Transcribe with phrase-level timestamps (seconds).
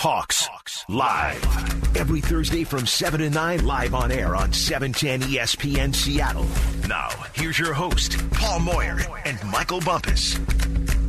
[0.00, 5.94] Hawks, Hawks live every Thursday from 7 to 9 live on air on 710 ESPN
[5.94, 6.46] Seattle.
[6.88, 10.38] Now, here's your host, Paul Moyer and Michael Bumpus.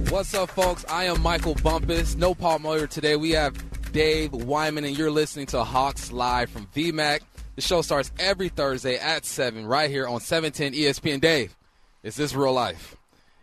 [0.09, 0.83] What's up, folks?
[0.89, 2.17] I am Michael Bumpus.
[2.17, 3.15] No Paul Moyer today.
[3.15, 3.55] We have
[3.93, 7.21] Dave Wyman, and you're listening to Hawks Live from VMAC.
[7.55, 11.21] The show starts every Thursday at 7 right here on 710 ESPN.
[11.21, 11.55] Dave,
[12.04, 12.98] is this real life?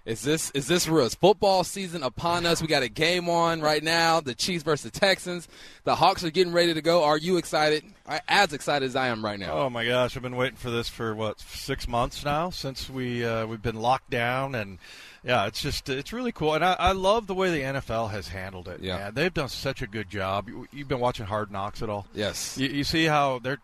[0.08, 1.04] Is this is this real?
[1.04, 2.62] Is football season upon us?
[2.62, 4.20] We got a game on right now.
[4.20, 5.46] The Chiefs versus the Texans.
[5.84, 7.04] The Hawks are getting ready to go.
[7.04, 7.84] Are you excited?
[8.26, 9.52] As excited as I am right now.
[9.52, 10.16] Oh my gosh!
[10.16, 13.76] I've been waiting for this for what six months now since we uh, we've been
[13.76, 14.78] locked down and
[15.22, 18.28] yeah, it's just it's really cool, and I, I love the way the NFL has
[18.28, 18.80] handled it.
[18.80, 19.14] Yeah, man.
[19.14, 20.48] they've done such a good job.
[20.48, 22.06] You, have been watching Hard Knocks at all?
[22.14, 22.56] Yes.
[22.56, 23.58] You, you, see how they're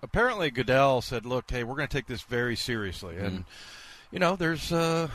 [0.00, 3.44] apparently Goodell said, "Look, hey, we're going to take this very seriously," and mm.
[4.12, 4.70] you know, there's.
[4.70, 5.08] Uh,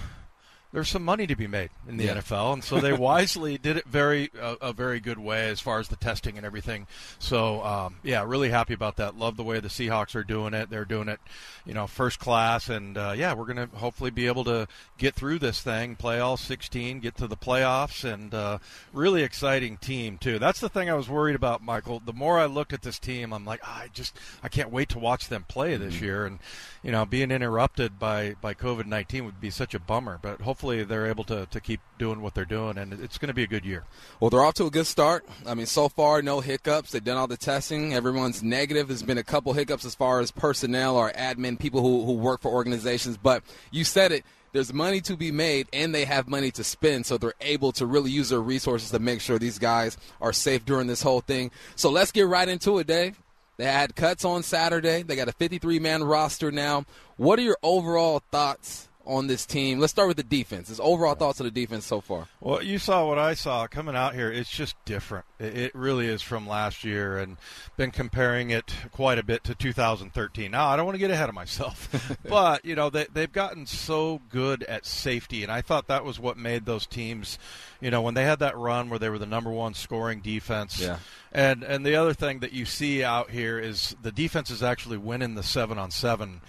[0.78, 2.14] there's some money to be made in the yeah.
[2.14, 5.80] NFL, and so they wisely did it very uh, a very good way as far
[5.80, 6.86] as the testing and everything.
[7.18, 9.18] So um, yeah, really happy about that.
[9.18, 10.70] Love the way the Seahawks are doing it.
[10.70, 11.20] They're doing it,
[11.66, 14.68] you know, first class, and uh, yeah, we're going to hopefully be able to
[15.00, 18.60] get through this thing, play all 16, get to the playoffs, and uh,
[18.94, 20.38] really exciting team too.
[20.38, 22.04] That's the thing I was worried about, Michael.
[22.06, 24.90] The more I looked at this team, I'm like, oh, I just I can't wait
[24.90, 26.06] to watch them play this mm-hmm.
[26.06, 26.38] year, and
[26.84, 30.67] you know, being interrupted by by COVID 19 would be such a bummer, but hopefully
[30.68, 33.44] hopefully they're able to, to keep doing what they're doing, and it's going to be
[33.44, 33.86] a good year.
[34.20, 35.26] Well, they're off to a good start.
[35.46, 36.92] I mean, so far, no hiccups.
[36.92, 37.94] They've done all the testing.
[37.94, 38.90] Everyone's negative.
[38.90, 42.42] There's been a couple hiccups as far as personnel or admin, people who, who work
[42.42, 43.18] for organizations.
[43.18, 47.06] But you said it there's money to be made and they have money to spend
[47.06, 50.66] so they're able to really use their resources to make sure these guys are safe
[50.66, 53.22] during this whole thing so let's get right into it dave
[53.58, 56.86] they had cuts on saturday they got a 53 man roster now
[57.18, 59.80] what are your overall thoughts on this team?
[59.80, 60.70] Let's start with the defense.
[60.70, 62.28] His overall thoughts of the defense so far.
[62.40, 64.32] Well, you saw what I saw coming out here.
[64.32, 65.26] It's just different.
[65.40, 67.38] It really is from last year, and
[67.78, 70.52] been comparing it quite a bit to 2013.
[70.52, 73.66] Now, I don't want to get ahead of myself, but you know they, they've gotten
[73.66, 77.40] so good at safety, and I thought that was what made those teams.
[77.80, 80.80] You know, when they had that run where they were the number one scoring defense.
[80.80, 80.98] Yeah.
[81.32, 84.98] And and the other thing that you see out here is the defense is actually
[84.98, 86.42] winning the seven on seven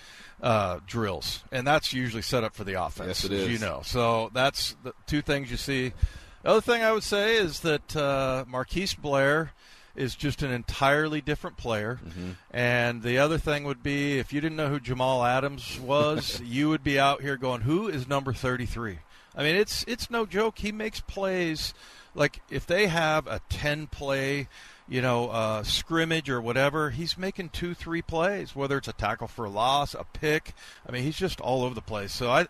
[0.43, 3.09] uh, drills, and that's usually set up for the offense.
[3.09, 3.49] Yes, it is.
[3.51, 5.93] You know, so that's the two things you see.
[6.43, 9.53] The other thing I would say is that uh, Marquise Blair
[9.99, 11.99] is just an entirely different player.
[12.05, 12.31] Mm-hmm.
[12.53, 16.69] And the other thing would be if you didn't know who Jamal Adams was, you
[16.69, 19.01] would be out here going, "Who is number 33?"
[19.37, 20.59] I mean, it's it's no joke.
[20.61, 21.75] He makes plays
[22.19, 24.49] like if they have a 10 play
[24.89, 29.29] you know, uh, scrimmage or whatever, he's making two, three plays, whether it's a tackle
[29.29, 30.55] for a loss, a pick.
[30.89, 32.13] I mean, he's just all over the place.
[32.13, 32.47] So I,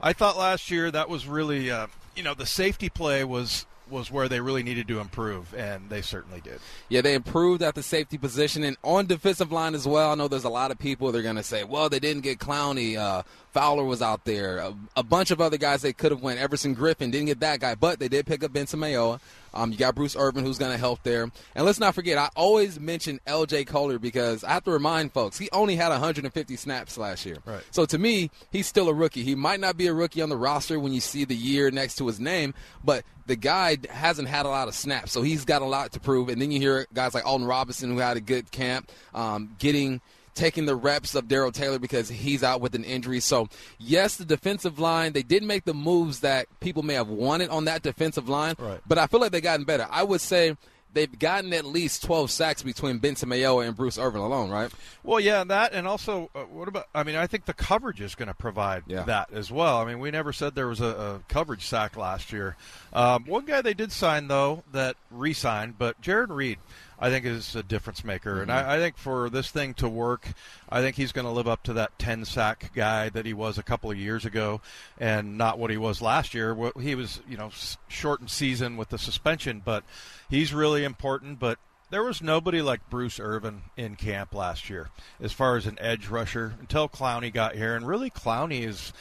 [0.00, 4.10] I thought last year that was really, uh, you know, the safety play was was
[4.10, 6.58] where they really needed to improve, and they certainly did.
[6.88, 10.12] Yeah, they improved at the safety position and on defensive line as well.
[10.12, 12.22] I know there's a lot of people that are going to say, well, they didn't
[12.22, 12.96] get Clowney.
[12.96, 13.22] Uh,
[13.52, 14.58] Fowler was out there.
[14.58, 16.40] A, a, bunch of other guys they could have went.
[16.40, 19.20] Everson Griffen didn't get that guy, but they did pick up Benson Mayowa.
[19.54, 21.30] Um, you got Bruce Irvin who's going to help there.
[21.54, 23.66] And let's not forget, I always mention L.J.
[23.66, 27.36] Collier because I have to remind folks he only had 150 snaps last year.
[27.44, 27.62] Right.
[27.70, 29.22] So to me, he's still a rookie.
[29.22, 31.96] He might not be a rookie on the roster when you see the year next
[31.96, 35.62] to his name, but the guy hasn't had a lot of snaps, so he's got
[35.62, 36.30] a lot to prove.
[36.30, 40.00] And then you hear guys like Alton Robinson who had a good camp, um, getting–
[40.34, 43.20] taking the reps of Darrell Taylor because he's out with an injury.
[43.20, 43.48] So,
[43.78, 47.66] yes, the defensive line, they did make the moves that people may have wanted on
[47.66, 48.80] that defensive line, right.
[48.86, 49.86] but I feel like they've gotten better.
[49.90, 50.56] I would say
[50.94, 54.70] they've gotten at least 12 sacks between Benson Mayowa and Bruce Irvin alone, right?
[55.02, 56.86] Well, yeah, that and also uh, what about?
[56.94, 59.02] I mean, I think the coverage is going to provide yeah.
[59.04, 59.78] that as well.
[59.78, 62.56] I mean, we never said there was a, a coverage sack last year.
[62.92, 66.58] Um, one guy they did sign though that re-signed, but Jarran Reed.
[66.98, 68.32] I think is a difference maker.
[68.32, 68.42] Mm-hmm.
[68.42, 70.28] And I, I, think for this thing to work,
[70.68, 73.58] I think he's going to live up to that 10 sack guy that he was
[73.58, 74.60] a couple of years ago,
[74.98, 76.56] and not what he was last year.
[76.80, 77.50] He was, you know,
[77.88, 79.84] shortened season with the suspension, but
[80.30, 81.38] he's really important.
[81.38, 81.58] But
[81.90, 84.88] there was nobody like Bruce Irvin in camp last year
[85.20, 88.92] as far as an edge rusher until Clowney got here, and really Clowney is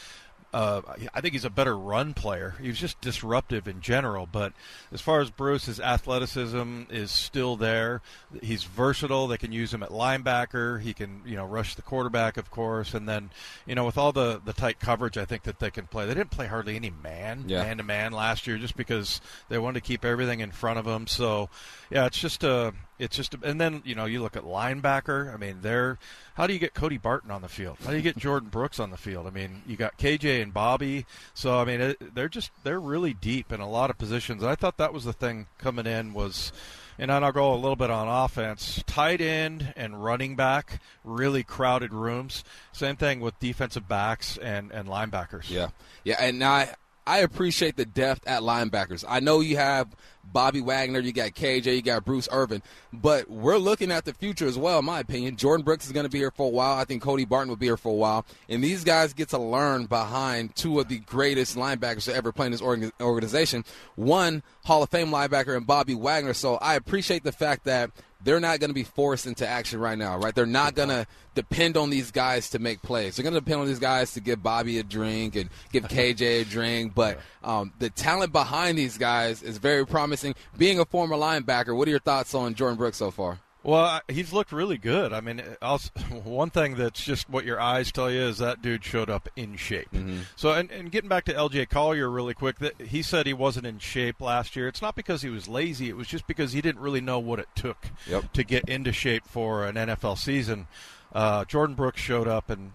[0.54, 0.82] uh,
[1.14, 2.56] I think he's a better run player.
[2.62, 4.28] He was just disruptive in general.
[4.30, 4.54] But
[4.92, 8.02] as far as Bruce, his athleticism is still there.
[8.42, 9.28] He's versatile.
[9.28, 10.82] They can use him at linebacker.
[10.82, 12.94] He can, you know, rush the quarterback, of course.
[12.94, 13.30] And then,
[13.66, 16.06] you know, with all the, the tight coverage, I think that they can play.
[16.06, 19.82] They didn't play hardly any man, man to man last year, just because they wanted
[19.82, 21.08] to keep everything in front of them.
[21.08, 21.50] So,
[21.90, 25.34] yeah, it's just a it's just, and then you know you look at linebacker.
[25.34, 25.98] I mean, they're
[26.36, 27.78] how do you get Cody Barton on the field?
[27.84, 29.28] How do you get Jordyn Brooks on the field?
[29.28, 31.06] I mean, you got KJ and Bobby.
[31.34, 34.44] So I mean, it, they're just they're really deep in a lot of positions.
[34.44, 36.52] I thought that was the thing coming in was
[36.98, 38.84] And then I'll go a little bit on offense.
[38.86, 42.44] Tight end and running back, really crowded rooms.
[42.72, 45.50] Same thing with defensive backs and, and linebackers.
[45.50, 45.70] Yeah.
[46.04, 46.18] Yeah.
[46.20, 46.76] And now I,
[47.06, 49.04] I appreciate the depth at linebackers.
[49.08, 52.62] I know you have Bobby Wagner, you got KJ, you got Bruce Irvin,
[52.94, 55.36] but we're looking at the future as well, in my opinion.
[55.36, 56.78] Jordyn Brooks is going to be here for a while.
[56.78, 58.26] I think Cody Barton will be here for a while.
[58.48, 62.46] And these guys get to learn behind two of the greatest linebackers to ever play
[62.46, 63.66] in this organization.
[63.96, 66.34] One, Hall of Fame linebacker, and Bobby Wagner.
[66.34, 67.92] So I appreciate the fact that
[68.24, 70.34] they're not going to be forced into action right now, right?
[70.34, 73.16] They're not going to depend on these guys to make plays.
[73.16, 76.42] They're going to depend on these guys to give Bobby a drink and give KJ
[76.42, 76.94] a drink.
[76.94, 80.36] But um, the talent behind these guys is very promising.
[80.58, 83.40] Being a former linebacker, what are your thoughts on Jordyn Brooks so far?
[83.64, 85.14] Well, he's looked really good.
[85.14, 85.78] I mean, I'll,
[86.24, 89.56] one thing that's just what your eyes tell you is that dude showed up in
[89.56, 89.92] shape.
[89.94, 90.22] Mm-hmm.
[90.36, 93.68] So, and, and, getting back to LJ Collier really quick, that he said he wasn't
[93.68, 94.68] in shape last year.
[94.68, 97.40] It's not because he was lazy; it was just because he didn't really know what
[97.40, 98.34] it took yep.
[98.34, 100.68] to get into shape for an NFL season.
[101.14, 102.72] Uh, Jordyn Brooks showed up and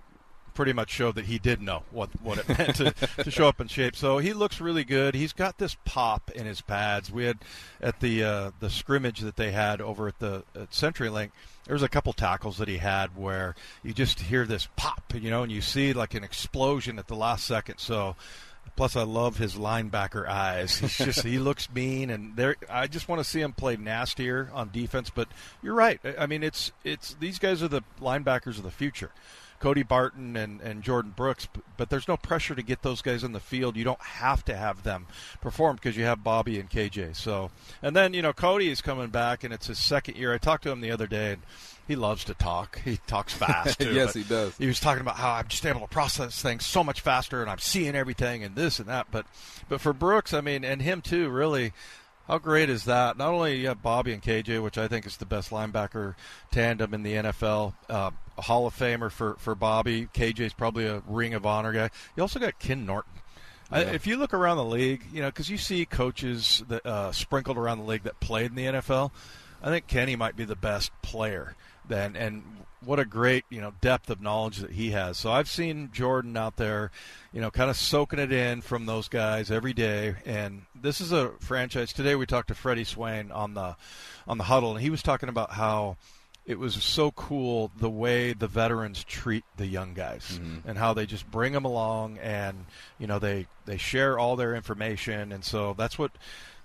[0.57, 2.93] pretty much showed that he did know what, what it meant to,
[3.23, 3.95] to show up in shape.
[3.95, 5.15] So he looks really good.
[5.15, 7.13] He's got this pop in his pads.
[7.13, 7.39] We had
[7.81, 11.31] at the uh, the scrimmage that they had over at the at CenturyLink.
[11.67, 15.31] There was a couple tackles that he had where you just hear this pop, you
[15.31, 17.79] know, and you see like an explosion at the last second.
[17.79, 18.17] So
[18.75, 20.77] Plus, I love his linebacker eyes.
[20.79, 22.57] He's just he looks mean, and there.
[22.69, 25.09] I just want to see him play nastier on defense.
[25.09, 25.29] But
[25.63, 25.99] you're right.
[26.19, 29.13] I mean, it's it's these guys are the linebackers of the future.
[29.67, 33.33] Cody Barton and, and Jordyn Brooks, but there's no pressure to get those guys in
[33.33, 33.77] the field.
[33.77, 35.09] You don't have to have them
[35.41, 37.17] perform because you have Bobby and KJ.
[37.17, 37.51] So,
[37.83, 40.33] and then you know Cody is coming back, and it's his second year.
[40.33, 41.43] I talked to him the other day, and
[41.89, 42.81] he loves to talk.
[42.85, 43.81] He talks fast.
[43.81, 44.57] Too, yes, he does.
[44.57, 47.51] He was talking about how I'm just able to process things so much faster, and
[47.51, 49.09] I'm seeing everything and this and that.
[49.11, 49.27] But,
[49.69, 51.73] but for Brooks, I mean, and him too, really.
[52.27, 53.17] How great is that?
[53.17, 56.15] Not only you have Bobby and KJ, which I think is the best linebacker
[56.51, 60.09] tandem in the NFL, uh, a Hall of Famer for, for Bobby.
[60.13, 61.91] KJ's probably a Ring of Honor guy.
[62.17, 63.13] You also got Ken Norton.
[63.71, 63.79] Yeah.
[63.79, 67.13] I, if you look around the league, you know, because you see coaches that uh,
[67.13, 69.13] sprinkled around the league that played in the NFL,
[69.63, 71.55] I think Kenny might be the best player.
[71.89, 72.43] Then and
[72.87, 75.19] what a great you know depth of knowledge that he has.
[75.19, 76.91] So I've seen Jordan out there,
[77.33, 80.15] you know, kind of soaking it in from those guys every day.
[80.25, 81.93] And this is a franchise.
[81.93, 83.77] Today we talked to Freddie Swain on the
[84.27, 85.97] on the huddle, and he was talking about how
[86.47, 90.69] it was so cool the way the veterans treat the young guys mm-hmm.
[90.69, 92.67] and how they just bring them along and
[92.99, 96.13] you know they they share all their information and so that's what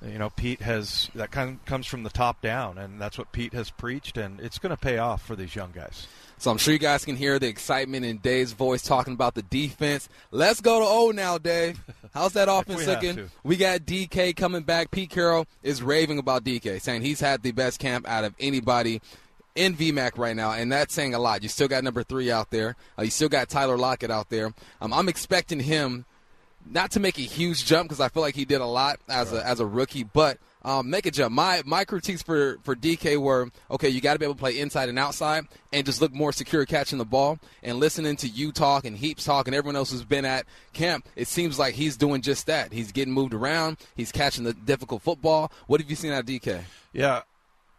[0.06, 3.32] you know Pete has that kind of comes from the top down and that's what
[3.32, 6.08] Pete has preached and it's going to pay off for these young guys.
[6.38, 9.44] So I'm sure you guys can hear the excitement in Dave's voice talking about the
[9.44, 10.10] defense.
[10.32, 11.80] Let's go to O now, Dave.
[12.16, 13.30] How's that offense looking?
[13.44, 14.90] We got DK coming back.
[14.90, 19.04] Pete Carroll is raving about DK, saying he's had the best camp out of anybody
[19.56, 21.44] in VMAC right now, and that's saying a lot.
[21.44, 22.76] You still got number three out there.
[22.98, 24.54] Uh, you still got Tyler Lockett out there.
[24.82, 26.06] Um, I'm expecting him
[26.70, 29.32] not to make a huge jump because I feel like he did a lot as
[29.32, 29.42] right.
[29.42, 31.34] a as a rookie, but um, make a jump.
[31.34, 33.90] My my critiques for for DK were okay.
[33.90, 36.66] You got to be able to play inside and outside, and just look more secure
[36.66, 37.40] catching the ball.
[37.64, 41.08] And listening to you talk and Heaps talk and everyone else who's been at camp,
[41.16, 42.72] it seems like he's doing just that.
[42.72, 43.78] He's getting moved around.
[43.96, 45.52] He's catching the difficult football.
[45.68, 46.62] What have you seen out of DK?
[46.94, 47.22] Yeah,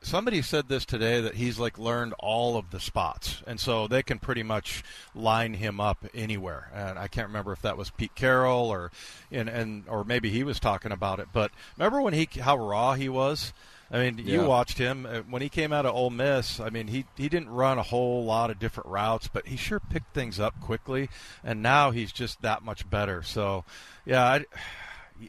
[0.03, 4.03] somebody said this today that he's like learned all of the spots, and so they
[4.03, 4.83] can pretty much
[5.15, 6.71] line him up anywhere.
[6.75, 8.91] And I can't remember if that was Pete Carroll or,
[9.31, 11.29] and and or maybe he was talking about it.
[11.33, 13.53] But remember when he how raw he was.
[13.95, 14.41] I mean, yeah.
[14.41, 16.61] you watched him uh, when he came out of Ole Miss.
[16.61, 19.81] I mean, he he didn't run a whole lot of different routes, but he sure
[19.81, 21.11] picked things up quickly.
[21.45, 23.23] And now he's just that much better.
[23.23, 23.67] So,
[24.07, 24.45] yeah, I,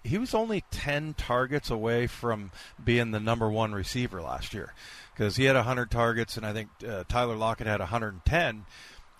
[0.03, 2.51] he was only 10 targets away from
[2.83, 4.73] being the number one receiver last year
[5.13, 8.65] because he had 100 targets and I think uh, Tyler Lockett had 110.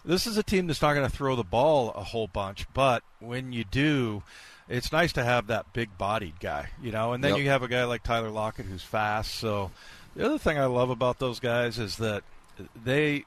[0.06, 3.04] This is a team that's not going to throw the ball a whole bunch, but
[3.20, 4.24] when you do,
[4.68, 7.40] it's nice to have that big bodied guy, you know, and then yep.
[7.40, 9.36] you have a guy like Tyler Lockett who's fast.
[9.36, 9.72] So
[10.16, 12.24] the other thing I love about those guys is that
[12.84, 13.26] they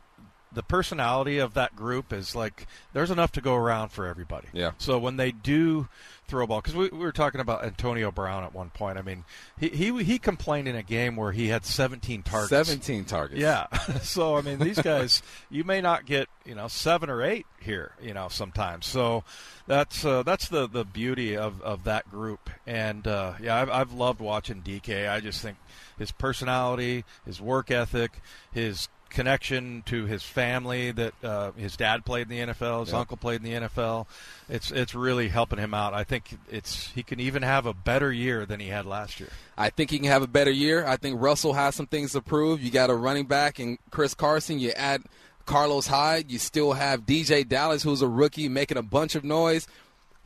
[0.53, 4.49] the personality of that group is like there's enough to go around for everybody.
[4.53, 4.73] Yeah.
[4.79, 5.89] So when they do
[6.27, 8.99] throw ball, because we, we, were talking about Antonio Brown at one point.
[8.99, 9.25] I mean,
[9.59, 12.51] he, he he complained in a game where he had 17 targets.
[12.51, 13.41] 17 targets.
[13.41, 13.67] Yeah.
[14.03, 17.93] so I mean, these guys, you may not get you know seven or eight here,
[18.01, 18.87] you know, sometimes.
[18.87, 19.25] So
[19.67, 22.51] that's uh, that's the the beauty of of that group.
[22.67, 25.09] And uh, yeah, I've, I've loved watching DK.
[25.09, 25.57] I just think
[25.99, 28.21] his personality, his work ethic,
[28.53, 32.99] his connection to his family that uh, his dad played in the NFL, his Yep.
[33.01, 34.07] uncle played in the NFL.
[34.49, 35.95] It's it's really helping him out.
[35.95, 39.31] I think it's he can even have a better year than he had last year.
[39.57, 40.87] I think he can have a better year.
[40.87, 42.63] I think Russell has some things to prove.
[42.63, 44.59] You got a running back and Chris Carson.
[44.59, 45.03] You add
[45.47, 46.31] Carlos Hyde.
[46.31, 49.67] You still have DeeJay Dallas, who's a rookie, making a bunch of noise.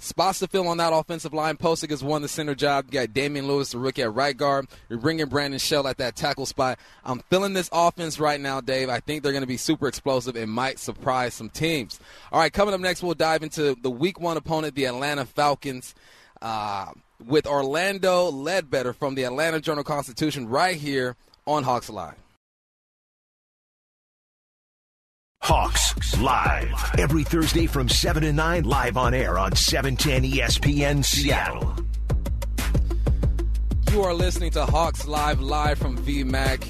[0.03, 1.59] Spots to fill on that offensive line.
[1.59, 2.87] Pocic has won the center job.
[2.87, 4.67] You got Damien Lewis, the rookie at right guard.
[4.89, 6.79] You're bringing Brandon Shell at that tackle spot.
[7.05, 8.89] I'm feeling this offense right now, Dave.
[8.89, 12.01] I think they're going to be super explosive and might surprise some teams.
[12.33, 15.95] All right, coming up next, we'll dive into the week one opponent, the Atlanta Falcons,
[16.41, 16.87] uh,
[17.27, 21.15] with Orlando Ledbetter from the Atlanta Journal Constitution right here
[21.47, 22.15] on Hawks Live.
[25.43, 26.95] Hawks Live.
[26.99, 31.75] Every Thursday from 7 to 9, live on air on E 710 ESPN Seattle.
[33.91, 36.67] You are listening to Hawks Live, live from VMAC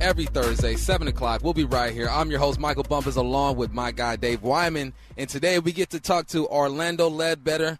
[0.00, 1.44] every Thursday, 7 o'clock.
[1.44, 2.08] We'll be right here.
[2.08, 4.94] I'm your host, Michael Bumpus, along with my guy, Dave Wyman.
[5.16, 7.78] And today we get to talk to Orlando Ledbetter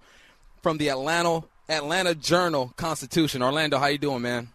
[0.63, 3.43] from the Atlanta Atlanta Journal Constitution.
[3.43, 4.49] Orlando, how you doing, man?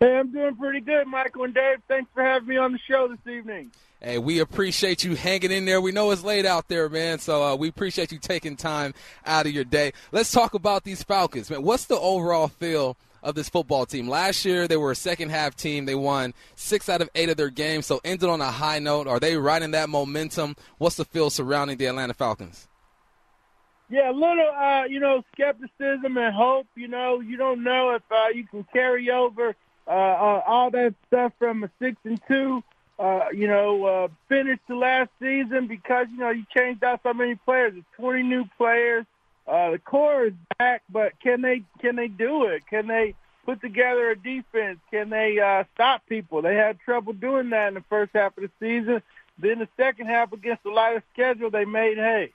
[0.00, 1.78] Hey, I'm doing pretty good, Michael and Dave.
[1.88, 3.70] Thanks for having me on the show this evening.
[4.00, 5.80] Hey, we appreciate you hanging in there.
[5.80, 7.18] We know it's late out there, man.
[7.18, 8.92] So uh, we appreciate you taking time
[9.24, 9.92] out of your day.
[10.12, 11.62] Let's talk about these Falcons, man.
[11.62, 14.06] What's the overall feel of this football team?
[14.06, 15.86] Last year they were a second half team.
[15.86, 19.06] They won six out of eight of their games, so ended on a high note.
[19.06, 20.56] Are they riding that momentum?
[20.76, 22.68] What's the feel surrounding the Atlanta Falcons?
[23.88, 26.66] Yeah, a little, uh, you know, skepticism and hope.
[26.74, 29.54] You know, you don't know if uh, you can carry over
[29.86, 32.64] uh, uh, all that stuff from a six and two,
[32.98, 37.12] uh, you know, uh, finish to last season because you know you changed out so
[37.12, 37.74] many players.
[37.76, 39.04] It's twenty new players.
[39.46, 42.66] Uh, the core is back, but can they can they do it?
[42.68, 44.78] Can they put together a defense?
[44.90, 46.42] Can they uh, stop people?
[46.42, 49.02] They had trouble doing that in the first half of the season.
[49.38, 52.32] Then the second half against the lighter schedule, they made hay.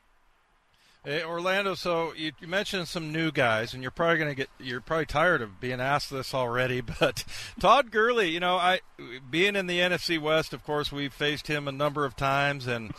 [1.04, 4.50] Hey, Orlando, so you, you mentioned some new guys, and you're probably going to get
[4.60, 6.80] you're probably tired of being asked this already.
[7.00, 7.24] But
[7.60, 8.82] Todd Gurley, you know, I
[9.28, 12.94] being in the NFC West, of course, we've faced him a number of times, and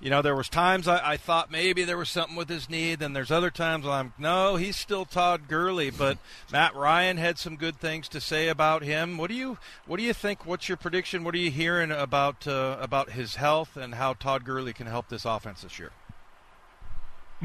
[0.00, 2.96] you know, there was times I, I thought maybe there was something with his knee.
[2.96, 5.90] Then there's other times I'm no, he's still Todd Gurley.
[5.90, 6.18] But
[6.50, 9.16] Matt Ryan had some good things to say about him.
[9.16, 10.44] What do you what do you think?
[10.44, 11.22] What's your prediction?
[11.22, 15.08] What are you hearing about uh, about his health and how Todd Gurley can help
[15.08, 15.92] this offense this year?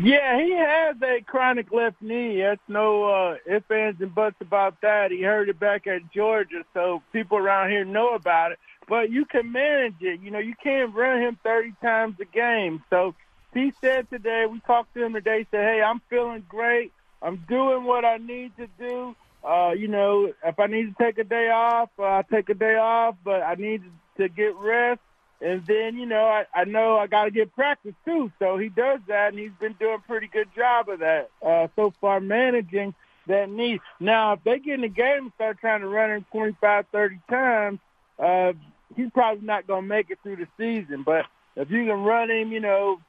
[0.01, 2.41] Yeah, he has a chronic left knee.
[2.41, 5.11] That's no uh, ifs, ands, and buts about that.
[5.11, 8.59] He heard it back at Georgia, so people around here know about it.
[8.87, 10.21] But you can manage it.
[10.21, 12.81] You know, you can't run him 30 times a game.
[12.89, 13.13] So
[13.53, 16.93] he said today, we talked to him today, said, hey, I'm feeling great.
[17.21, 19.15] I'm doing what I need to do.
[19.43, 22.53] Uh, you know, if I need to take a day off, uh, I'll take a
[22.53, 23.83] day off, but I need
[24.17, 25.01] to get rest.
[25.41, 28.31] And then, you know, I, I know I got to get practice too.
[28.39, 31.67] So he does that, and he's been doing a pretty good job of that uh,
[31.75, 32.93] so far, managing
[33.27, 33.79] that knee.
[34.00, 37.19] Now, if they get in the game and start trying to run him 25, 30
[37.29, 37.79] times,
[38.17, 38.53] uh,
[38.98, 41.03] he's probably not going to make it through the season.
[41.03, 43.00] But if you can run him, you know,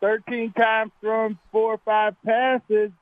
[0.00, 2.92] 13 times, throw him four or five passes,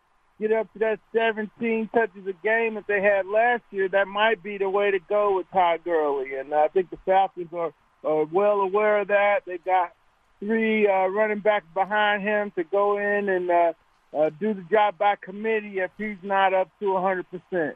[0.40, 4.42] get up to that 17 touches a game that they had last year, that might
[4.42, 6.34] be the way to go with Todd Gurley.
[6.34, 7.74] And I think the Falcons are–
[8.04, 9.40] are well aware of that.
[9.46, 9.92] They've got
[10.40, 13.72] three uh, running backs behind him to go in and uh,
[14.16, 17.74] uh, do the job by committee if he's not up to 100%.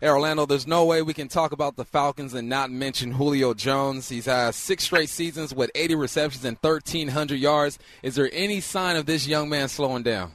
[0.00, 3.52] Hey, Orlando, there's no way we can talk about the Falcons and not mention Julio
[3.52, 4.08] Jones.
[4.08, 7.78] He's had six straight seasons with 80 receptions and 1,300 yards.
[8.02, 10.32] Is there any sign of this young man slowing down?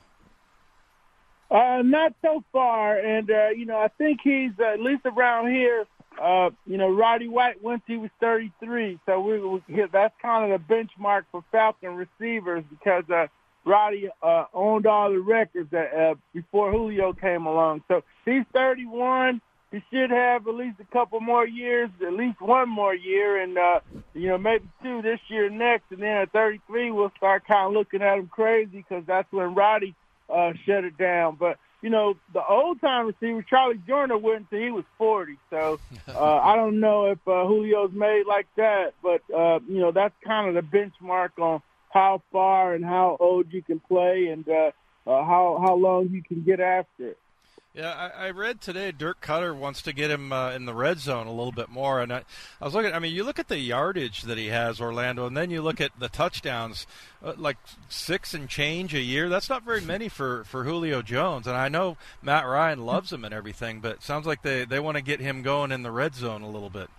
[1.50, 3.00] Uh, not so far.
[3.00, 5.86] And, uh, you know, I think he's, uh, at least around here,
[6.22, 10.62] uh, you know, Roddy White once he was 33, so we, we that's kind of
[10.67, 13.27] the benchmark for Falcon receivers because uh,
[13.65, 17.84] Roddy uh, owned all the records that, uh, before Julio came along.
[17.88, 19.41] So he's 31.
[19.72, 23.57] He should have at least a couple more years, at least one more year, and
[23.57, 23.79] uh,
[24.13, 27.74] you know maybe two this year, next, and then at 33 we'll start kind of
[27.74, 29.93] looking at him crazy because that's when Roddy
[30.29, 31.36] uh, shut it down.
[31.38, 35.38] But you know, the old time receiver, Charlie Joiner, went until he was 40.
[35.51, 39.92] So uh, I don't know if uh, Julio's made like that, but, uh, you know,
[39.92, 41.62] that's kind of the benchmark on
[41.94, 44.72] how far and how old you can play and uh,
[45.06, 47.20] uh, how, how long you can get after it.
[47.75, 50.98] Yeah, I, I read today Dirk Koetter wants to get him uh, in the red
[50.98, 52.24] zone a little bit more, and I,
[52.62, 52.94] I was looking.
[52.94, 55.82] I mean, you look at the yardage that he has, Orlando, and then you look
[55.82, 56.88] at the touchdowns,
[57.22, 57.58] uh, like
[57.89, 59.27] six and change a year.
[59.27, 63.25] That's not very many for, for Julio Jones, and I know Matt Ryan loves him
[63.25, 66.15] and everything, but sounds like they they want to get him going in the red
[66.15, 66.89] zone a little bit.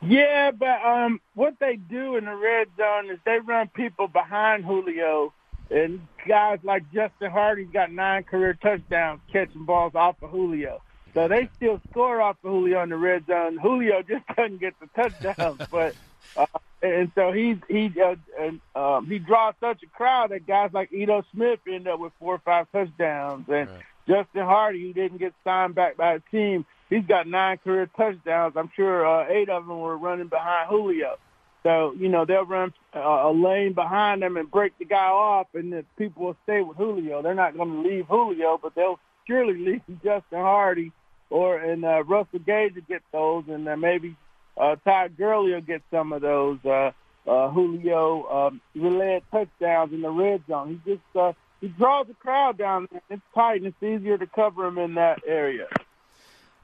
[0.00, 4.64] Yeah, but um, what they do in the red zone is they run people behind
[4.64, 5.34] Julio,
[5.72, 10.82] and guys like Justin Hardy's got nine career touchdowns catching balls off of Julio.
[11.14, 13.58] So they still score off of Julio in the red zone.
[13.58, 15.94] Julio just doesn't get the touchdowns, but
[16.36, 16.46] uh,
[16.82, 20.92] and so he he uh, and, um, he draws such a crowd that guys like
[20.92, 23.80] Ito Smith end up with four or five touchdowns, and right.
[24.08, 28.54] Justin Hardy, who didn't get signed back by the team, he's got nine career touchdowns.
[28.56, 31.18] I'm sure uh, eight of them were running behind Julio.
[31.62, 35.48] So you know they'll run uh, a lane behind them and break the guy off,
[35.54, 37.22] and the people will stay with Julio.
[37.22, 40.92] They're not going to leave Julio, but they'll surely leave Justin Hardy
[41.30, 44.16] or and uh, Russell Gage will get those, and uh, maybe
[44.56, 46.58] uh, Todd Gurley will get some of those.
[46.64, 46.92] Uh,
[47.24, 50.80] uh, Julio um, relay touchdowns in the red zone.
[50.84, 53.00] He just uh, he draws the crowd down there.
[53.10, 55.68] It's tight and it's easier to cover him in that area.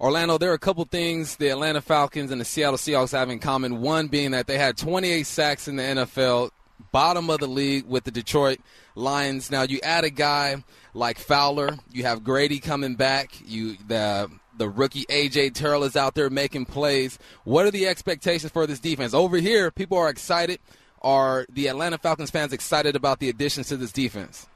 [0.00, 3.40] Orlando, there are a couple things the Atlanta Falcons and the Seattle Seahawks have in
[3.40, 3.80] common.
[3.80, 6.50] One being that they had 28 sacks in the NFL,
[6.92, 8.60] bottom of the league with the Detroit
[8.94, 9.50] Lions.
[9.50, 10.62] Now you add a guy
[10.94, 16.14] like Fowler, you have Grady coming back, you the the rookie AJ Terrell is out
[16.14, 17.18] there making plays.
[17.44, 19.14] What are the expectations for this defense?
[19.14, 20.60] Over here, people are excited.
[21.00, 24.48] Are the Atlanta Falcons fans excited about the additions to this defense?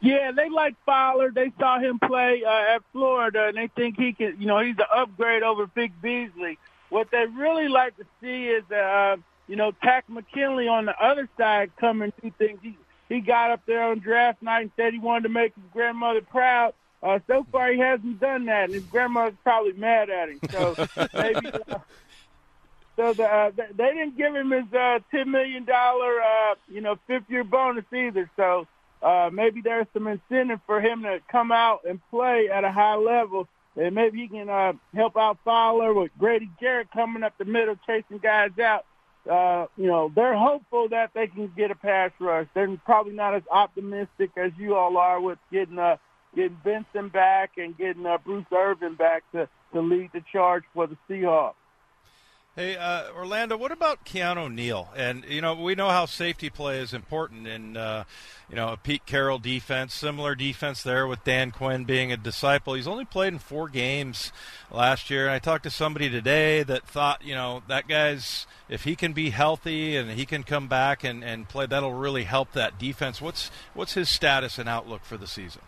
[0.00, 1.30] Yeah, they like Fowler.
[1.30, 4.40] They saw him play uh, at Florida, and they think he can.
[4.40, 6.58] You know, he's an upgrade over Vic Beasley.
[6.88, 9.16] What they really like to see is, uh,
[9.46, 12.12] you know, Takk McKinley on the other side coming.
[12.22, 12.76] He thinks he
[13.10, 16.22] he got up there on draft night and said he wanted to make his grandmother
[16.22, 16.72] proud.
[17.02, 20.40] Uh, so far, he hasn't done that, and his grandmother's probably mad at him.
[20.50, 21.50] So maybe.
[21.52, 21.78] Uh,
[22.96, 26.98] so the, uh, they didn't give him his uh, ten million dollar, uh, you know,
[27.06, 28.30] fifth year bonus either.
[28.36, 28.66] So
[29.02, 32.96] uh, maybe there's some incentive for him to come out and play at a high
[32.96, 33.48] level.
[33.76, 37.76] And maybe he can uh, help out Fowler with Grady Jarrett coming up the middle,
[37.86, 38.84] chasing guys out.
[39.30, 42.46] Uh, you know, they're hopeful that they can get a pass rush.
[42.54, 45.96] They're probably not as optimistic as you all are with getting uh,
[46.34, 50.86] getting Benson back and getting uh, Bruce Irvin back to, to lead the charge for
[50.86, 51.54] the Seahawks.
[52.56, 54.88] Hey, uh, Orlando, what about Keanu Neal?
[54.96, 58.02] And, you know, we know how safety play is important in, uh,
[58.48, 62.74] you know, a Pete Carroll defense, similar defense there with Dan Quinn being a disciple.
[62.74, 64.32] He's only played in four games
[64.68, 65.26] last year.
[65.26, 69.12] And I talked to somebody today that thought, you know, that guy's, if he can
[69.12, 73.20] be healthy and he can come back and, and play, that'll really help that defense.
[73.20, 75.62] What's, what's his status and outlook for the season?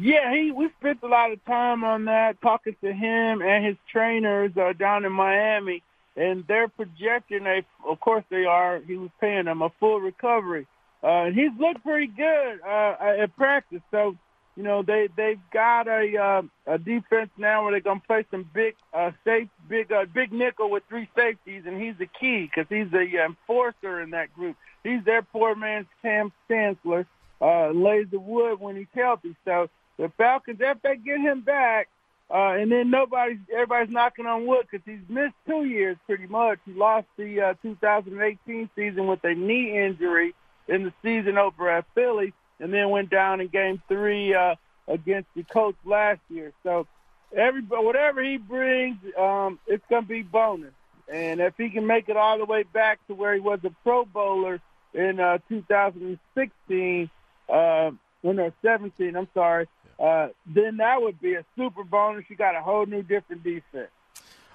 [0.00, 3.76] Yeah, he we spent a lot of time on that, talking to him and his
[3.90, 5.82] trainers uh, down in Miami,
[6.16, 8.78] and they're projecting a, of course they are.
[8.78, 10.68] He was paying them a full recovery,
[11.02, 13.80] uh, and he's looked pretty good uh, at practice.
[13.90, 14.14] So,
[14.56, 18.48] you know, they they've got a uh, a defense now where they're gonna play some
[18.54, 22.68] big uh, safe, big uh, big nickel with three safeties, and he's the key because
[22.68, 24.54] he's the enforcer in that group.
[24.84, 27.04] He's their poor man's Kam Chancellor.
[27.40, 29.36] Uh, lays the wood when he's healthy.
[29.44, 31.88] So the Falcons, if they get him back,
[32.30, 36.58] uh, and then nobody's, everybody's knocking on wood because he's missed two years pretty much.
[36.66, 40.34] He lost the uh, 2018 season with a knee injury
[40.68, 44.56] in the season over at Philly, and then went down in Game Three uh,
[44.86, 46.52] against the Colts last year.
[46.62, 46.86] So,
[47.34, 50.74] every whatever he brings, um, it's going to be bonus.
[51.10, 53.70] And if he can make it all the way back to where he was a
[53.82, 54.60] Pro Bowler
[54.92, 57.10] in uh, 2016,
[57.48, 62.24] uh, when they're 17, I'm sorry, uh, then that would be a super bonus.
[62.28, 63.90] You got a whole new different defense.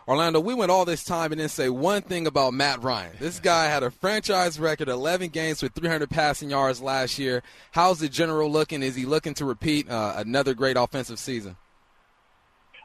[0.08, 3.14] Orlando, we went all this time and didn't say one thing about Matt Ryan.
[3.20, 7.42] This guy had a franchise record, 11 games with 300 passing yards last year.
[7.72, 8.84] How's the general looking?
[8.84, 11.56] Is he looking to repeat uh, another great offensive season?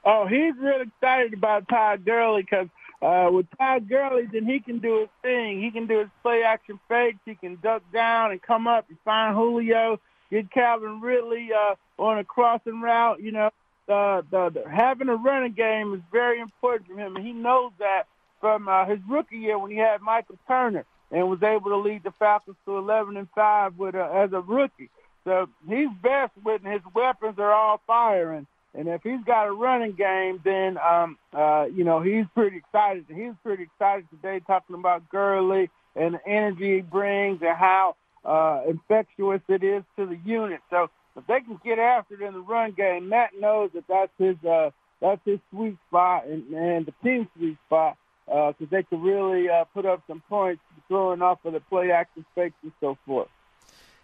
[0.04, 2.68] Oh, he's really excited about Todd Gurley because
[3.02, 5.60] uh, with Todd Gurley, then he can do his thing.
[5.60, 7.18] He can do his play action fakes.
[7.24, 9.98] He can duck down and come up and find Julio
[10.30, 13.20] get Calvin Ridley uh, on a crossing route.
[13.20, 13.50] You know,
[13.88, 17.72] uh, the, the, having a running game is very important for him, and he knows
[17.78, 18.04] that
[18.40, 22.02] from uh, his rookie year when he had Michael Turner and was able to lead
[22.04, 24.90] the Falcons to 11 and five with uh, as a rookie.
[25.24, 28.46] So he's best when his weapons are all firing.
[28.74, 33.06] And if he's got a running game, then um, uh, you know he's pretty excited.
[33.08, 38.62] He's pretty excited today talking about Gurley and the energy he brings and how uh,
[38.68, 40.60] infectious it is to the unit.
[40.70, 44.12] So if they can get after it in the run game, Matt knows that that's
[44.18, 48.82] his uh, that's his sweet spot and, and the team's sweet spot because uh, they
[48.82, 52.72] can really uh, put up some points throwing off of the play action fakes and
[52.80, 53.28] so forth.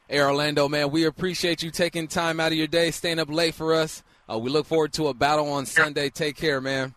[0.09, 3.55] Hey, Orlando, man, we appreciate you taking time out of your day, staying up late
[3.55, 4.03] for us.
[4.31, 6.11] Uh, we look forward to a battle on Sunday.
[6.11, 6.95] Take care, man.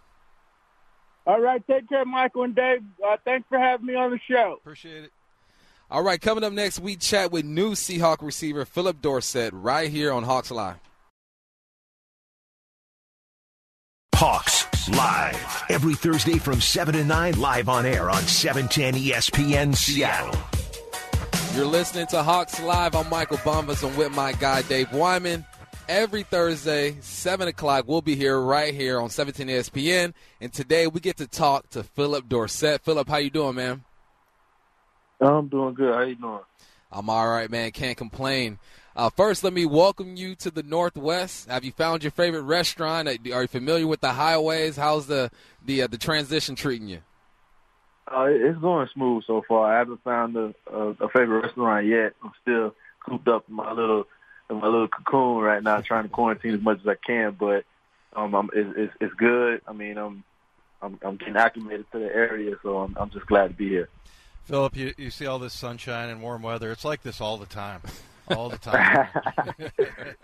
[1.26, 2.84] All right, take care, Michael and Dave.
[3.06, 4.58] Uh, thanks for having me on the show.
[4.62, 5.12] Appreciate it.
[5.90, 10.12] All right, coming up next, we chat with new Seahawk receiver Phillip Dorsett right here
[10.12, 10.76] on Hawks Live.
[14.14, 15.64] Hawks Live.
[15.70, 20.38] Every Thursday from 7 to 9, live on air on 710 ESPN Seattle.
[21.56, 22.94] You're listening to Hawks Live.
[22.94, 23.82] I'm Michael Bumpus.
[23.82, 25.46] I'm with my guy, Dave Wyman.
[25.88, 30.14] Every Thursday, 7 o'clock, we'll be here right here on 710 ESPN.
[30.42, 32.82] And today we get to talk to Phillip Dorsett.
[32.82, 33.86] Phillip, how you doing, man?
[35.20, 35.94] I'm doing good.
[35.94, 36.40] How you doing?
[36.92, 37.72] I'm all right, man.
[37.72, 38.60] Can't complain.
[38.96, 41.50] Uh, first, let me welcome you to the Northwest.
[41.50, 43.08] Have you found your favorite restaurant?
[43.08, 44.76] Are you familiar with the highways?
[44.76, 45.30] How's the
[45.66, 47.02] the uh, the transition treating you?
[48.08, 49.74] Uh, it's going smooth so far.
[49.74, 52.14] I haven't found a, a, a favorite restaurant yet.
[52.24, 52.74] I'm still
[53.06, 54.08] cooped up in my little
[54.50, 57.36] in my little cocoon right now, trying to quarantine as much as I can.
[57.38, 57.66] But
[58.16, 59.62] um, I'm, it's, it's, it's good.
[59.68, 60.24] I mean, I'm
[60.82, 63.90] I'm, I'm getting acclimated to the area, so I'm, I'm just glad to be here.
[64.48, 66.72] Phillip, you, you see all this sunshine and warm weather.
[66.72, 67.82] It's like this all the time.
[68.30, 69.10] All the time.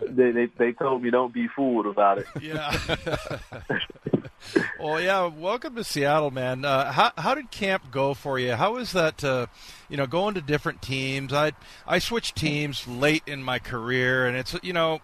[0.00, 2.26] they, they they told me don't be fooled about it.
[2.40, 2.74] Yeah.
[4.80, 5.26] well, yeah.
[5.26, 6.64] Welcome to Seattle, man.
[6.64, 8.54] Uh, how how did camp go for you?
[8.54, 9.22] How was that?
[9.22, 9.46] Uh,
[9.90, 11.30] you know, going to different teams.
[11.34, 11.52] I
[11.86, 15.02] I switched teams late in my career, and it's you know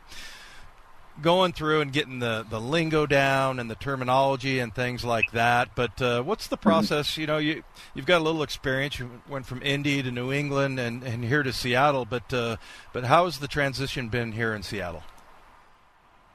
[1.23, 5.75] going through and getting the, the lingo down and the terminology and things like that.
[5.75, 7.17] But uh, what's the process?
[7.17, 7.63] You know, you
[7.95, 8.99] you've got a little experience.
[8.99, 12.05] You went from Indy to New England and, and here to Seattle.
[12.05, 12.57] But uh,
[12.93, 15.03] but how has the transition been here in Seattle?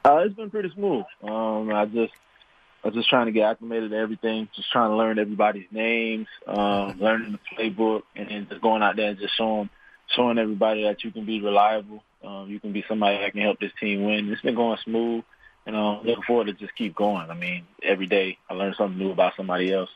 [0.03, 1.05] Uh, it's been pretty smooth.
[1.23, 2.13] Um, I just
[2.83, 6.27] I was just trying to get acclimated to everything, just trying to learn everybody's names,
[6.45, 9.69] um, learning the playbook, and then just going out there and just showing
[10.15, 13.59] showing everybody that you can be reliable um, you can be somebody that can help
[13.59, 14.31] this team win.
[14.31, 15.23] It's been going smooth,
[15.65, 17.29] and uh, looking forward to just keep going.
[17.29, 19.89] I mean, every day I learn something new about somebody else.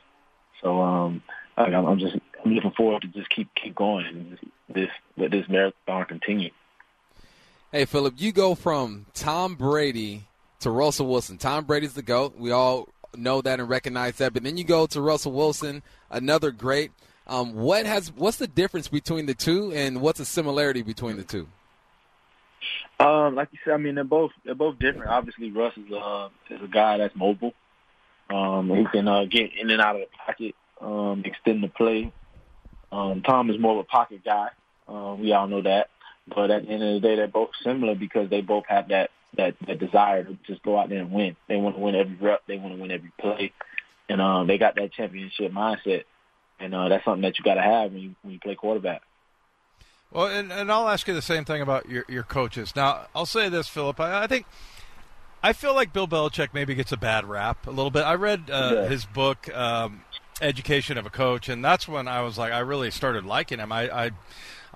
[0.62, 1.24] So um,
[1.58, 4.38] I, I'm just I'm looking forward to just keep keep going and
[4.74, 6.52] this let this marathon continue.
[7.72, 10.28] Hey, Phillip, you go from Tom Brady
[10.62, 11.38] to Russell Wilson.
[11.38, 12.36] Tom Brady's the GOAT.
[12.38, 14.34] We all know that and recognize that.
[14.34, 16.92] But then you go to Russell Wilson, another great.
[17.28, 21.24] Um, what has what's the difference between the two, and what's the similarity between the
[21.24, 21.48] two?
[23.00, 25.10] Um, like you said, I mean they're both they're both different.
[25.10, 27.54] Obviously, Russ is a uh, is a guy that's mobile.
[28.30, 32.12] Um, he can uh, get in and out of the pocket, um, extend the play.
[32.92, 34.50] Um, Tom is more of a pocket guy.
[34.88, 35.90] Uh, we all know that.
[36.28, 39.10] But at the end of the day, they're both similar because they both have that
[39.38, 41.36] that that desire to just go out there and win.
[41.48, 42.42] They want to win every rep.
[42.48, 43.52] They want to win every play,
[44.08, 46.04] and um, they got that championship mindset.
[46.60, 49.02] And uh, that's something that you got to have when you when you play quarterback.
[50.12, 52.76] Well, and, and I'll ask you the same thing about your, your coaches.
[52.76, 54.00] Now, I'll say this, Phillip.
[54.00, 54.46] I, I think
[55.44, 58.02] I feel like Bill Belichick maybe gets a bad rap a little bit.
[58.02, 58.88] I read uh, yeah.
[58.88, 60.02] his book, um,
[60.42, 63.72] Education of a Coach, and that's when I was like, I really started liking him.
[63.72, 64.12] I, I,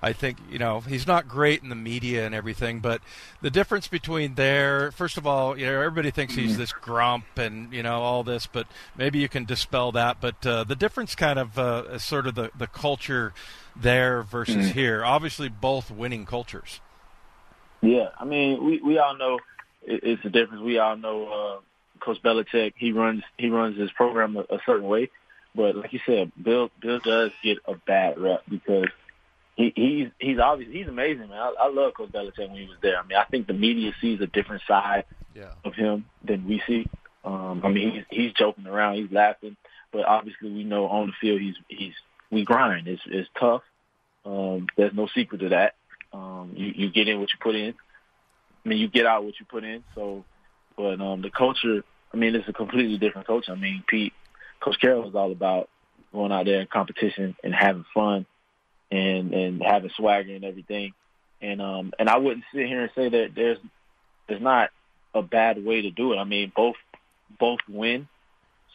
[0.04, 3.00] I think you know he's not great in the media and everything, but
[3.40, 7.72] the difference between there, first of all, you know, everybody thinks he's this grump and
[7.72, 8.66] you know all this, but
[8.98, 10.20] maybe you can dispel that.
[10.20, 13.32] But uh, the difference, kind of, uh, is sort of the the culture
[13.74, 14.78] there versus mm-hmm.
[14.78, 15.02] here.
[15.02, 16.80] Obviously, both winning cultures.
[17.80, 19.38] Yeah, I mean, we we all know
[19.82, 20.62] it's a difference.
[20.62, 22.74] We all know uh, Coach Belichick.
[22.76, 25.08] He runs he runs his program a, a certain way,
[25.54, 28.88] but like you said, Bill Bill does get a bad rep because
[29.56, 31.38] he he's he's obviously he's amazing, man.
[31.38, 32.98] I, I love Coach Belichick when he was there.
[32.98, 35.52] I mean, I think the media sees a different side yeah.
[35.64, 36.86] of him than we see.
[37.24, 39.56] Um, I mean, he's he's joking around, he's laughing,
[39.92, 41.94] but obviously we know on the field he's he's
[42.30, 42.88] we grind.
[42.88, 43.62] It's it's tough.
[44.26, 45.74] Um, there's no secret to that.
[46.12, 47.74] Um, you you get in what you put in.
[48.64, 49.84] I mean, you get out what you put in.
[49.94, 50.24] So,
[50.76, 51.84] but um, the culture.
[52.12, 53.50] I mean, it's a completely different culture.
[53.50, 54.12] I mean, Pete,
[54.60, 55.68] Coach Carroll is all about
[56.12, 58.24] going out there in competition and having fun,
[58.90, 60.92] and and having swagger and everything.
[61.40, 63.58] And um and I wouldn't sit here and say that there's
[64.28, 64.70] there's not
[65.14, 66.16] a bad way to do it.
[66.16, 66.76] I mean, both
[67.38, 68.08] both win.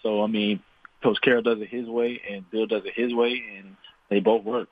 [0.03, 0.61] So I mean,
[1.03, 3.75] Coach Carroll does it his way, and Bill does it his way, and
[4.09, 4.69] they both work.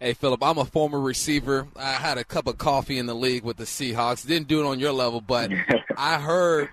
[0.00, 1.68] Hey, Phillip, I'm a former receiver.
[1.76, 4.26] I had a cup of coffee in the league with the Seahawks.
[4.26, 5.50] Didn't do it on your level, but
[5.96, 6.68] I heard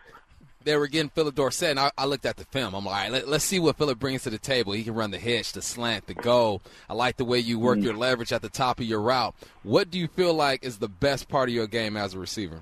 [0.63, 2.73] they were getting Phillip Dorsett, and I, I, looked at the film.
[2.73, 4.73] I'm like, all right, let, us see what Phillip brings to the table.
[4.73, 6.61] He can run the hitch, the slant, the go.
[6.89, 7.85] I like the way you work mm-hmm.
[7.85, 9.35] your leverage at the top of your route.
[9.63, 12.61] What do you feel like is the best part of your game as a receiver?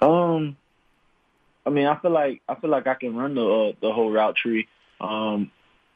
[0.00, 0.56] Um,
[1.64, 4.10] I mean, I feel like I feel like I can run the uh, the whole
[4.10, 4.68] route tree.
[5.00, 5.50] Um,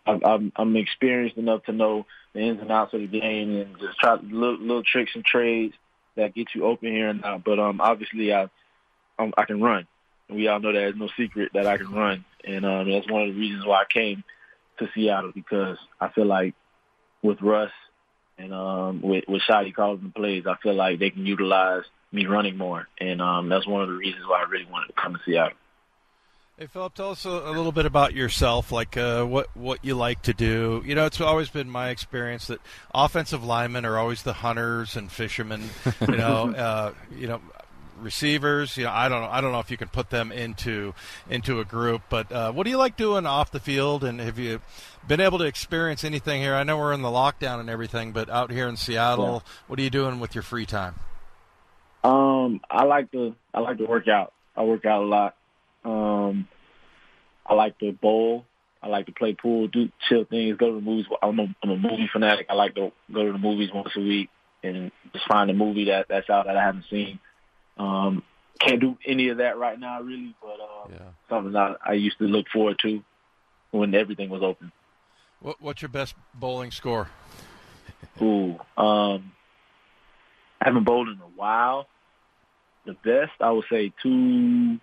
[0.06, 3.78] I, I'm, I'm experienced enough to know the ins and outs of the game and
[3.78, 5.74] just try little, little tricks and trades
[6.16, 7.38] that get you open here and now.
[7.38, 8.48] But um, obviously, I
[9.18, 9.86] um, I can run.
[10.30, 12.24] We all know that there's no secret that I can run.
[12.44, 14.24] and um, that's one of the reasons why I came
[14.78, 16.54] to Seattle because I feel like
[17.22, 17.72] with Russ
[18.38, 22.26] and um, with with Schotty calling the plays, I feel like they can utilize me
[22.26, 25.14] running more, and um, that's one of the reasons why I really wanted to come
[25.14, 25.56] to Seattle.
[26.58, 29.94] Hey Phillip, tell us a, a little bit about yourself, like uh, what what you
[29.94, 30.82] like to do.
[30.84, 32.60] You know, it's always been my experience that
[32.94, 35.70] offensive linemen are always the hunters and fishermen.
[36.00, 37.40] You know, uh, you know,
[38.00, 38.76] receivers.
[38.76, 39.28] You know, I don't know.
[39.28, 40.94] I don't know if you can put them into
[41.28, 42.02] into a group.
[42.08, 44.04] But uh, what do you like doing off the field?
[44.04, 44.60] And have you
[45.06, 46.54] been able to experience anything here?
[46.54, 49.52] I know we're in the lockdown and everything, but out here in Seattle, yeah.
[49.66, 50.94] what are you doing with your free time?
[52.02, 54.32] Um, I like to I like to work out.
[54.56, 55.36] I work out a lot.
[55.84, 56.48] Um,
[57.46, 58.44] I like to bowl.
[58.82, 61.06] I like to play pool, do chill things, go to the movies.
[61.22, 62.46] I'm a, I'm a movie fanatic.
[62.48, 64.30] I like to go to the movies once a week
[64.62, 67.18] and just find a movie that that's out that I haven't seen.
[67.80, 68.22] Um,
[68.58, 70.98] can't do any of that right now, really, but uh, yeah.
[71.30, 73.02] something I, I used to look forward to
[73.70, 74.70] when everything was open.
[75.40, 77.08] What, what's your best bowling score?
[78.22, 79.32] Ooh, um,
[80.60, 81.86] I haven't bowled in a while.
[82.84, 84.78] The best, I would say two,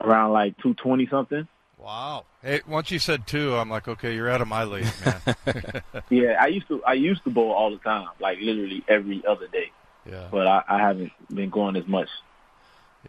[0.00, 1.48] around like two twenty something.
[1.76, 2.24] Wow!
[2.42, 5.82] Hey, once you said two, I'm like, okay, you're out of my league, man.
[6.10, 9.48] yeah, I used to I used to bowl all the time, like literally every other
[9.48, 9.72] day.
[10.08, 10.28] Yeah.
[10.30, 12.08] But I, I haven't been going as much.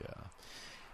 [0.01, 0.13] Yeah.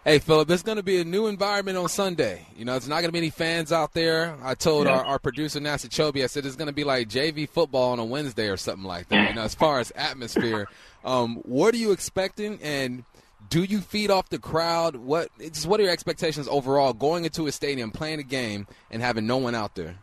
[0.04, 2.46] Hey, Phillip, it's going to be a new environment on Sunday.
[2.56, 4.38] You know, it's not going to be any fans out there.
[4.44, 5.00] I told yeah.
[5.00, 7.98] our, our producer, Nasa Chobi, I said it's going to be like JV football on
[7.98, 10.68] a Wednesday or something like that, you know, as far as atmosphere.
[11.04, 12.60] Um, what are you expecting?
[12.62, 13.04] And
[13.50, 14.96] do you feed off the crowd?
[14.96, 19.02] What just what are your expectations overall going into a stadium, playing a game, and
[19.02, 19.96] having no one out there?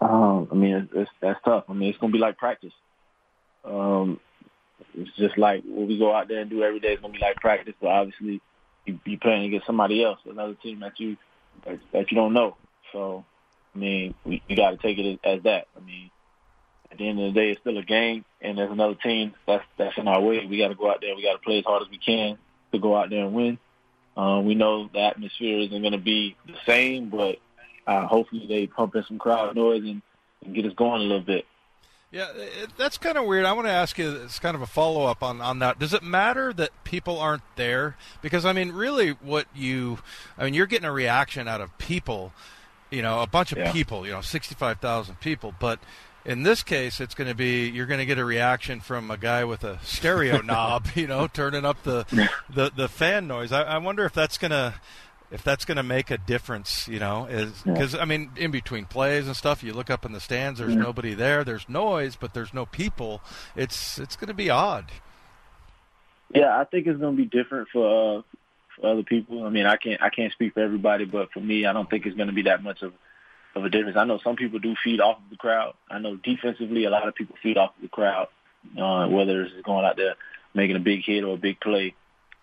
[0.00, 1.64] Um, I mean, it's, it's, that's tough.
[1.68, 2.72] I mean, it's going to be like practice.
[3.64, 4.20] Um,
[4.94, 7.18] it's just like what we go out there and do every day is gonna be
[7.18, 8.40] like practice, but obviously
[8.84, 11.16] you be playing against somebody else, another team that you
[11.92, 12.56] that you don't know.
[12.92, 13.24] So,
[13.74, 15.68] I mean, we, we got to take it as, as that.
[15.76, 16.10] I mean,
[16.90, 19.64] at the end of the day, it's still a game, and there's another team that's
[19.78, 20.44] that's in our way.
[20.46, 21.14] We got to go out there.
[21.14, 22.38] We got to play as hard as we can
[22.72, 23.58] to go out there and win.
[24.16, 27.38] Um, we know the atmosphere isn't going to be the same, but
[27.86, 30.02] uh, hopefully they pump in some crowd noise and,
[30.44, 31.46] and get us going a little bit.
[32.12, 33.46] Yeah, it, that's kind of weird.
[33.46, 35.78] I want to ask you, it's kind of a follow up on, on that.
[35.78, 37.96] Does it matter that people aren't there?
[38.20, 39.98] Because, I mean, really, what you,
[40.36, 42.34] I mean, you're getting a reaction out of people,
[42.90, 43.72] you know, a bunch of yeah.
[43.72, 45.54] people, you know, 65,000 people.
[45.58, 45.78] But
[46.26, 49.16] in this case, it's going to be, you're going to get a reaction from a
[49.16, 52.04] guy with a stereo knob, you know, turning up the,
[52.50, 53.52] the, the fan noise.
[53.52, 54.74] I, I wonder if that's going to,
[55.32, 58.84] if that's going to make a difference, you know, is because I mean, in between
[58.84, 60.80] plays and stuff, you look up in the stands, there's yeah.
[60.80, 63.22] nobody there, there's noise, but there's no people.
[63.56, 64.92] It's it's going to be odd.
[66.34, 68.22] Yeah, I think it's going to be different for uh,
[68.76, 69.44] for other people.
[69.44, 72.04] I mean, I can't I can't speak for everybody, but for me, I don't think
[72.04, 72.92] it's going to be that much of
[73.54, 73.96] of a difference.
[73.96, 75.74] I know some people do feed off of the crowd.
[75.90, 78.28] I know defensively, a lot of people feed off of the crowd,
[78.78, 80.14] uh, whether it's going out there
[80.54, 81.94] making a big hit or a big play.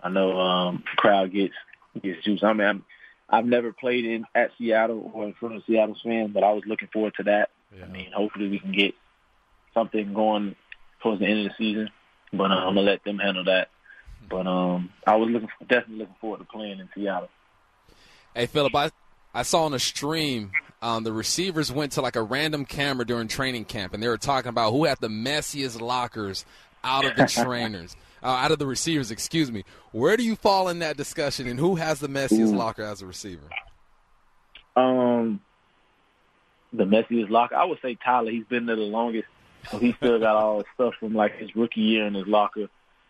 [0.01, 1.53] I know um, crowd gets
[2.01, 2.43] gets juice.
[2.43, 2.85] I mean, I'm,
[3.29, 6.63] I've never played in at Seattle or in front of Seattle's fans, but I was
[6.65, 7.49] looking forward to that.
[7.75, 7.85] Yeah.
[7.85, 8.95] I mean, hopefully we can get
[9.73, 10.55] something going
[11.01, 11.89] towards the end of the season,
[12.33, 13.69] but uh, I'm gonna let them handle that.
[14.29, 17.29] But um, I was looking definitely looking forward to playing in Seattle.
[18.35, 18.91] Hey, Phillip, I
[19.33, 23.27] I saw on a stream um, the receivers went to like a random camera during
[23.27, 26.45] training camp, and they were talking about who had the messiest lockers
[26.83, 29.63] out of the trainers uh, out of the receivers, excuse me.
[29.91, 33.05] Where do you fall in that discussion, and who has the messiest locker as a
[33.05, 33.49] receiver?
[34.75, 35.41] Um,
[36.73, 38.31] the messiest locker, I would say Tyler.
[38.31, 39.27] He's been there the longest,
[39.69, 42.69] so he still got all the stuff from like his rookie year in his locker.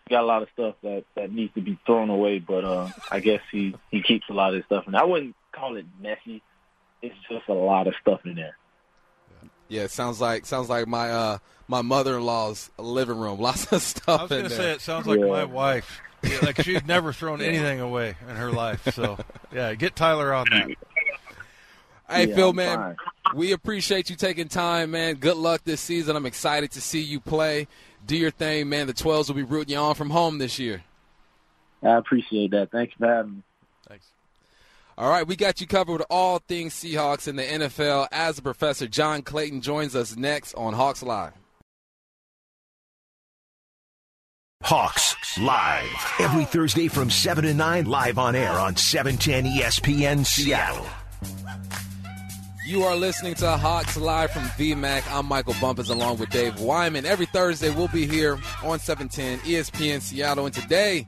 [0.09, 3.19] Got a lot of stuff that that needs to be thrown away, but uh, I
[3.19, 6.41] guess he he keeps a lot of his stuff, and I wouldn't call it messy.
[7.01, 8.57] It's just a lot of stuff in there.
[9.69, 13.39] Yeah, it sounds like sounds like my uh my mother in law's living room.
[13.41, 14.19] Lots of stuff.
[14.19, 15.27] I was going to say it sounds like yeah.
[15.27, 16.01] my wife.
[16.23, 18.93] Yeah, like she's never thrown anything away in her life.
[18.93, 19.17] So
[19.53, 20.69] yeah, get Tyler on that.
[22.09, 22.95] Hey yeah, Phil, man, fine.
[23.35, 25.15] we appreciate you taking time, man.
[25.15, 26.15] Good luck this season.
[26.15, 27.67] I'm excited to see you play.
[28.05, 28.87] Do your thing, man.
[28.87, 30.83] The 12s will be rooting you on from home this year.
[31.83, 32.71] I appreciate that.
[32.71, 33.43] Thanks for having me.
[34.99, 38.09] All right, we got you covered with all things Seahawks in the NFL.
[38.11, 41.31] As the professor, John Clayton joins us next on Hawks Live.
[44.61, 45.87] Hawks Live.
[46.19, 50.85] Every Thursday from 7 to 9, live on air on 710 ESPN Seattle.
[52.67, 55.09] You are listening to Hawks Live from VMAC.
[55.09, 57.05] I'm Michael Bumpus along with Dave Wyman.
[57.05, 60.45] Every Thursday, we'll be here on 710 ESPN Seattle.
[60.45, 61.07] And today,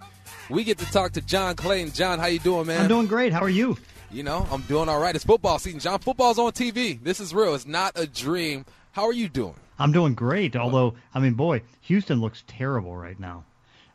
[0.51, 1.93] We get to talk to John Clayton.
[1.93, 2.81] John, how you doing, man?
[2.81, 3.31] I'm doing great.
[3.31, 3.77] How are you?
[4.11, 5.15] You know, I'm doing all right.
[5.15, 5.99] It's football season, John.
[5.99, 7.01] Football's on TV.
[7.01, 7.55] This is real.
[7.55, 8.65] It's not a dream.
[8.91, 9.55] How are you doing?
[9.79, 10.57] I'm doing great.
[10.57, 13.45] Although, I mean, boy, Houston looks terrible right now.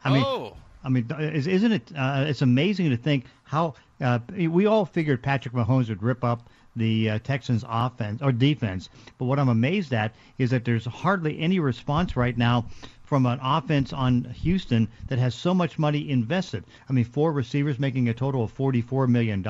[0.03, 0.57] I mean, oh.
[0.83, 1.93] I mean, isn't it?
[1.95, 6.49] Uh, it's amazing to think how uh, we all figured Patrick Mahomes would rip up
[6.75, 8.89] the uh, Texans' offense or defense.
[9.19, 12.67] But what I'm amazed at is that there's hardly any response right now
[13.07, 16.65] from an offense on Houston that has so much money invested.
[16.89, 19.47] I mean, four receivers making a total of $44 million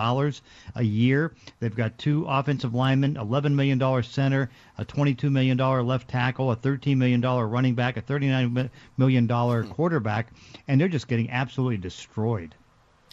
[0.75, 1.33] a year.
[1.59, 6.97] They've got two offensive linemen, $11 million center, a $22 million left tackle, a $13
[6.97, 9.71] million running back, a $39 million hmm.
[9.71, 10.29] quarterback,
[10.69, 12.55] and they're just getting absolutely destroyed.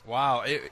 [0.06, 0.42] Wow.
[0.42, 0.72] It,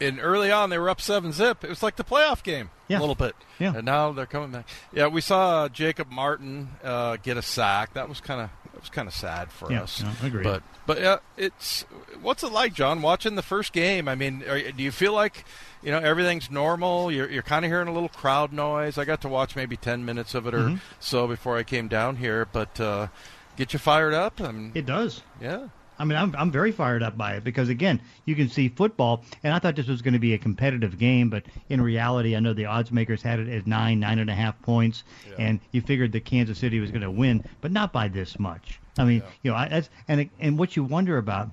[0.00, 1.62] and early on, they were up 7 zip.
[1.62, 2.98] It was like the playoff game yeah.
[2.98, 3.36] a little bit.
[3.58, 3.74] Yeah.
[3.76, 4.66] And now they're coming back.
[4.92, 7.92] Yeah, we saw Jacob Martin uh, get a sack.
[7.92, 8.50] That was kind of
[8.80, 10.02] it was kind of sad for yeah, us.
[10.02, 10.42] No, agree.
[10.42, 11.82] But but yeah, it's
[12.22, 13.02] what's it like, John?
[13.02, 14.08] Watching the first game.
[14.08, 15.44] I mean, are, do you feel like
[15.82, 17.12] you know everything's normal?
[17.12, 18.96] You're you're kind of hearing a little crowd noise.
[18.96, 20.76] I got to watch maybe ten minutes of it or mm-hmm.
[20.98, 23.08] so before I came down here, but uh,
[23.56, 24.40] get you fired up.
[24.40, 25.22] I mean, it does.
[25.42, 25.68] Yeah.
[26.00, 29.22] I mean, I'm I'm very fired up by it because again, you can see football,
[29.44, 32.40] and I thought this was going to be a competitive game, but in reality, I
[32.40, 35.34] know the odds makers had it at nine, nine and a half points, yeah.
[35.38, 38.80] and you figured that Kansas City was going to win, but not by this much.
[38.96, 39.28] I mean, yeah.
[39.42, 41.50] you know, I, that's and and what you wonder about,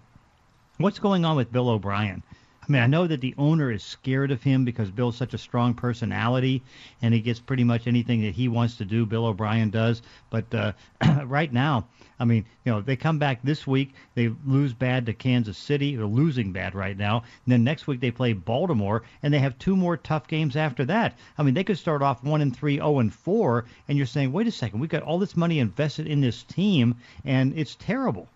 [0.77, 2.23] what's going on with Bill O'Brien?
[2.67, 5.37] I mean, I know that the owner is scared of him because Bill's such a
[5.37, 6.63] strong personality,
[7.01, 9.05] and he gets pretty much anything that he wants to do.
[9.05, 10.71] Bill O'Brien does, but uh,
[11.25, 11.87] right now,
[12.19, 15.95] I mean, you know, they come back this week, they lose bad to Kansas City,
[15.95, 17.17] they're losing bad right now.
[17.45, 20.85] And then next week they play Baltimore, and they have two more tough games after
[20.85, 21.17] that.
[21.37, 24.07] I mean, they could start off one and three, zero oh and four, and you're
[24.07, 27.75] saying, wait a second, we've got all this money invested in this team, and it's
[27.75, 28.27] terrible.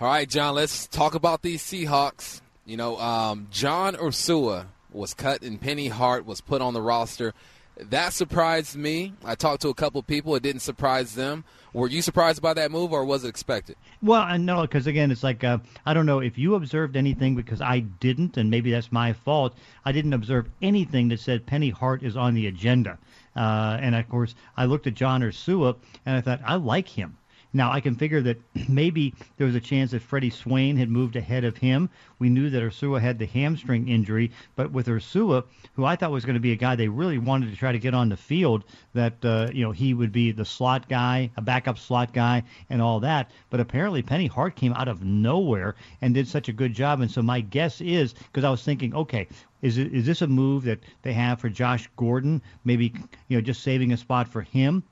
[0.00, 2.40] All right, John, let's talk about these Seahawks.
[2.64, 7.34] You know, um, John Ursua was cut and Penny Hart was put on the roster.
[7.76, 9.14] That surprised me.
[9.24, 10.34] I talked to a couple people.
[10.34, 11.44] It didn't surprise them.
[11.72, 13.76] Were you surprised by that move, or was it expected?
[14.02, 17.36] Well, I know because again, it's like uh, I don't know if you observed anything
[17.36, 19.56] because I didn't, and maybe that's my fault.
[19.84, 22.98] I didn't observe anything that said Penny Hart is on the agenda.
[23.36, 27.16] Uh, and of course, I looked at John Ursua and I thought I like him.
[27.52, 31.16] Now, I can figure that maybe there was a chance that Freddie Swain had moved
[31.16, 31.90] ahead of him.
[32.18, 36.24] We knew that Ursua had the hamstring injury, but with Ursua, who I thought was
[36.24, 38.64] going to be a guy they really wanted to try to get on the field,
[38.94, 42.80] that uh, you know he would be the slot guy, a backup slot guy, and
[42.80, 43.30] all that.
[43.50, 47.00] But apparently, Penny Hart came out of nowhere and did such a good job.
[47.00, 49.26] And so my guess is because I was thinking, okay,
[49.62, 52.42] is it, is this a move that they have for Josh Gordon?
[52.64, 52.94] Maybe
[53.26, 54.84] you know just saving a spot for him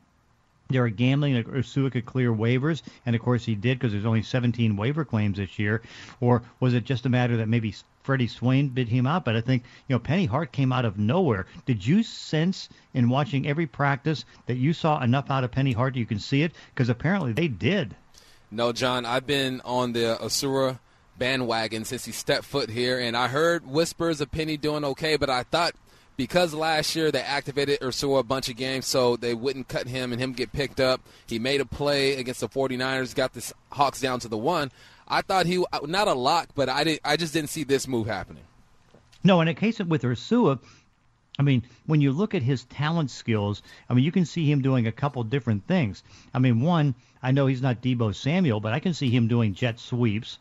[0.76, 4.22] were gambling that Ursua could clear waivers, and of course he did because there's only
[4.22, 5.80] 17 waiver claims this year.
[6.20, 9.24] Or was it just a matter that maybe Freddie Swain bid him out?
[9.24, 11.46] But I think you know Penny Hart came out of nowhere.
[11.64, 15.96] Did you sense in watching every practice that you saw enough out of Penny Hart
[15.96, 16.52] you can see it?
[16.74, 17.96] Because apparently they did.
[18.50, 20.78] No, John, I've been on the Ursua
[21.18, 25.28] bandwagon since he stepped foot here, and I heard whispers of Penny doing okay, but
[25.28, 25.74] I thought
[26.18, 30.12] because last year they activated Ursua a bunch of games so they wouldn't cut him
[30.12, 31.00] and him get picked up.
[31.26, 34.70] He made a play against the 49ers, got the Hawks down to the one.
[35.06, 38.08] I thought he not a lock, but I did, I just didn't see this move
[38.08, 38.42] happening.
[39.24, 40.58] No, in a case with Ursua,
[41.38, 44.60] I mean, when you look at his talent skills, I mean, you can see him
[44.60, 46.02] doing a couple different things.
[46.34, 49.54] I mean, one, I know he's not Deebo Samuel, but I can see him doing
[49.54, 50.38] jet sweeps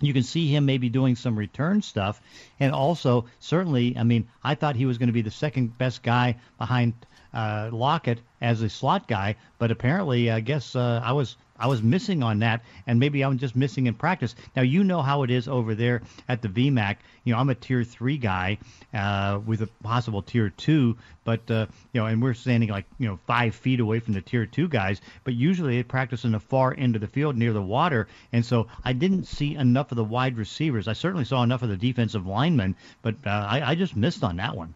[0.00, 2.20] you can see him maybe doing some return stuff.
[2.60, 6.02] And also, certainly, I mean, I thought he was going to be the second best
[6.02, 6.94] guy behind
[7.32, 11.82] uh, Lockett as a slot guy, but apparently, I guess uh, I was I was
[11.82, 14.34] missing on that, and maybe I'm just missing in practice.
[14.54, 16.96] Now you know how it is over there at the VMAC.
[17.24, 18.58] You know I'm a tier three guy
[18.94, 23.08] uh, with a possible tier two, but uh, you know, and we're standing like you
[23.08, 25.00] know five feet away from the tier two guys.
[25.24, 28.44] But usually they practice in the far end of the field near the water, and
[28.44, 30.88] so I didn't see enough of the wide receivers.
[30.88, 34.36] I certainly saw enough of the defensive linemen, but uh, I, I just missed on
[34.36, 34.74] that one.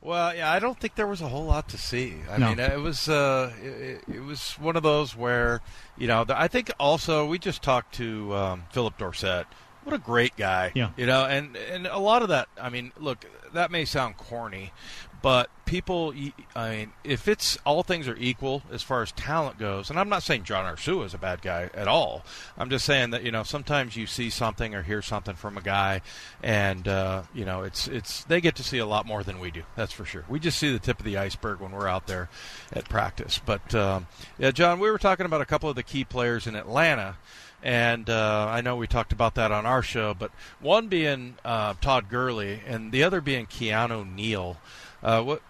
[0.00, 2.14] Well, yeah, I don't think there was a whole lot to see.
[2.30, 2.50] I no.
[2.50, 5.60] mean, it was uh, it, it, was one of those where
[5.96, 9.46] you know I think also we just talked to um, Phillip Dorsett.
[9.82, 10.90] What a great guy, yeah.
[10.96, 12.48] You know, and and a lot of that.
[12.60, 13.24] I mean, look,
[13.54, 14.72] that may sound corny,
[15.20, 16.14] But people,
[16.54, 20.08] I mean, if it's all things are equal as far as talent goes, and I'm
[20.08, 22.24] not saying John Ursua is a bad guy at all.
[22.56, 25.60] I'm just saying that you know sometimes you see something or hear something from a
[25.60, 26.02] guy,
[26.42, 29.50] and uh, you know it's it's they get to see a lot more than we
[29.50, 29.62] do.
[29.74, 30.24] That's for sure.
[30.28, 32.28] We just see the tip of the iceberg when we're out there
[32.72, 33.40] at practice.
[33.44, 34.06] But um,
[34.38, 37.16] yeah, John, we were talking about a couple of the key players in Atlanta
[37.62, 41.74] and uh, I know we talked about that on our show, but one being uh,
[41.80, 44.58] Todd Gurley and the other being Keanu Neal.
[45.02, 45.42] Uh, what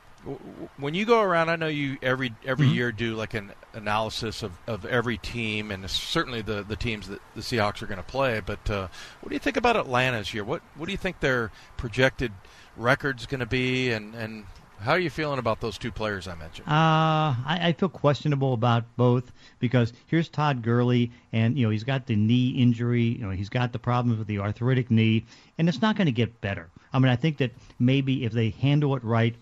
[0.76, 2.74] when you go around, I know you every every mm-hmm.
[2.74, 7.20] year do like an analysis of, of every team, and certainly the, the teams that
[7.34, 8.40] the Seahawks are going to play.
[8.44, 8.88] But uh,
[9.20, 10.44] what do you think about Atlanta's year?
[10.44, 12.32] What what do you think their projected
[12.76, 14.44] record's going to be, and, and
[14.80, 16.68] how are you feeling about those two players I mentioned?
[16.68, 21.84] Uh, I, I feel questionable about both because here's Todd Gurley, and you know he's
[21.84, 25.24] got the knee injury, you know he's got the problems with the arthritic knee,
[25.58, 26.70] and it's not going to get better.
[26.92, 29.34] I mean, I think that maybe if they handle it right,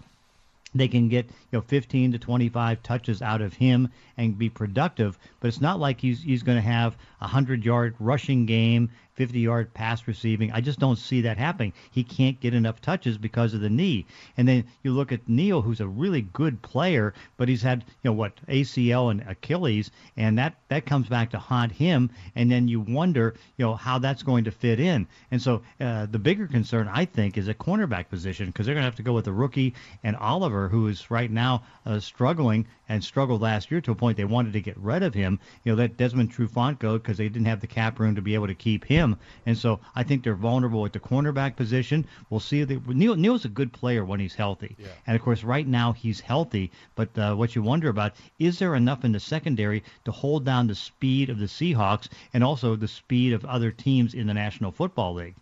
[0.74, 5.18] they can get you know 15 to 25 touches out of him and be productive.
[5.40, 9.40] But it's not like he's he's going to have a hundred yard rushing game 50
[9.40, 10.52] yard pass receiving.
[10.52, 11.72] I just don't see that happening.
[11.90, 14.06] He can't get enough touches because of the knee.
[14.36, 18.10] And then you look at Neal, who's a really good player, but he's had, you
[18.10, 22.10] know, what, ACL and Achilles, and that, that comes back to haunt him.
[22.34, 25.06] And then you wonder, you know, how that's going to fit in.
[25.30, 28.82] And so uh, the bigger concern, I think, is a cornerback position because they're going
[28.82, 32.66] to have to go with a rookie and Oliver, who is right now uh, struggling
[32.88, 35.38] and struggled last year to a point they wanted to get rid of him.
[35.64, 38.34] You know, let Desmond Trufant go because they didn't have the cap room to be
[38.34, 39.16] able to keep him.
[39.44, 42.06] And so I think they're vulnerable at the cornerback position.
[42.30, 42.64] We'll see.
[42.64, 44.88] The, Neil Neal's a good player when he's healthy, yeah.
[45.06, 46.70] and of course right now he's healthy.
[46.94, 50.66] But uh, what you wonder about is there enough in the secondary to hold down
[50.66, 54.72] the speed of the Seahawks and also the speed of other teams in the National
[54.72, 55.36] Football League.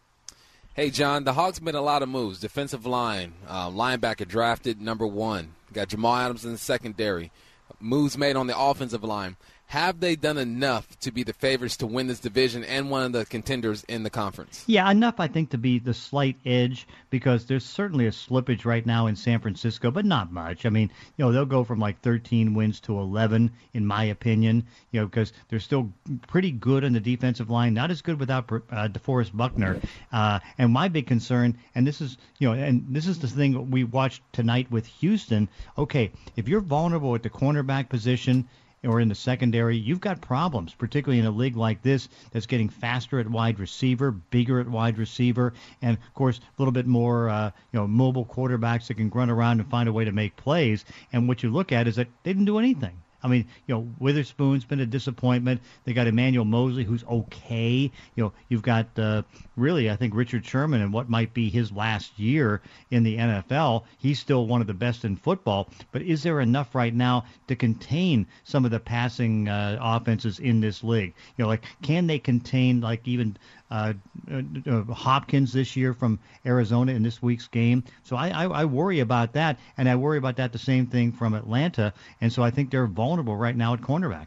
[0.77, 2.41] Hey, John, the Hawks made a lot of moves.
[2.41, 5.55] Defensive line, uh, linebacker drafted number one.
[5.73, 7.31] Got Jamal Adams in the secondary.
[7.79, 9.37] Moves made on the offensive line.
[9.67, 13.13] Have they done enough to be the favorites to win this division and one of
[13.13, 14.63] the contenders in the conference?
[14.69, 18.87] Yeah, enough, I think, to be the slight edge because there's certainly a slippage right
[18.87, 20.65] now in San Francisco, but not much.
[20.65, 24.65] I mean, you know, they'll go from like 13 wins to 11, in my opinion,
[24.93, 25.93] you know, because they're still
[26.29, 29.81] pretty good on the defensive line, not as good without uh, DeForest Buckner.
[30.13, 33.71] Uh, and my big concern, and this is, you know, and this is the thing
[33.71, 35.49] we watched tonight with Houston.
[35.77, 38.49] Okay, if you're vulnerable at the cornerback position,
[38.85, 42.69] or in the secondary, you've got problems, particularly in a league like this that's getting
[42.69, 47.29] faster at wide receiver, bigger at wide receiver, and of course a little bit more,
[47.29, 50.37] uh, you know, mobile quarterbacks that can run around and find a way to make
[50.37, 50.85] plays.
[51.13, 53.01] And what you look at is that they didn't do anything.
[53.25, 55.63] I mean, you know, Witherspoon's been a disappointment.
[55.85, 57.91] They got Emmanuel Moseley, who's okay.
[58.15, 59.23] You know, you've got uh,
[59.57, 62.61] really, I think Richard Sherman and what might be his last year
[62.91, 63.85] in the NFL.
[63.99, 65.71] He's still one of the best in football.
[65.91, 70.61] But is there enough right now to contain some of the passing uh, offenses in
[70.61, 71.15] this league?
[71.39, 73.39] You know, like can they contain like even
[73.71, 73.95] uh,
[74.31, 77.85] uh, uh, Hopkins this year from Arizona in this week's game.
[78.03, 81.13] So I, I, I worry about that, and I worry about that the same thing
[81.13, 81.93] from Atlanta.
[82.21, 84.27] And so I think they're vulnerable right now at cornerback.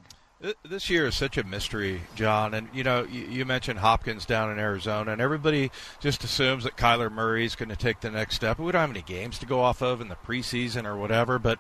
[0.64, 2.54] This year is such a mystery, John.
[2.54, 6.78] And you know, you, you, mentioned Hopkins down in Arizona, and everybody just assumes that
[6.78, 8.60] Kyler Murray is going to take the next step.
[8.60, 11.60] We don't have any games to go off of in the preseason or whatever, but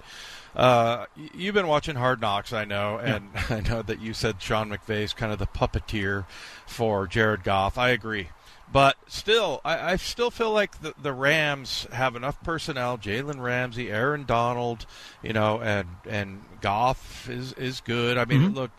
[0.57, 1.05] uh,
[1.35, 3.43] you've been watching Hard Knocks, I know, and yeah.
[3.51, 6.25] I know that you said Sean McVay's kind of the puppeteer
[6.65, 7.77] for Jared Goff.
[7.77, 8.29] I agree.
[8.69, 12.97] But still, I, I still feel like the, the Rams have enough personnel.
[12.97, 14.87] Jalen Ramsey, Aaron Donald,
[15.21, 18.17] you know, and and Goff is is good.
[18.17, 18.55] I mean, mm-hmm.
[18.55, 18.71] look,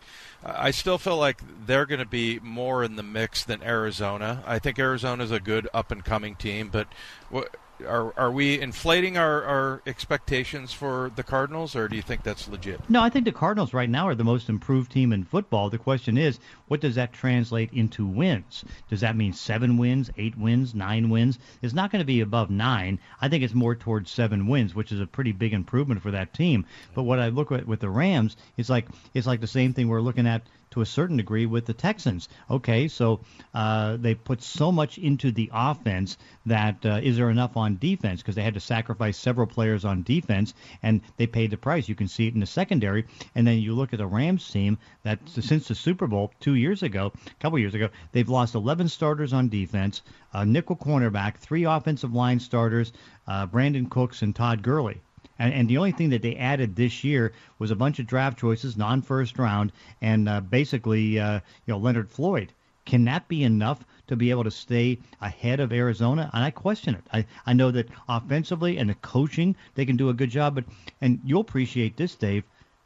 [0.43, 4.43] I still feel like they're going to be more in the mix than Arizona.
[4.45, 6.87] I think Arizona's a good up and coming team, but
[7.29, 7.55] what
[7.87, 12.47] are are we inflating our, our expectations for the Cardinals, or do you think that's
[12.47, 12.81] legit?
[12.89, 15.69] No, I think the Cardinals right now are the most improved team in football.
[15.69, 18.63] The question is, what does that translate into wins?
[18.89, 21.39] Does that mean seven wins, eight wins, nine wins?
[21.61, 22.99] It's not going to be above nine.
[23.21, 26.33] I think it's more towards seven wins, which is a pretty big improvement for that
[26.33, 26.65] team.
[26.93, 29.87] But what I look at with the Rams, it's like it's like the same thing
[29.87, 32.29] we're looking at to a certain degree with the Texans.
[32.49, 33.21] Okay, so
[33.53, 38.21] uh, they put so much into the offense that uh, is there enough on defense
[38.21, 40.53] because they had to sacrifice several players on defense
[40.83, 41.89] and they paid the price.
[41.89, 43.05] You can see it in the secondary,
[43.35, 46.83] and then you look at the Rams team that since the Super Bowl two years
[46.83, 50.01] ago, a couple years ago, they've lost 11 starters on defense,
[50.33, 52.93] a nickel cornerback, three offensive line starters,
[53.27, 55.01] uh, Brandin Cooks and Todd Gurley.
[55.39, 58.37] And, and the only thing that they added this year was a bunch of draft
[58.37, 59.71] choices, non-first round,
[60.01, 62.53] and uh, basically, uh, you know, Leonard Floyd.
[62.85, 66.95] Can that be enough to be able to stay ahead of Arizona, and I question
[66.95, 67.03] it.
[67.13, 70.65] I, I know that offensively and the coaching they can do a good job, but
[70.99, 72.43] and you'll appreciate this, Dave.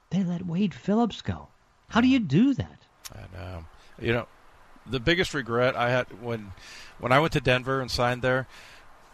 [0.09, 1.47] They let Wade Phillips go.
[1.87, 2.79] How do you do that?
[3.13, 3.65] I know.
[4.01, 4.27] You know,
[4.85, 6.51] the biggest regret I had when
[6.99, 8.47] when I went to Denver and signed there.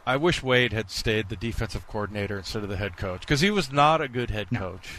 [0.06, 3.52] I wish Wade had stayed the defensive coordinator instead of the head coach because he
[3.52, 4.60] was not a good head No.
[4.60, 4.90] coach,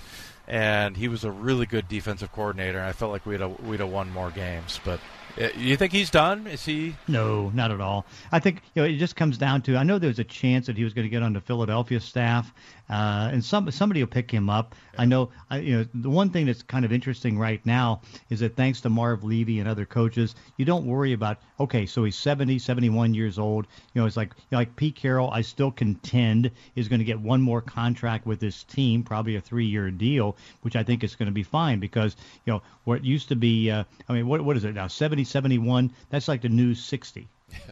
[0.46, 2.78] and he was a really good defensive coordinator.
[2.78, 4.78] And I felt like we'd have, we'd have won more games.
[4.84, 5.00] But
[5.40, 6.46] uh, you think he's done?
[6.46, 6.94] Is he?
[7.08, 8.04] No, not at all.
[8.32, 10.76] I think you know it just comes down to I know there's a chance that
[10.76, 12.52] he was going to get on the Philadelphia staff,
[12.90, 14.74] uh, and some somebody will pick him up.
[14.98, 15.30] I know.
[15.48, 18.80] I, you know the one thing that's kind of interesting right now is that thanks
[18.82, 23.14] to Marv Levy and other coaches, you don't worry about okay, so he's 70, 71
[23.14, 23.66] years old.
[23.94, 25.30] You know, it's like you know, like Pete Carroll.
[25.30, 29.40] I still contend is going to get one more contract with this team, probably a
[29.40, 33.28] three-year deal, which I think is going to be fine because you know what used
[33.28, 33.70] to be.
[33.70, 34.88] Uh, I mean, what what is it now?
[34.88, 35.92] 70, 71.
[36.10, 37.28] That's like the new 60.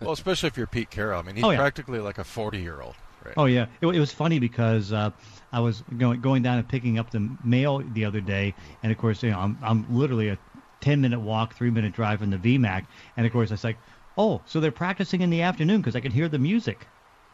[0.00, 1.18] Well, especially if you're Pete Carroll.
[1.20, 1.56] I mean, he's Oh, yeah.
[1.58, 2.94] practically like a 40 year old.
[3.26, 3.34] Right?
[3.36, 5.10] Oh yeah, it, it was funny because uh,
[5.52, 8.98] I was going going down and picking up the mail the other day, and of
[8.98, 10.38] course, you know, I'm I'm literally a
[10.80, 12.84] 10 minute walk, three minute drive from the VMAC,
[13.16, 13.78] and of course, it's like,
[14.16, 16.86] oh, so they're practicing in the afternoon because I can hear the music,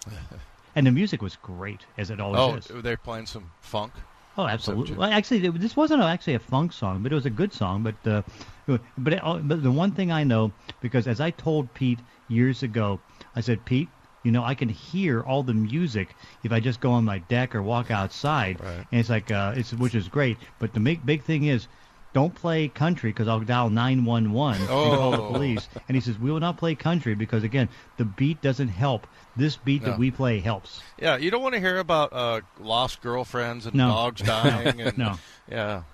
[0.74, 2.82] and the music was great as it always Oh, is.
[2.82, 3.95] they're playing some funk.
[4.38, 4.97] Oh, absolutely.
[4.97, 7.82] Well, actually, it- this wasn't actually a funk song, but it was a good song.
[7.82, 8.22] But uh,
[8.97, 13.01] but, it, but the one thing I know, because as I told Pete years ago,
[13.36, 13.90] I said, Pete,
[14.23, 16.14] you know, I can hear all the music
[16.45, 18.87] if I just go on my deck or walk outside, Right.
[18.91, 20.37] and it's like uh, it's which is great.
[20.59, 21.68] But the big big thing is.
[22.14, 25.33] Don't play country because I'll dial 911 and call the Oh.
[25.33, 25.66] police.
[25.89, 29.07] And he says, we will not play country because, again, the beat doesn't help.
[29.35, 29.89] This beat No.
[29.93, 30.83] that we play helps.
[30.99, 33.89] Yeah, you don't want to hear about uh, lost girlfriends and No.
[33.89, 34.79] dogs dying.
[34.83, 35.18] and, No.
[35.51, 35.85] Yeah.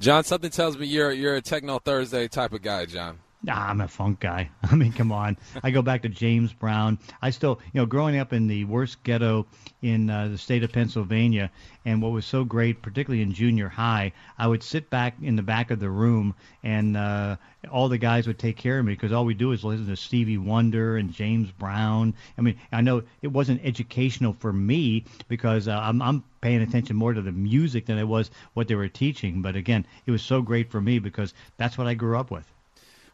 [0.00, 3.18] John, something tells me you're you're a Techno Thursday type of guy, John.
[3.44, 4.48] Nah, I'm a funk guy.
[4.62, 5.36] I mean, come on.
[5.62, 6.98] I go back to James Brown.
[7.20, 9.46] I still, you know, growing up in the worst ghetto
[9.82, 11.50] in uh, the state of Pennsylvania,
[11.84, 15.42] and what was so great, particularly in junior high, I would sit back in the
[15.42, 17.36] back of the room, and uh,
[17.70, 19.96] all the guys would take care of me because all we do is listen to
[19.96, 22.14] Stevie Wonder and James Brown.
[22.38, 26.96] I mean, I know it wasn't educational for me because uh, I'm, I'm paying attention
[26.96, 29.42] more to the music than it was what they were teaching.
[29.42, 32.50] But again, it was so great for me because that's what I grew up with.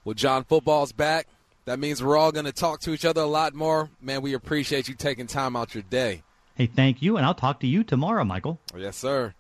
[0.05, 1.26] Well, John, football's back.
[1.66, 3.90] That means we're all going to talk to each other a lot more.
[4.01, 6.22] Man, we appreciate you taking time out your day.
[6.55, 8.59] Hey, thank you, and I'll talk to you tomorrow, Michael.
[8.76, 9.34] Yes, sir.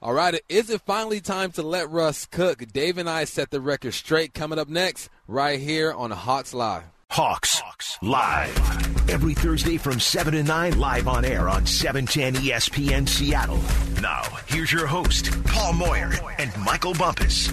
[0.00, 2.64] All right, is it finally time to let Russ cook?
[2.72, 6.84] Dave and I set the record straight coming up next, right here on Hawks Live.
[7.10, 7.60] Hawks,
[8.02, 13.58] live every Thursday from 7 to 9 live on air on E 710 ESPN Seattle.
[14.00, 17.48] Now, here's your host, Paul Moyer and Michael Bumpus.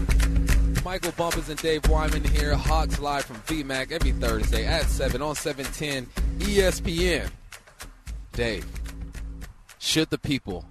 [0.85, 5.33] Michael Bumpus and Dave Wyman here, Hawks Live from VMAC every Thursday at 7 on
[5.33, 6.05] 710
[6.47, 7.27] ESPN.
[8.33, 8.67] Dave,
[9.79, 10.63] should the people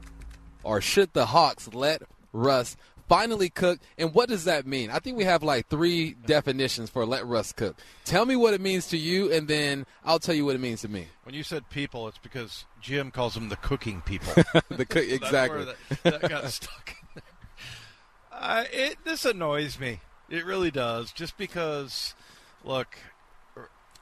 [0.63, 2.03] or should the Hawks let
[2.33, 2.77] Russ
[3.09, 3.81] finally cook?
[3.99, 4.89] And what does that mean?
[4.89, 7.77] I think we have like three definitions for let Russ cook.
[8.05, 10.83] Tell me what it means to you, and then I'll tell you what it means
[10.83, 11.09] to me.
[11.25, 14.33] When you said people, it's because Jim calls them the cooking people.
[14.69, 15.65] The cook, exactly.
[15.65, 17.04] That, that got stuck
[18.45, 20.01] Uh, it, this annoys me.
[20.29, 21.13] It really does.
[21.13, 22.15] Just because,
[22.63, 22.99] look,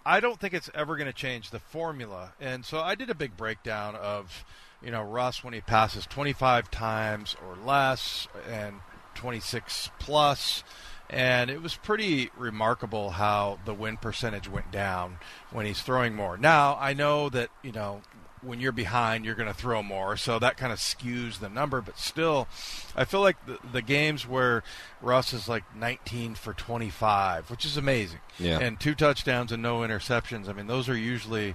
[0.04, 2.32] I don't think it's ever going to change the formula.
[2.40, 4.44] And so I did a big breakdown of,
[4.82, 8.80] you know, Russ when he passes 25 times or less and
[9.14, 10.64] 26 plus.
[11.08, 15.18] And it was pretty remarkable how the win percentage went down
[15.52, 16.36] when he's throwing more.
[16.36, 18.02] Now, I know that, you know,
[18.42, 21.80] when you're behind, you're going to throw more, so that kind of skews the number.
[21.80, 22.48] But still,
[22.96, 24.62] I feel like the, the games where
[25.00, 28.58] Russ is like 19 for 25, which is amazing, Yeah.
[28.58, 30.48] and two touchdowns and no interceptions.
[30.48, 31.54] I mean, those are usually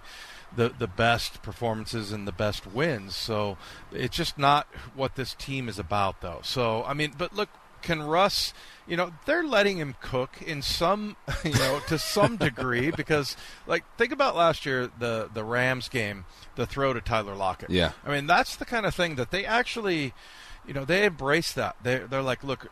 [0.55, 3.15] the the best performances and the best wins.
[3.17, 3.57] So
[3.91, 4.65] it's just not
[4.95, 6.39] what this team is about, though.
[6.43, 7.49] So I mean, but look,
[7.81, 8.53] can Russ?
[8.87, 13.83] You know, they're letting him cook in some, you know, to some degree because, like,
[13.97, 16.25] think about last year the the Rams game,
[16.55, 17.69] the throw to Tyler Lockett.
[17.69, 17.91] Yeah.
[18.05, 20.13] I mean, that's the kind of thing that they actually,
[20.65, 21.75] you know, they embrace that.
[21.83, 22.71] They they're like, look,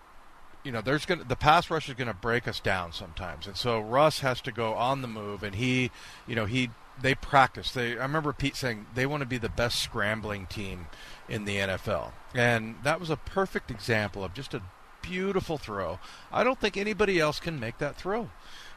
[0.66, 3.56] you know, there's going the pass rush is going to break us down sometimes, and
[3.56, 5.92] so Russ has to go on the move, and he,
[6.28, 7.72] you know, he they practice.
[7.72, 10.88] They I remember Pete saying they want to be the best scrambling team
[11.30, 14.64] in the NFL, and that was a perfect example of just a
[15.08, 16.00] beautiful throw.
[16.32, 18.30] I don't think anybody else can make that throw.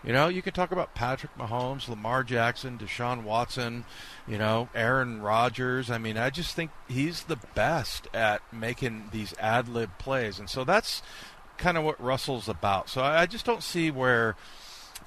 [0.05, 3.85] You know, you can talk about Patrick Mahomes, Lamar Jackson, Deshaun Watson,
[4.29, 5.91] you know, Aaron Rodgers.
[5.91, 10.39] I mean, I just think he's the best at making these ad lib plays.
[10.39, 11.03] And so that's
[11.57, 12.89] kind of what Russell's about.
[12.89, 14.37] So I I just don't see where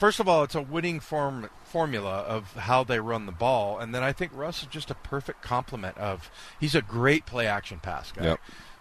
[0.02, 3.94] first of all, it's a winning form formula of how they run the ball, and
[3.94, 6.30] then I think Russ is just a perfect complement of.
[6.60, 8.24] He's a great play action pass guy.
[8.24, 8.40] Yep.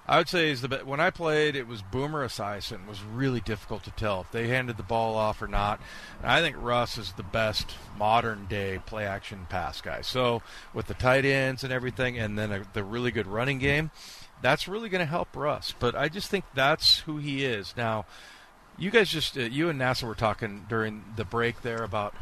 [0.08, 3.40] I would say is the be- when I played, it was Boomer Esiason was really
[3.40, 5.80] difficult to tell if they handed the ball off or not.
[6.20, 10.00] And I think Russ is the best modern day play action pass guy.
[10.00, 10.42] So
[10.74, 13.92] with the tight ends and everything, and then a, the really good running game,
[14.42, 15.74] that's really going to help Russ.
[15.78, 18.04] But I just think that's who he is now.
[18.78, 22.14] You guys just uh, you and NASA were talking during the break there about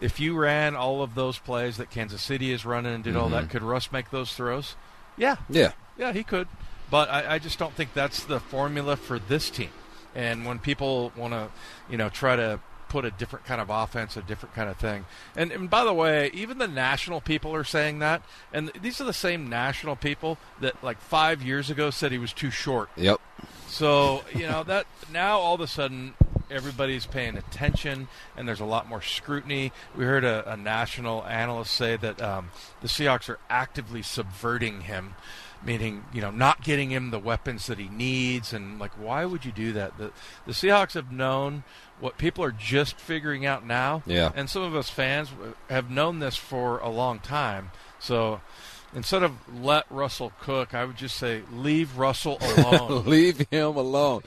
[0.00, 3.28] if you ran all of those plays that Kansas City is running and did all
[3.28, 4.74] that, could Russ make those throws?
[5.16, 5.72] Yeah, Yeah.
[5.96, 6.48] yeah, he could.
[6.90, 9.70] But I, I just don't think that's the formula for this team.
[10.14, 11.48] And when people want to,
[11.90, 15.04] you know, try to put a different kind of offense, a different kind of thing.
[15.34, 18.22] And, and by the way, even the national people are saying that.
[18.52, 22.32] And these are the same national people that, like, five years ago said he was
[22.32, 22.88] too short.
[22.96, 23.20] Yep.
[23.68, 26.14] So you know that now all of a sudden
[26.50, 28.06] everybody's paying attention,
[28.36, 29.72] and there's a lot more scrutiny.
[29.96, 35.16] We heard a, a national analyst say that um, the Seahawks are actively subverting him,
[35.64, 39.44] meaning you know not getting him the weapons that he needs, and like why would
[39.44, 39.96] you do that?
[39.98, 40.10] The
[40.46, 41.64] the Seahawks have known
[42.00, 44.30] what people are just figuring out now, Yeah.
[44.34, 45.30] and some of us fans
[45.70, 47.70] have known this for a long time.
[47.98, 48.40] So.
[48.94, 49.32] Instead of
[49.62, 53.04] let Russell cook, I would just say leave Russell alone.
[53.04, 54.22] Leave him alone.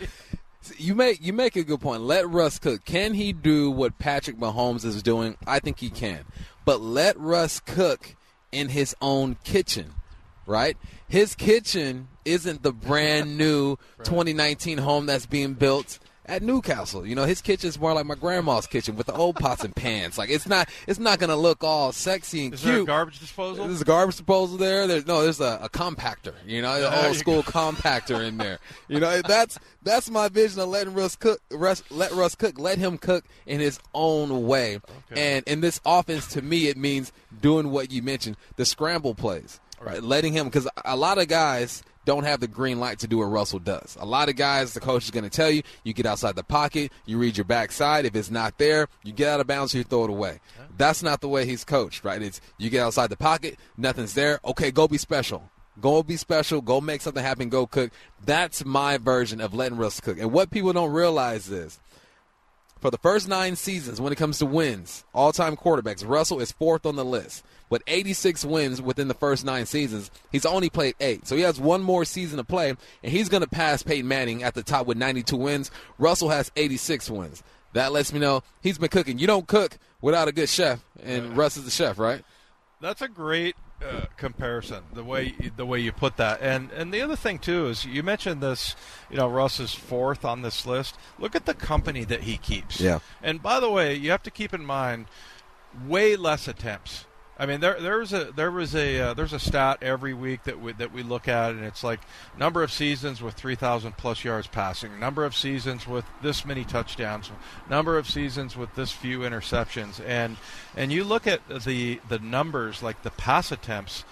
[0.77, 2.01] You make you make a good point.
[2.03, 2.85] Let Russ cook.
[2.85, 5.37] Can he do what Patrick Mahomes is doing?
[5.47, 6.25] I think he can.
[6.65, 8.15] But let Russ cook
[8.51, 9.93] in his own kitchen,
[10.49, 10.75] right?
[11.07, 17.05] His kitchen isn't the brand new 2019 home that's being built at Newcastle.
[17.05, 20.17] You know, his kitchen's more like my grandma's kitchen with the old pots and pans.
[20.17, 22.73] Like it's not it's not gonna look all sexy and Is cute.
[22.73, 23.67] there a garbage disposal?
[23.67, 24.85] There's a garbage disposal there.
[24.85, 26.33] There's no, there's a, a compactor.
[26.45, 28.59] You know, the There old school compactor in there.
[28.87, 31.41] You know, that's that's my vision of letting Russ cook.
[31.51, 32.59] Russ, let Russ cook.
[32.59, 34.79] Let him cook in his own way.
[35.11, 39.59] And in this offense, to me, it means doing what you mentioned: the scramble plays,
[39.81, 40.01] right?
[40.01, 43.25] Letting him because a lot of guys don't have the green light to do what
[43.25, 43.97] Russell does.
[43.99, 46.43] A lot of guys, the coach is going to tell you, you get outside the
[46.43, 48.05] pocket, you read your backside.
[48.05, 50.39] If it's not there, you get out of bounds, you throw it away.
[50.77, 52.21] That's not the way he's coached, right?
[52.21, 54.39] It's you get outside the pocket, nothing's there.
[54.43, 55.51] Okay, go be special.
[55.79, 56.61] Go be special.
[56.61, 57.49] Go make something happen.
[57.49, 57.91] Go cook.
[58.25, 60.19] That's my version of letting Russ cook.
[60.19, 61.79] And what people don't realize is,
[62.81, 66.85] for the first nine seasons, when it comes to wins, all-time quarterbacks, Russell is fourth
[66.85, 67.45] on the list.
[67.69, 71.27] With 86 wins within the first nine seasons, he's only played eight.
[71.27, 74.43] So he has one more season to play, and he's going to pass Peyton Manning
[74.43, 75.69] at the top with 92 wins.
[75.99, 77.43] Russell has 86 wins.
[77.73, 79.19] That lets me know he's been cooking.
[79.19, 82.23] You don't cook without a good chef, and Russ is the chef, right?
[82.81, 83.55] That's a great
[83.87, 84.83] uh, comparison.
[84.93, 88.01] The way the way you put that, and and the other thing too is you
[88.01, 88.75] mentioned this.
[89.11, 90.97] You know, Russ is fourth on this list.
[91.19, 92.79] Look at the company that he keeps.
[92.79, 92.99] Yeah.
[93.21, 95.05] And by the way, you have to keep in mind,
[95.85, 97.05] way less attempts.
[97.39, 100.43] I mean, there there was a there was a uh, there's a stat every week
[100.43, 102.01] that we that we look at, and it's like
[102.37, 107.31] number of seasons with 3,000 plus yards passing, number of seasons with this many touchdowns,
[107.69, 110.35] number of seasons with this few interceptions, and
[110.75, 114.03] and you look at the the numbers like the pass attempts.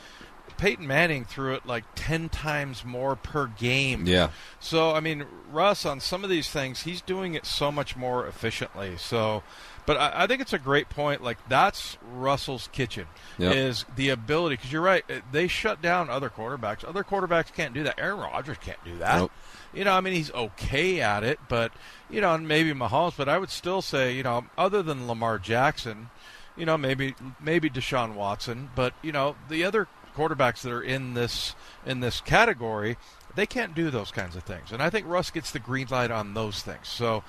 [0.57, 4.07] Peyton Manning threw it like 10 times more per game.
[4.07, 4.29] Yeah.
[4.59, 8.25] So, I mean, Russ, on some of these things, he's doing it so much more
[8.25, 8.97] efficiently.
[8.97, 9.43] So,
[9.87, 11.23] but I, I think it's a great point.
[11.23, 13.07] Like, that's Russell's kitchen,
[13.39, 13.55] Yep.
[13.55, 14.57] is the ability.
[14.57, 16.87] Because you're right, uh, they shut down other quarterbacks.
[16.87, 17.97] Other quarterbacks can't do that.
[17.97, 19.17] Aaron Rodgers can't do that.
[19.17, 19.31] Nope.
[19.73, 21.71] You know, I mean, he's okay at it, but,
[22.09, 25.39] you know, and maybe Mahomes, but I would still say, you know, other than Lamar
[25.39, 26.09] Jackson,
[26.55, 31.13] you know, maybe maybe Deshaun Watson, but you know, the other quarterbacks that are in
[31.13, 31.53] this
[31.85, 32.97] in this category,
[33.35, 34.71] they can't do those kinds of things.
[34.71, 36.87] And I think Russ gets the green light on those things.
[36.87, 37.23] So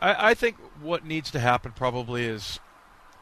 [0.00, 2.60] I, I think what needs to happen probably is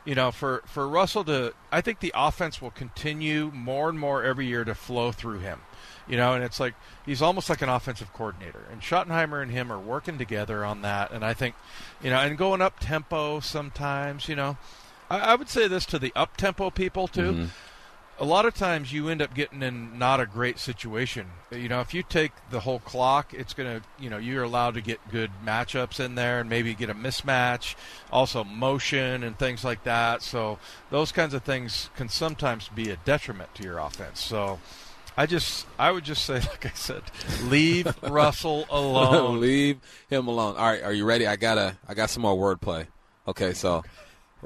[0.05, 4.25] you know, for, for Russell to, I think the offense will continue more and more
[4.25, 5.61] every year to flow through him.
[6.09, 6.75] You know, and it's like
[7.07, 8.65] he's almost like an offensive coordinator.
[8.73, 11.13] And Schottenheimer and him are working together on that.
[11.13, 11.55] And I think,
[12.03, 14.57] you know, and going up tempo sometimes, you know.
[15.09, 17.33] I, I would say this to the up tempo people too.
[17.33, 17.45] Mm-hmm.
[18.21, 21.27] A lot of times you end up getting in not a great situation.
[21.51, 24.75] You know, if you take the whole clock, it's going to, you know, you're allowed
[24.75, 27.77] to get good matchups in there and maybe get a mismatch,
[28.13, 30.21] also motion and things like that.
[30.21, 30.59] So
[30.91, 34.21] those kinds of things can sometimes be a detriment to your offense.
[34.23, 34.61] So
[35.17, 37.03] I just, I would just say, like I said,
[37.45, 39.41] leave Russell alone.
[39.41, 39.79] Leave
[40.11, 40.57] him alone.
[40.57, 41.27] All right, are you ready?
[41.27, 42.87] I got to I got some more wordplay.
[43.27, 43.83] Okay, so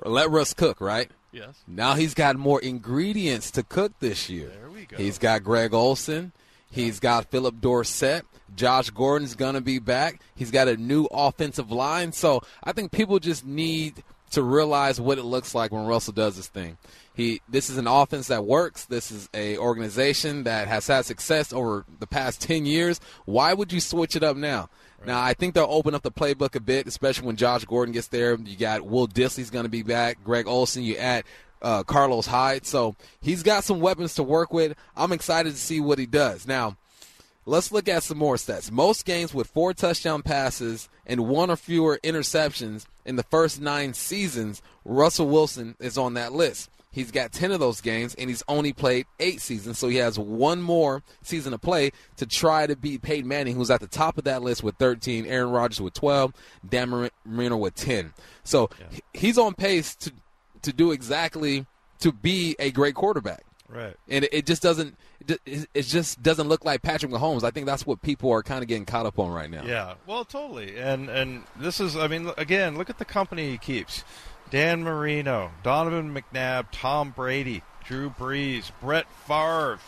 [0.05, 1.11] let Russ cook, right?
[1.35, 1.63] Yes.
[1.67, 4.49] Now he's got more ingredients to cook this year.
[4.49, 4.97] There we go.
[4.97, 6.33] He's got Greg Olsen.
[6.71, 8.25] He's got Phillip Dorsett.
[8.55, 10.21] Josh Gordon's going to be back.
[10.35, 12.13] He's got a new offensive line.
[12.13, 16.37] So I think people just need to realize what it looks like when Russell does
[16.37, 16.77] this thing.
[17.15, 18.85] He this is an offense that works.
[18.85, 23.01] This is a organization that has had success over the past 10 years.
[23.25, 24.69] Why would you switch it up now?
[25.07, 28.09] Now, I think they'll open up the playbook a bit, especially when Josh Gordon gets
[28.09, 28.37] there.
[28.37, 30.83] You got Will Dissly's going to be back, Greg Olsen.
[30.83, 31.25] you add
[31.61, 32.67] uh, Carlos Hyde.
[32.67, 34.77] So he's got some weapons to work with.
[34.97, 36.47] I'm excited to see what he does.
[36.47, 36.77] Now,
[37.47, 38.71] let's look at some more stats.
[38.71, 43.95] Most games with four touchdown passes and one or fewer interceptions in the first nine
[43.95, 46.71] seasons, Russell Wilson is on that list.
[46.95, 50.17] He's got 10 of those games, and he's only played eight seasons, so he has
[50.17, 54.17] one more season to play to try to beat Peyton Manning, who's at the top
[54.17, 56.33] of that list with 13, Aaron Rodgers with 12,
[56.69, 58.15] Dan Marino with 10.
[58.45, 59.01] So yeah.
[59.13, 60.13] he's on pace to
[60.63, 61.67] to do exactly
[61.99, 63.45] to be a great quarterback.
[63.69, 63.97] Right.
[64.09, 67.45] And it just doesn't it just doesn't look like Patrick Mahomes.
[67.45, 69.65] I think that's what people are kind of getting caught up on right now.
[69.65, 69.95] Yeah.
[70.07, 70.79] Well, totally.
[70.79, 74.05] And and this is I mean again, look at the company he keeps.
[74.55, 79.81] Dan Marino, Donovan McNabb, Tom Brady, Drew Brees, Brett Favre.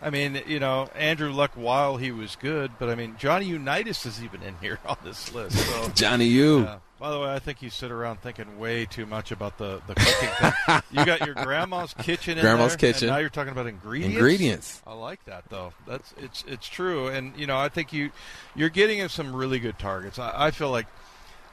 [0.00, 4.06] I mean, you know, Andrew Luck while he was good, but I mean, Johnny Unitas
[4.06, 5.58] is even in here on this list.
[5.58, 6.60] So, Johnny U.
[6.60, 6.78] Yeah.
[7.00, 9.96] By the way, I think you sit around thinking way too much about the, the
[9.96, 10.82] cooking thing.
[10.92, 13.08] You got your grandma's kitchen in grandma's there, kitchen.
[13.08, 14.14] now you're talking about ingredients.
[14.14, 14.82] Ingredients.
[14.86, 15.72] I like that though.
[15.84, 18.12] That's it's it's true, and you know I think you
[18.54, 20.20] you're getting him some really good targets.
[20.20, 20.86] I, I feel like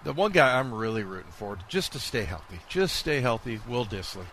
[0.03, 3.85] the one guy I'm really rooting for just to stay healthy, just stay healthy, Will
[3.85, 4.25] Dissly.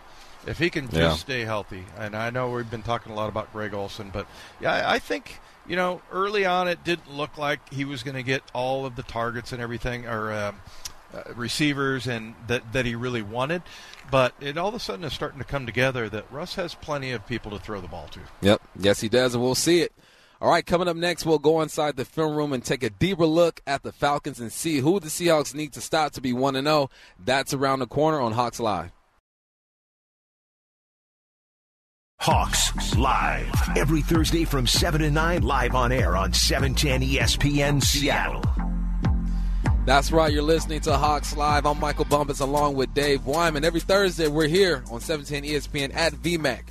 [0.45, 1.13] If he can just yeah.
[1.13, 4.27] stay healthy, and I know we've been talking a lot about Greg Olsen, but
[4.61, 8.15] yeah, I, I think you know early on it didn't look like he was going
[8.15, 10.53] to get all of the targets and everything, or uh,
[11.13, 13.61] uh, receivers, and that that he really wanted.
[14.09, 17.11] But it all of a sudden is starting to come together that Russ has plenty
[17.11, 18.21] of people to throw the ball to.
[18.41, 19.91] Yep, yes he does, and we'll see it.
[20.39, 23.25] All right, coming up next, we'll go inside the film room and take a deeper
[23.25, 26.53] look at the Falcons and see who the Seahawks need to stop to be 1
[26.53, 26.89] 0.
[27.17, 28.91] That's around the corner on Hawks Live.
[32.19, 33.51] Hawks Live.
[33.75, 38.43] Every Thursday from 7 to 9, live on air on 710 ESPN Seattle.
[39.87, 41.65] That's right, you're listening to Hawks Live.
[41.65, 43.63] I'm Michael Bumpus along with Dave Wyman.
[43.65, 46.61] Every Thursday, we're here on 710 ESPN at VMAC.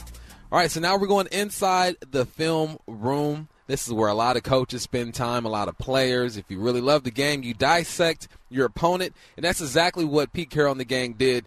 [0.52, 3.48] All right, so now we're going inside the film room.
[3.66, 6.36] This is where a lot of coaches spend time, a lot of players.
[6.36, 10.50] If you really love the game, you dissect your opponent, and that's exactly what Pete
[10.50, 11.46] Carroll and the gang did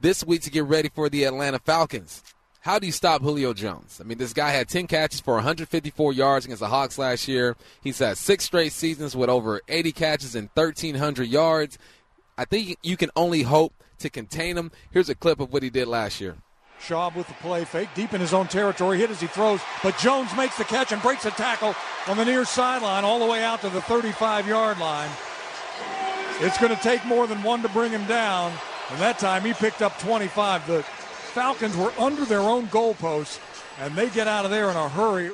[0.00, 2.22] this week to get ready for the Atlanta Falcons.
[2.60, 4.00] How do you stop Julio Jones?
[4.00, 7.56] I mean, this guy had 10 catches for 154 yards against the Hawks last year.
[7.82, 11.78] He's had six straight seasons with over 80 catches and 1,300 yards.
[12.36, 14.70] I think you can only hope to contain him.
[14.90, 16.36] Here's a clip of what he did last year.
[16.84, 19.96] Schaub with the play fake, deep in his own territory, hit as he throws, but
[19.98, 21.74] Jones makes the catch and breaks a tackle
[22.06, 25.10] on the near sideline all the way out to the 35 yard line.
[26.40, 28.52] It's going to take more than one to bring him down,
[28.90, 30.66] and that time he picked up 25.
[30.66, 33.38] The Falcons were under their own goalposts,
[33.80, 35.30] and they get out of there in a hurry.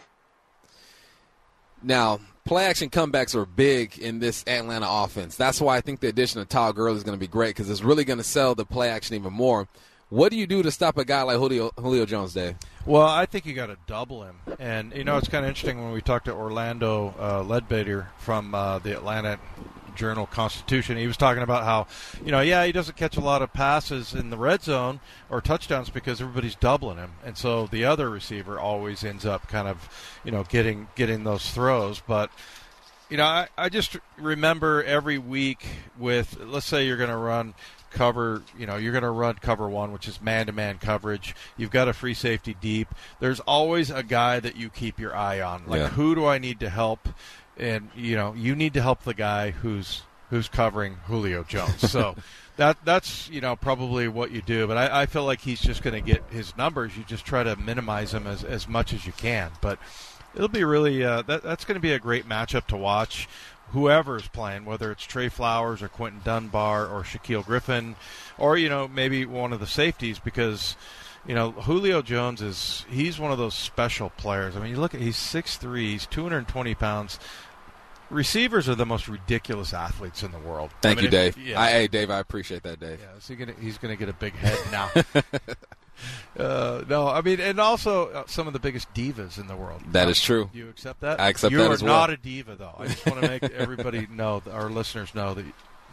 [1.83, 5.37] Now, play action comebacks are big in this Atlanta offense.
[5.37, 7.71] That's why I think the addition of Todd Gurley is going to be great because
[7.71, 9.69] it's really going to sell the play action even more.
[10.11, 12.57] What do you do to stop a guy like Julio, Julio Jones, Dave?
[12.85, 14.37] Well, I think you got to double him.
[14.59, 18.53] And, you know, it's kind of interesting when we talked to Orlando uh, Ledbetter from
[18.53, 19.39] uh, the Atlanta
[19.95, 20.97] Journal Constitution.
[20.97, 21.87] He was talking about how,
[22.25, 24.99] you know, yeah, he doesn't catch a lot of passes in the red zone
[25.29, 29.69] or touchdowns because everybody's doubling him, and so the other receiver always ends up kind
[29.69, 29.89] of,
[30.25, 32.01] you know, getting getting those throws.
[32.01, 32.31] But
[33.11, 35.67] you know, I, I just remember every week
[35.99, 37.55] with, let's say you're going to run
[37.91, 41.35] cover, you know, you're going to run cover one, which is man to man coverage.
[41.57, 42.89] You've got a free safety deep.
[43.19, 45.65] There's always a guy that you keep your eye on.
[45.67, 45.89] Like, yeah.
[45.89, 47.09] who do I need to help?
[47.57, 51.91] And, you know, you need to help the guy who's who's covering Julio Jones.
[51.91, 52.15] So
[52.57, 54.67] that that's you know probably what you do.
[54.67, 56.97] But I, I feel like he's just going to get his numbers.
[56.97, 59.51] You just try to minimize them as as much as you can.
[59.61, 59.79] But
[60.35, 63.29] it'll be really uh, that that's going to be a great matchup to watch
[63.73, 67.97] whoever is playing, whether it's Tre Flowers or Quinton Dunbar or Shaquill Griffin,
[68.39, 70.77] or you know maybe one of the safeties because
[71.27, 74.57] you know Julio Jones is he's one of those special players.
[74.57, 77.19] I mean, you look at he's six three, he's 220 pounds.
[78.11, 80.71] Receivers are the most ridiculous athletes in the world.
[80.83, 81.37] Thank I mean, you, Dave.
[81.37, 81.61] If, yeah.
[81.61, 82.99] I, hey, Dave, I appreciate that, Dave.
[83.01, 84.91] Yeah, he gonna, he's going to get a big head now.
[86.39, 89.83] Uh, no, I mean, and also uh, some of the biggest divas in the world.
[89.93, 90.51] That is true.
[90.53, 91.21] You accept that?
[91.21, 91.93] I accept you that as well.
[91.93, 92.75] You are not a diva, though.
[92.79, 95.45] I just want to make everybody know, our listeners know that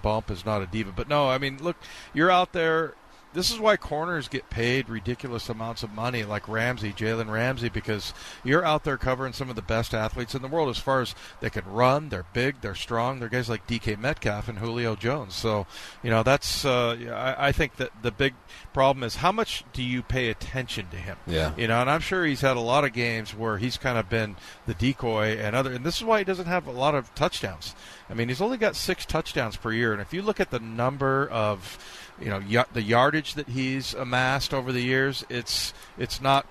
[0.02, 0.92] Bump is not a diva.
[0.96, 1.78] But no, I mean, look,
[2.14, 2.94] you're out there.
[3.38, 8.12] This is why corners get paid ridiculous amounts of money, like Ramsey, Jalen Ramsey, because
[8.44, 11.14] you're out there covering some of the best athletes in the world as far as
[11.40, 15.36] they can run, they're big, they're strong, they're guys like DK Metcalf and Julio Jones.
[15.36, 15.68] So,
[16.02, 16.98] you know, that's uh,
[17.38, 18.34] I, I think that the big
[18.74, 21.18] problem is how much do you pay attention to him?
[21.28, 21.54] Yeah.
[21.56, 24.10] You know, and I'm sure he's had a lot of games where he's kind of
[24.10, 24.36] been
[24.66, 27.76] the decoy and other, and this is why he doesn't have a lot of touchdowns.
[28.10, 30.60] I mean, he's only got six touchdowns per year, and if you look at the
[30.60, 31.78] number of,
[32.20, 36.46] you know, y- the yardage that he's amassed over the years, it's it's not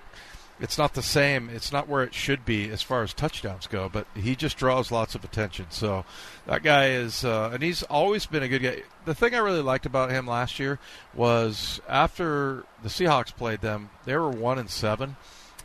[0.59, 1.49] it's not the same.
[1.49, 3.89] It's not where it should be as far as touchdowns go.
[3.89, 5.67] But he just draws lots of attention.
[5.69, 6.03] So
[6.47, 8.81] that guy is, uh, and he's always been a good guy.
[9.05, 10.79] The thing I really liked about him last year
[11.13, 15.15] was after the Seahawks played them, they were one and seven,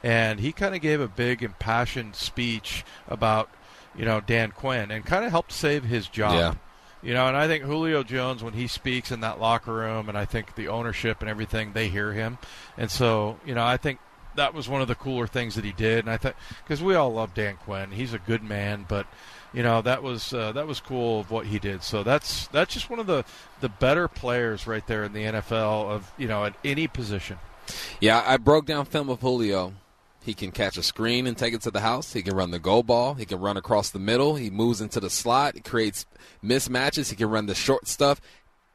[0.02, 3.48] and he kind of gave a big impassioned speech about
[3.94, 6.32] you know, Dan Quinn and kind of helped save his job.
[6.34, 6.54] Yeah.
[7.02, 10.16] You know, and I think Julio Jones, when he speaks in that locker room, and
[10.16, 12.38] I think the ownership and everything, they hear him.
[12.78, 13.98] And so, you know, I think
[14.36, 16.00] that was one of the cooler things that he did.
[16.00, 19.06] And I think because we all love Dan Quinn, he's a good man, but
[19.52, 21.82] you know that was uh, that was cool of what he did.
[21.82, 23.24] So that's that's just one of the
[23.60, 27.38] the better players right there in the NFL of you know at any position.
[28.00, 29.74] Yeah, I broke down film of Julio
[30.22, 32.12] he can catch a screen and take it to the house.
[32.12, 33.14] He can run the go ball.
[33.14, 34.36] He can run across the middle.
[34.36, 35.54] He moves into the slot.
[35.54, 36.06] He creates
[36.44, 37.10] mismatches.
[37.10, 38.20] He can run the short stuff.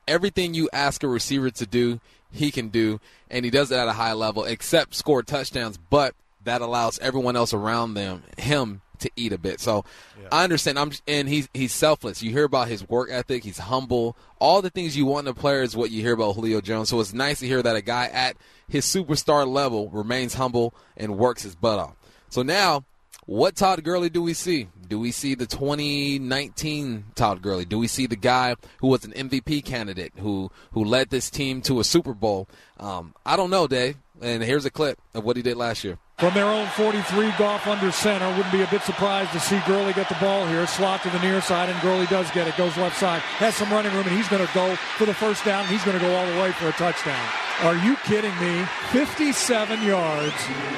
[0.08, 2.00] Everything you ask a receiver to do,
[2.32, 5.78] he can do, and he does it at a high level, except score touchdowns.
[5.78, 9.60] But that allows everyone else around them, him, to eat a bit.
[9.60, 9.86] So
[10.22, 10.28] yeah.
[10.32, 10.80] I understand.
[10.80, 12.22] I'm and he's he's selfless.
[12.22, 13.44] You hear about his work ethic.
[13.44, 14.16] He's humble.
[14.40, 16.90] All the things you want in a player is what you hear about Julio Jones.
[16.90, 18.38] So it's nice to hear that a guy at
[18.68, 21.96] his superstar level remains humble and works his butt off.
[22.30, 22.84] So now,
[23.26, 24.70] what Todd Gurley do we see?
[24.88, 27.66] Do we see the 2019 Todd Gurley?
[27.66, 31.62] Do we see the guy who was an MVP candidate who who led this team
[31.64, 32.48] to a Super Bowl?
[32.80, 33.98] Um, I don't know, Dave.
[34.22, 36.00] And here's a clip of what he did last year.
[36.18, 38.28] From their own 43, Goff under center.
[38.30, 40.66] Wouldn't be a bit surprised to see Gurley get the ball here.
[40.66, 42.58] Slot to the near side, and Gurley does get it.
[42.58, 43.22] Goes left side.
[43.38, 45.68] Has some running room, and he's going to go for the first down.
[45.68, 47.24] He's going to go all the way for a touchdown.
[47.62, 48.66] Are you kidding me?
[48.90, 50.34] 57 yards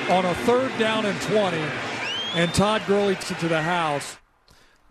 [0.10, 1.58] on a third down and 20,
[2.36, 4.18] and Todd Gurley to the house.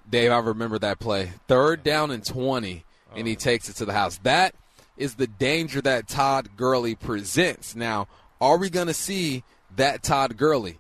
[0.09, 1.32] Dave, I remember that play.
[1.46, 3.38] Third down and 20, and he oh.
[3.38, 4.18] takes it to the house.
[4.22, 4.55] That
[4.96, 7.76] is the danger that Todd Gurley presents.
[7.76, 8.09] Now,
[8.40, 9.44] are we going to see
[9.78, 10.78] that Todd Gurley?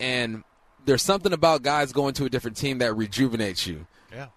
[0.00, 0.42] And
[0.84, 3.86] there's something about guys going to a different team that rejuvenates you.
[4.12, 4.28] Yeah.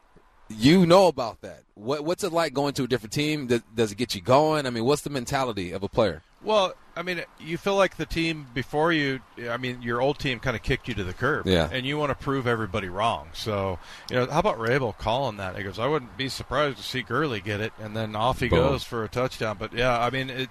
[0.49, 1.63] You know about that.
[1.75, 3.47] What, what's it like going to a different team?
[3.47, 4.65] Does, does it get you going?
[4.65, 6.23] I mean, what's the mentality of a player?
[6.41, 9.19] Well, I mean, you feel like the team before you.
[9.49, 11.69] I mean, your old team kind of kicked you to the curb, yeah.
[11.71, 13.29] And you want to prove everybody wrong.
[13.33, 13.77] So,
[14.09, 15.57] you know, how about Raible calling that?
[15.57, 18.47] He goes, "I wouldn't be surprised to see Gurley get it," and then off he
[18.47, 18.59] Boom.
[18.59, 19.57] goes for a touchdown.
[19.59, 20.49] But yeah, I mean, it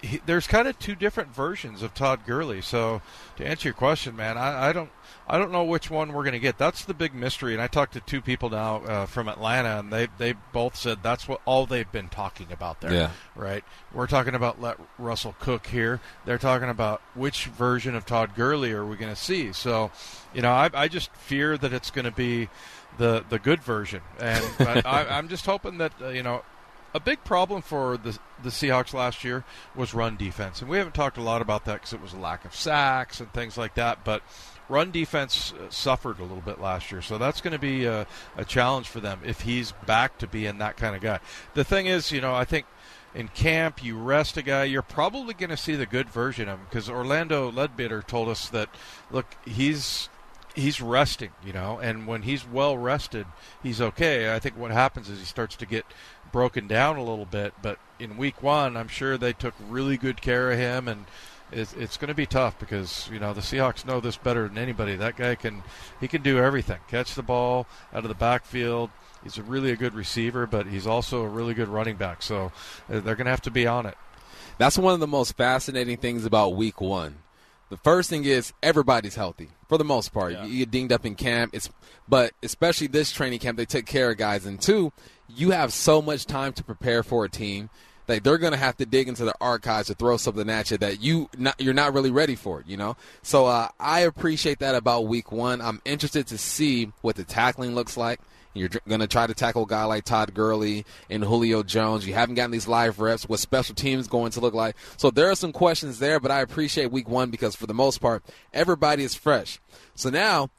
[0.00, 2.60] he, there's kind of two different versions of Todd Gurley.
[2.60, 3.02] So
[3.36, 4.90] to answer your question, man, I, I don't
[5.28, 6.56] I don't know which one we're going to get.
[6.56, 7.52] That's the big mystery.
[7.52, 10.98] And I talked to two people now uh, from Atlanta, and they they both said
[11.02, 12.92] that's what all they've been talking about there.
[12.92, 13.10] Yeah.
[13.34, 13.64] Right.
[13.92, 16.00] We're talking about let Russell cook here.
[16.24, 19.52] They're talking about which version of Todd Gurley are we going to see.
[19.52, 19.90] So,
[20.32, 22.48] you know, I, I just fear that it's going to be
[22.98, 26.42] the the good version, and I, I'm just hoping that uh, you know
[26.96, 29.44] a big problem for the the Seahawks last year
[29.74, 32.18] was run defense, and we haven't talked a lot about that because it was a
[32.18, 34.04] lack of sacks and things like that.
[34.04, 34.22] But
[34.68, 38.06] run defense uh, suffered a little bit last year, so that's going to be a,
[38.36, 41.20] a challenge for them if he's back to being that kind of guy.
[41.54, 42.66] The thing is, you know, I think
[43.14, 46.58] in camp, you rest a guy, you're probably going to see the good version of
[46.58, 48.68] him because Orlando Ledbetter told us that,
[49.10, 50.08] look, he's
[50.56, 53.26] he's resting, you know, and when he's well rested,
[53.62, 54.34] he's okay.
[54.34, 55.84] I think what happens is he starts to get
[56.32, 57.54] broken down a little bit.
[57.62, 61.06] But in week one, I'm sure they took really good care of him, and
[61.52, 64.58] it's, it's going to be tough because you know the Seahawks know this better than
[64.58, 64.96] anybody.
[64.96, 65.62] That guy can
[66.00, 68.90] he can do everything: catch the ball out of the backfield.
[69.22, 72.22] He's a really a good receiver, but he's also a really good running back.
[72.22, 72.52] So
[72.88, 73.96] uh, they're going to have to be on it.
[74.58, 77.16] That's one of the most fascinating things about week one.
[77.68, 80.32] The first thing is everybody's healthy for the most part.
[80.32, 80.44] Yeah.
[80.44, 81.52] You get dinged up in camp.
[81.54, 81.68] It's
[82.08, 84.46] but especially this training camp, they took care of guys.
[84.46, 84.92] And two,
[85.28, 87.68] you have so much time to prepare for a team
[88.06, 90.78] that they're going to have to dig into the archives to throw something at you
[90.78, 92.96] that you not, you're not really ready for it, you know.
[93.22, 95.60] So uh, I appreciate that about Week One.
[95.60, 98.20] I'm interested to see what the tackling looks like.
[98.56, 102.06] You're going to try to tackle a guy like Todd Gurley and Julio Jones.
[102.06, 103.28] You haven't gotten these live reps.
[103.28, 104.76] What special teams going to look like?
[104.96, 107.98] So there are some questions there, but I appreciate Week One because for the most
[108.00, 109.60] part, everybody is fresh.
[109.94, 110.50] So now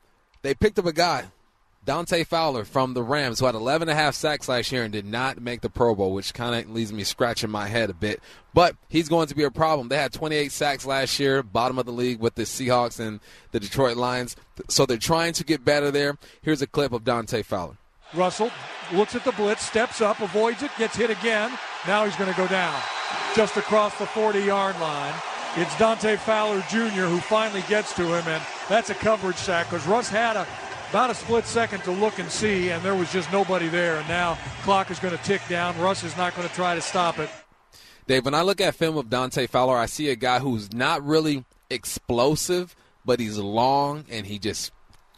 [0.41, 1.25] they picked up a guy
[1.87, 4.91] Dante Fowler from the Rams, who had 11 and a half sacks last year and
[4.91, 7.93] did not make the Pro Bowl, which kind of leaves me scratching my head a
[7.93, 8.19] bit.
[8.53, 9.87] But he's going to be a problem.
[9.87, 13.21] They had 28 sacks last year, bottom of the league with the Seahawks and
[13.53, 14.35] the Detroit Lions.
[14.67, 16.17] So they're trying to get better there.
[16.41, 17.77] Here's a clip of Dante Fowler.
[18.13, 18.51] Russell
[18.93, 21.51] looks at the blitz, steps up, avoids it, gets hit again.
[21.85, 22.79] Now he's going to go down
[23.35, 25.13] just across the 40 yard line.
[25.55, 27.05] It's Dante Fowler Jr.
[27.05, 30.45] who finally gets to him, and that's a coverage sack because Russ had a
[30.89, 33.97] about a split second to look and see, and there was just nobody there.
[33.97, 35.77] And now clock is going to tick down.
[35.79, 37.29] Russ is not going to try to stop it.
[38.07, 41.05] Dave, when I look at film of Dante Fowler, I see a guy who's not
[41.05, 44.71] really explosive, but he's long and he just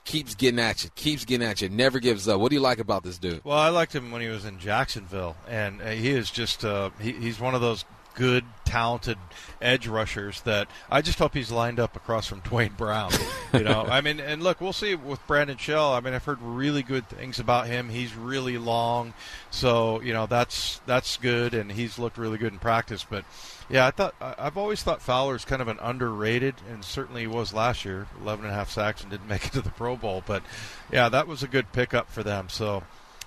[0.09, 2.39] keeps getting at you, keeps getting at you, never gives up.
[2.39, 3.41] What do you like about this dude?
[3.43, 6.89] Well, I liked him when he was in Jacksonville, and uh, he is just uh,
[6.99, 7.85] he, he's one of those
[8.19, 9.17] good, talented
[9.61, 13.11] edge rushers that I just hope he's lined up across from Duane Brown.
[13.51, 15.93] You know, I mean, and look, we'll see with Brandon Shell.
[15.93, 17.89] I mean, I've heard really good things about him.
[17.89, 19.15] He's really long,
[19.49, 23.03] so you know that's that's good, and he's looked really good in practice.
[23.09, 23.25] But
[23.67, 27.51] yeah, I thought I've always thought Fowler's kind of an underrated, and certainly he was
[27.51, 30.21] last year, 11 and a half sacks and didn't make it to the Pro Bowl.
[30.23, 30.43] But
[30.91, 32.49] yeah, that was a good pickup for them.
[32.49, 32.83] So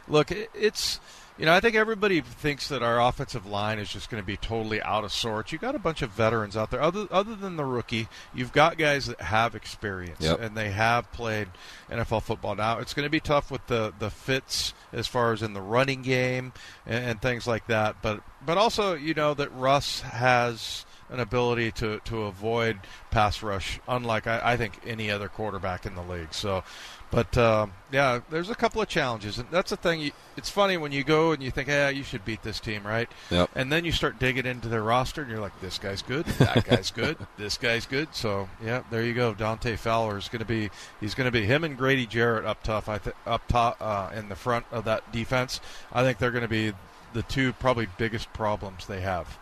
[0.07, 1.01] look, it, it's
[1.39, 4.37] you know, I think everybody thinks that our offensive line is just going to be
[4.37, 5.51] totally out of sorts.
[5.53, 8.09] You got a bunch of veterans out there, other other than the rookie.
[8.35, 10.41] You've got guys that have experience Yep.
[10.41, 11.49] and they have played
[11.91, 12.55] NFL football.
[12.55, 15.63] Now it's going to be tough with the the fits as far as in the
[15.63, 16.53] running game
[16.87, 17.97] and, and things like that.
[18.03, 23.79] But but also you know that Russ has an ability to, to avoid pass rush,
[23.87, 26.33] unlike I, I think any other quarterback in the league.
[26.33, 26.65] So,
[27.11, 30.01] but um, yeah, there's a couple of challenges, and that's the thing.
[30.01, 32.87] You, it's funny when you go and you think, "Yeah, you should beat this team,
[32.87, 33.51] right?" Yep.
[33.55, 36.65] And then you start digging into their roster, and you're like, "This guy's good, that
[36.65, 39.35] guy's good, this guy's good." So yeah, there you go.
[39.35, 42.63] Dante Fowler is going to be he's going to be him and Grady Jarrett up
[42.63, 42.89] tough.
[42.89, 45.61] I th- up top uh, in the front of that defense.
[45.93, 46.73] I think they're going to be
[47.13, 49.39] the two probably biggest problems they have.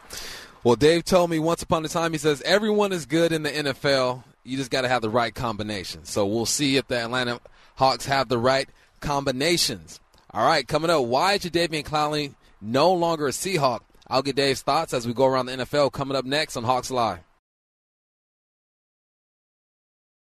[0.63, 3.51] Well, Dave told me once upon a time, he says, everyone is good in the
[3.51, 4.23] NFL.
[4.45, 6.05] You just got to have the right combination.
[6.05, 7.41] So we'll see if the Atlanta
[7.77, 8.69] Hawks have the right
[9.01, 10.01] combinations.
[10.33, 13.81] All right, coming up, why is Jadeveon Clowney no longer a Seahawk?
[14.09, 16.91] I'll get Dave's thoughts as we go around the NFL coming up next on Hawks
[16.91, 17.21] Live.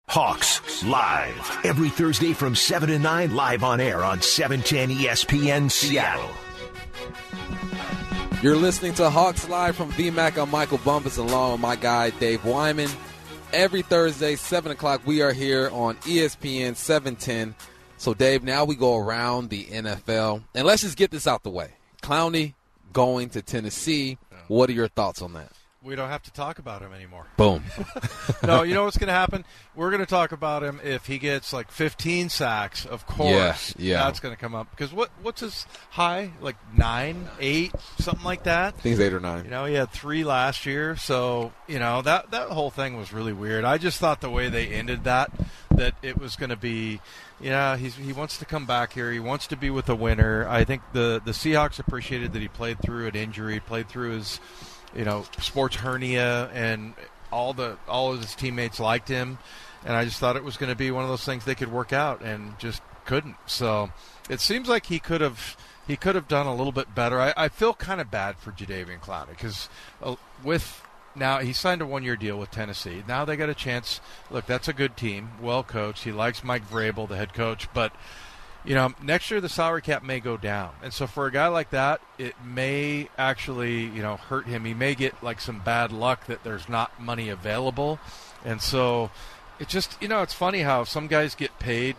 [0.08, 1.60] Hawks Live.
[1.64, 6.30] Every Thursday from 7 to 9, live on air on E 710 ESPN Seattle.
[8.46, 10.40] You're listening to Hawks Live from VMAC.
[10.40, 12.88] I'm Michael Bumpus along with my guy Dave Wyman.
[13.52, 17.56] Every Thursday, 7 o'clock, we are here on ESPN 710.
[17.96, 20.44] So, Dave, now we go around the NFL.
[20.54, 21.72] And let's just get this out the way.
[22.04, 22.54] Clowney
[22.92, 24.16] going to Tennessee.
[24.46, 25.50] What are your thoughts on that?
[25.86, 27.26] We don't have to talk about him anymore.
[27.36, 27.62] Boom.
[28.42, 29.44] no, you know what's going to happen?
[29.74, 32.84] We're going to talk about him if he gets like 15 sacks.
[32.84, 34.04] Of course, Yeah, yeah.
[34.04, 36.32] that's going to come up because what what's his high?
[36.40, 38.74] Like nine, eight, something like that.
[38.76, 39.44] I think it's eight or nine.
[39.44, 43.12] You know, he had three last year, so you know that that whole thing was
[43.12, 43.64] really weird.
[43.64, 45.30] I just thought the way they ended that,
[45.70, 47.00] that it was going to be,
[47.40, 49.12] yeah, he's he wants to come back here.
[49.12, 50.48] He wants to be with a winner.
[50.48, 54.40] I think the the Seahawks appreciated that he played through an injury, played through his,
[54.96, 56.94] you know, sports hernia, and
[57.32, 59.38] all the all of his teammates liked him,
[59.84, 61.70] and I just thought it was going to be one of those things they could
[61.70, 63.36] work out, and just couldn't.
[63.46, 63.90] So
[64.28, 67.20] it seems like he could have he could have done a little bit better.
[67.20, 69.68] I, I feel kind of bad for Jadeveon Clowney because
[70.02, 70.82] uh, with
[71.14, 73.02] now he signed a one-year deal with Tennessee.
[73.06, 74.00] Now they got a chance.
[74.30, 76.04] Look, that's a good team, well coached.
[76.04, 77.92] He likes Mike Vrabel, the head coach, but
[78.66, 81.48] you know next year the salary cap may go down, and so for a guy
[81.48, 84.64] like that, it may actually you know hurt him.
[84.64, 87.98] He may get like some bad luck that there's not money available,
[88.44, 89.10] and so
[89.58, 91.96] it just you know it's funny how some guys get paid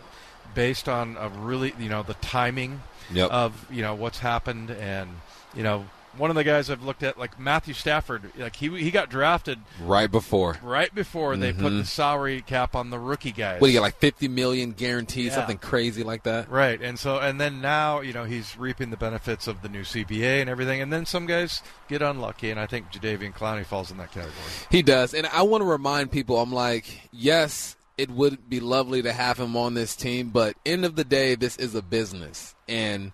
[0.54, 3.30] based on a really you know the timing Yep.
[3.30, 5.08] of you know what's happened and
[5.54, 8.90] you know one of the guys I've looked at like Matthew Stafford like he he
[8.90, 10.58] got drafted right before.
[10.62, 11.78] right before they put mm-hmm.
[11.78, 13.60] the salary cap on the rookie guys.
[13.60, 15.34] What do you get, like 50 million guaranteed, Yeah.
[15.34, 16.50] something crazy like that?
[16.50, 19.82] Right, and so and then now you know he's reaping the benefits of the new
[19.82, 23.90] CBA and everything, and then some guys get unlucky, and I think Jadeveon Clowney falls
[23.90, 24.34] in that category.
[24.70, 25.14] He does.
[25.14, 29.38] And I want to remind people I'm like, yes, it would be lovely to have
[29.38, 32.54] him on this team, but end of the day, this is a business.
[32.68, 33.12] And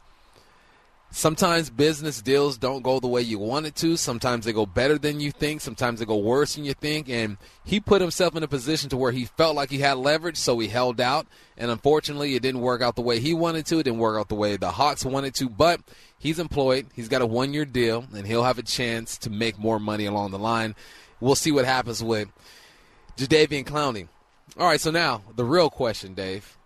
[1.14, 3.96] sometimes business deals don't go the way you want it to.
[3.96, 5.60] Sometimes they go better than you think.
[5.60, 7.08] Sometimes they go worse than you think.
[7.08, 10.36] And he put himself in a position to where he felt like he had leverage,
[10.36, 11.26] so he held out.
[11.56, 13.78] And unfortunately, it didn't work out the way he wanted to.
[13.78, 15.48] It didn't work out the way the Hawks wanted to.
[15.48, 15.80] But
[16.18, 16.88] he's employed.
[16.94, 20.32] He's got a one-year deal, and he'll have a chance to make more money along
[20.32, 20.74] the line.
[21.20, 22.28] We'll see what happens with
[23.16, 24.08] Jadeveon Clowney.
[24.58, 26.58] All right, so now the real question, Dave.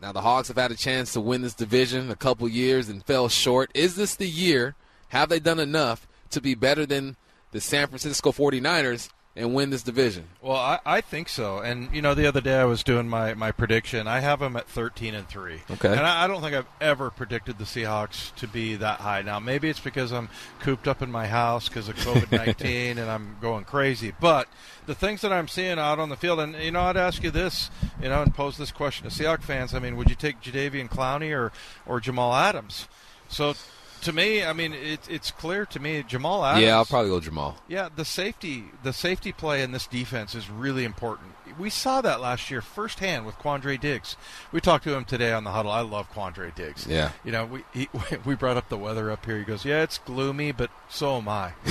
[0.00, 3.04] Now the Hawks have had a chance to win this division a couple years and
[3.04, 3.70] fell short.
[3.74, 4.74] Is this the year?
[5.08, 7.16] Have they done enough to be better than
[7.50, 10.24] the San Francisco 49ers and win this division?
[10.42, 11.58] Well, I, I think so.
[11.58, 14.08] And you know, the other day I was doing my, my prediction.
[14.08, 15.60] I have them at thirteen and three.
[15.70, 15.88] Okay.
[15.88, 19.22] And I, I don't think I've ever predicted the Seahawks to be that high.
[19.22, 20.28] Now, maybe it's because I'm
[20.58, 24.12] cooped up in my house because of COVID nineteen and I'm going crazy.
[24.18, 24.48] But
[24.86, 27.30] the things that I'm seeing out on the field, and you know, I'd ask you
[27.30, 27.70] this,
[28.02, 29.74] you know, and pose this question to Seahawks fans.
[29.74, 31.52] I mean, would you take Jadeveon Clowney or
[31.86, 32.88] or Jamal Adams?
[33.28, 33.54] So.
[34.02, 36.64] To me, I mean, it, it's clear to me Jamal Adams.
[36.64, 37.56] Yeah, I'll probably go Jamal.
[37.68, 41.32] Yeah, the safety the safety play in this defense is really important.
[41.60, 44.16] We saw that last year firsthand with Quandre Diggs.
[44.50, 45.70] We talked to him today on the huddle.
[45.70, 46.86] I love Quandre Diggs.
[46.86, 47.12] Yeah.
[47.22, 47.88] You know, we he,
[48.24, 49.36] we brought up the weather up here.
[49.36, 51.52] He goes, "Yeah, it's gloomy, but so am I.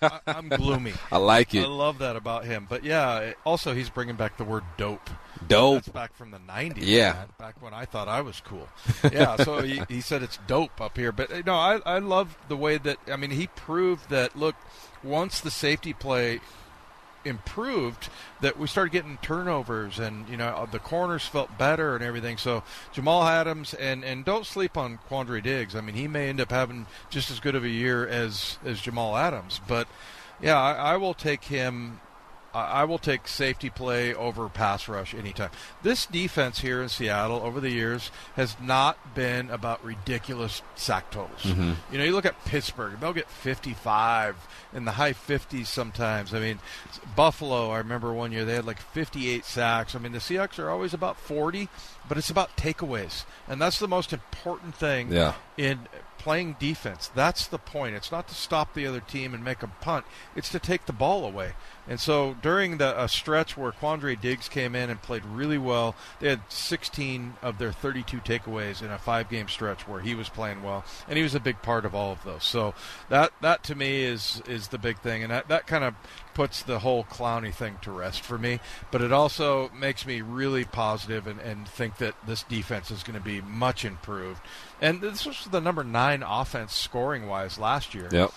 [0.00, 1.64] I I'm gloomy." I like it.
[1.64, 2.66] I love that about him.
[2.68, 5.10] But yeah, also he's bringing back the word dope.
[5.48, 5.74] Dope.
[5.74, 6.74] That's back from the 90s.
[6.78, 7.12] Yeah.
[7.12, 8.68] man, back when I thought I was cool.
[9.12, 11.12] Yeah, so he, he said it's dope up here.
[11.12, 14.36] But, uh, you know, I, I love the way that, I mean, he proved that,
[14.36, 14.54] look,
[15.02, 16.40] once the safety play
[17.24, 18.08] improved
[18.40, 22.36] that we started getting turnovers and you know the corners felt better and everything.
[22.36, 22.62] So
[22.92, 25.74] Jamal Adams and and don't sleep on Quandre Diggs.
[25.74, 28.80] I mean he may end up having just as good of a year as as
[28.80, 29.60] Jamal Adams.
[29.66, 29.88] But
[30.40, 32.00] yeah I, I will take him
[32.54, 35.50] I will take safety play over pass rush anytime.
[35.82, 41.42] This defense here in Seattle over the years has not been about ridiculous sack totals.
[41.42, 41.72] Mm-hmm.
[41.92, 44.36] You know, you look at Pittsburgh; they'll get 55
[44.72, 46.32] in the high 50s sometimes.
[46.32, 46.60] I mean,
[47.16, 47.70] Buffalo.
[47.70, 49.94] I remember one year they had like 58 sacks.
[49.94, 51.68] I mean, the Seahawks are always about 40,
[52.08, 55.34] but it's about takeaways, and that's the most important thing Yeah.
[55.56, 55.80] in
[56.18, 57.10] playing defense.
[57.14, 57.94] That's the point.
[57.94, 60.04] It's not to stop the other team and make them punt.
[60.34, 61.52] It's to take the ball away.
[61.86, 65.94] And so during the a stretch where Quandre Diggs came in and played really well,
[66.20, 70.62] they had 16 of their 32 takeaways in a five-game stretch where he was playing
[70.62, 72.44] well, and he was a big part of all of those.
[72.44, 72.74] So
[73.10, 75.94] that that to me is is the big thing, and that that kind of
[76.34, 78.60] puts the whole Clowney thing to rest for me.
[78.90, 83.18] But it also makes me really positive and, and think that this defense is going
[83.18, 84.40] to be much improved.
[84.80, 88.08] And this was the number nine offense scoring wise last year.
[88.10, 88.32] Yep.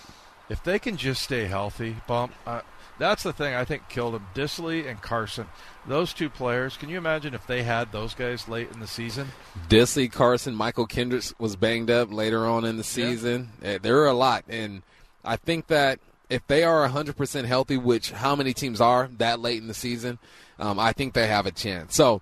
[0.49, 2.33] If they can just stay healthy, bump.
[2.45, 2.61] Uh,
[2.99, 4.25] that's the thing I think killed them.
[4.33, 5.47] Dissly and Carson,
[5.87, 6.77] those two players.
[6.77, 9.27] Can you imagine if they had those guys late in the season?
[9.69, 13.49] Dissly, Carson, Mychal Kendricks was banged up later on in the season.
[13.61, 14.81] Eh, There are a lot, and
[15.23, 19.61] I think that if they are 100% healthy, which how many teams are that late
[19.61, 20.17] in the season,
[20.59, 21.95] um, I think they have a chance.
[21.95, 22.21] So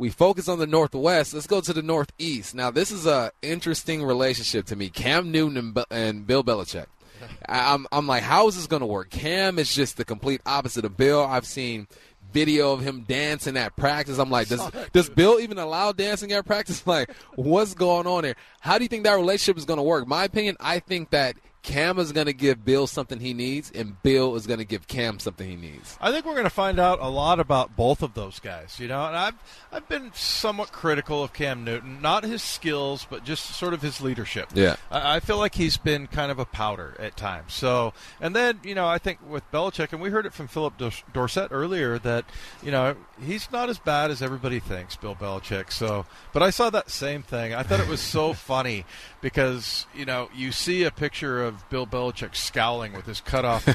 [0.00, 1.34] we focus on the Northwest.
[1.34, 2.54] Let's go to the Northeast.
[2.54, 4.88] Now, this is a interesting relationship to me.
[4.88, 6.86] Cam Newton and, Bill Belichick.
[7.48, 9.10] I'm, I'm like, how is this going to work?
[9.10, 11.22] Cam is just the complete opposite of Bill.
[11.22, 11.86] I've seen
[12.32, 14.16] video of him dancing at practice.
[14.16, 16.82] I'm like, does does Bill even allow dancing at practice?
[16.86, 18.36] Like, what's going on there?
[18.60, 20.08] How do you think that relationship is going to work?
[20.08, 24.02] My opinion, I think that Cam is going to give Bill something he needs, and
[24.02, 25.98] Bill is going to give Cam something he needs.
[26.00, 28.78] I think we're going to find out a lot about both of those guys.
[28.80, 29.34] You know, and I've
[29.70, 34.00] I've been somewhat critical of Cam Newton, not his skills, but just sort of his
[34.00, 34.48] leadership.
[34.54, 34.76] Yeah.
[34.90, 37.52] I, I feel like he's been kind of a powder at times.
[37.52, 40.78] So, and then you know, I think with Belichick, and we heard it from Phillip
[40.78, 42.24] Dors- Dorsett earlier that
[42.62, 45.72] you know he's not as bad as everybody thinks, Bill Belichick.
[45.72, 47.52] So, but I saw that same thing.
[47.52, 48.86] I thought it was so funny
[49.20, 53.66] because you know you see a picture of Bill Belichick scowling with his cut off,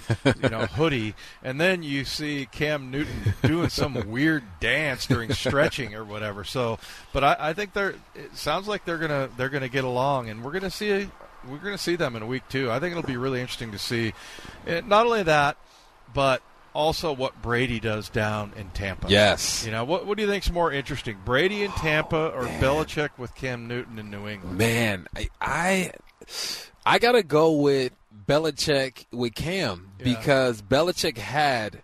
[0.42, 5.96] you know, hoodie, and then you see Cam Newton doing some weird dance during stretching
[5.96, 6.44] or whatever.
[6.44, 6.80] So,
[7.14, 7.96] but I, I think they're.
[8.16, 11.10] It sounds like they're gonna they're gonna get along, and we're gonna see
[11.50, 12.72] we're gonna see them in a week too.
[12.72, 14.14] I think it'll be really interesting to see.
[14.66, 15.58] And not only that,
[16.14, 16.42] but
[16.76, 19.08] also what Brady does down in Tampa.
[19.10, 19.66] Yes.
[19.66, 23.12] You know, what what do you think's more interesting, Brady in Tampa or oh, Belichick
[23.18, 24.58] with Cam Newton in New England?
[24.58, 25.92] Man, I I,
[26.86, 27.92] I gotta go with
[28.28, 30.04] Belichick with Cam Yeah.
[30.06, 31.82] because Belichick had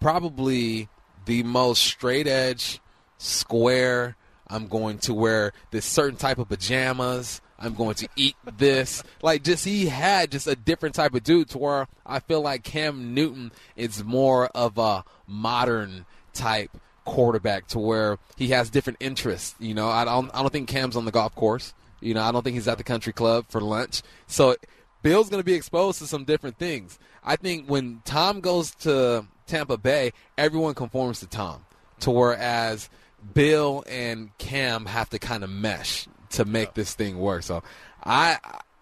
[0.00, 0.88] probably
[1.26, 2.80] the most straight edge,
[3.18, 4.16] square.
[4.48, 7.40] I'm going to wear this certain type of pajamas.
[7.58, 9.02] I'm going to eat this.
[9.22, 12.62] Like, just he had just a different type of dude to where I feel like
[12.62, 16.70] Cam Newton is more of a modern type
[17.06, 19.54] quarterback to where he has different interests.
[19.58, 21.72] You know, I don't, I don't think Cam's on the golf course.
[22.04, 24.02] You know, I don't think he's at the country club for lunch.
[24.26, 24.56] So
[25.02, 26.98] Bill's going to be exposed to some different things.
[27.24, 31.64] I think when Tom goes to Tampa Bay, everyone conforms to Tom.
[32.00, 32.90] To whereas
[33.32, 37.42] Bill and Cam have to kind of mesh to make this thing work.
[37.42, 37.62] So
[38.04, 38.38] I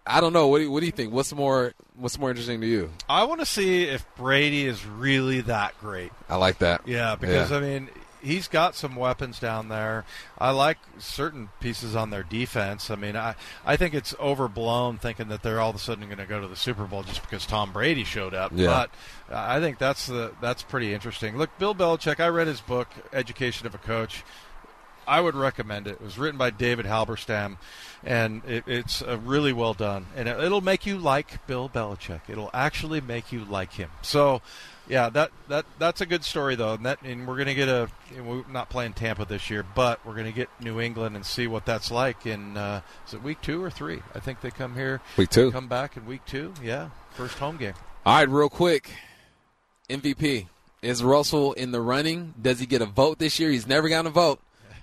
[0.07, 0.49] I don't know.
[0.49, 1.13] What do you, what do you think?
[1.13, 2.91] What's more What's more interesting to you?
[3.09, 6.11] I want to see if Brady is really that great.
[6.29, 6.89] I like that.
[6.89, 7.57] Yeah, because Yeah.
[7.59, 7.91] I mean,
[8.23, 10.05] he's got some weapons down there.
[10.39, 12.91] I like certain pieces on their defense.
[12.91, 13.35] I mean, I
[13.65, 16.49] I think it's overblown thinking that they're all of a sudden going to go to
[16.49, 18.53] the Super Bowl just because Tom Brady showed up.
[18.55, 18.67] Yeah.
[18.67, 18.91] But
[19.37, 21.37] I think that's the that's pretty interesting.
[21.37, 22.21] Look, Bill Belichick.
[22.21, 24.25] I read his book, Education of a Coach.
[25.07, 25.93] I would recommend it.
[25.93, 27.57] It was written by David Halberstam,
[28.05, 30.07] and it, it's uh, really well done.
[30.17, 32.23] And it, it'll make you like Bill Belichick.
[32.29, 33.91] It'll actually make you like him.
[34.03, 34.43] So,
[34.89, 36.75] yeah, that that that's a good story though.
[36.75, 37.89] And that and we're gonna get a
[38.23, 41.65] we're not playing Tampa this year, but we're gonna get New England and see what
[41.65, 44.01] that's like in uh, is it week two or three?
[44.15, 45.51] I think they come here Week two.
[45.53, 46.53] come back in week two.
[46.63, 47.75] Yeah, first home game.
[48.05, 48.91] All right, real quick.
[49.89, 50.47] MVP.
[50.81, 52.35] Is Russell in the running?
[52.41, 53.51] Does he get a vote this year?
[53.51, 54.41] He's never gotten a vote.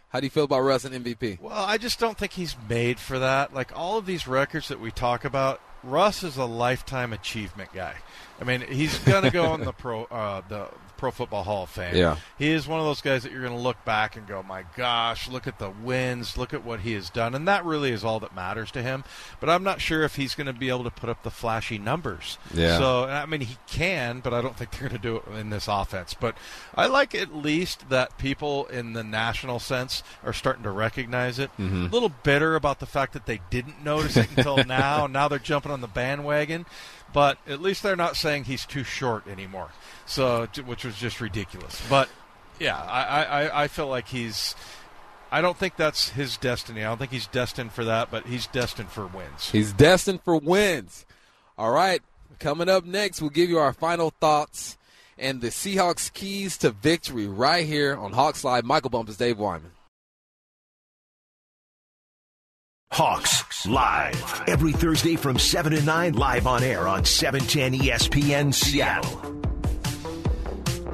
[0.09, 1.39] How do you feel about Russ and MVP?
[1.39, 3.53] Well, I just don't think he's made for that.
[3.53, 7.95] Like all of these records that we talk about, Russ is a lifetime achievement guy.
[8.39, 10.67] I mean, he's going to go on the pro uh, the
[10.99, 11.95] Pro Football Hall of Fame.
[11.95, 12.17] Yeah.
[12.37, 14.65] he is one of those guys that you're going to look back and go, "My
[14.75, 18.03] gosh, look at the wins, look at what he has done," and that really is
[18.03, 19.05] all that matters to him.
[19.39, 21.77] But I'm not sure if he's going to be able to put up the flashy
[21.77, 22.37] numbers.
[22.53, 22.77] Yeah.
[22.77, 25.49] So I mean, he can, but I don't think they're going to do it in
[25.49, 26.13] this offense.
[26.13, 26.35] But
[26.75, 31.49] I like at least that people in the national sense are starting to recognize it.
[31.57, 31.85] Mm-hmm.
[31.85, 35.07] A little bitter about the fact that they didn't notice it until now.
[35.07, 36.65] Now they're jumping on the bandwagon.
[37.11, 39.69] But at least they're not saying he's too short anymore.
[40.09, 41.81] So, which was just ridiculous.
[41.87, 42.09] But
[42.59, 44.55] yeah, I, I, I feel like he's.
[45.31, 46.81] I don't think that's his destiny.
[46.81, 49.51] I don't think he's destined for that, but he's destined for wins.
[49.51, 51.05] He's destined for wins.
[51.59, 52.01] All right,
[52.39, 54.77] coming up next, we'll give you our final thoughts
[55.19, 58.65] and the Seahawks keys to victory right here on Hawks Live.
[58.65, 59.71] Michael Bumpus, Dave Wyman.
[62.91, 68.51] Hawks live every Thursday from 7 to 9 live on air on E 710 ESPN
[68.51, 69.48] Seattle.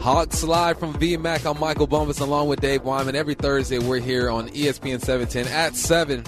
[0.06, 1.50] Hawks Live from VMAC.
[1.50, 3.16] I'm Michael Bumpus along with Dave Wyman.
[3.16, 6.24] Every Thursday, we're here on ESPN 710 at 7.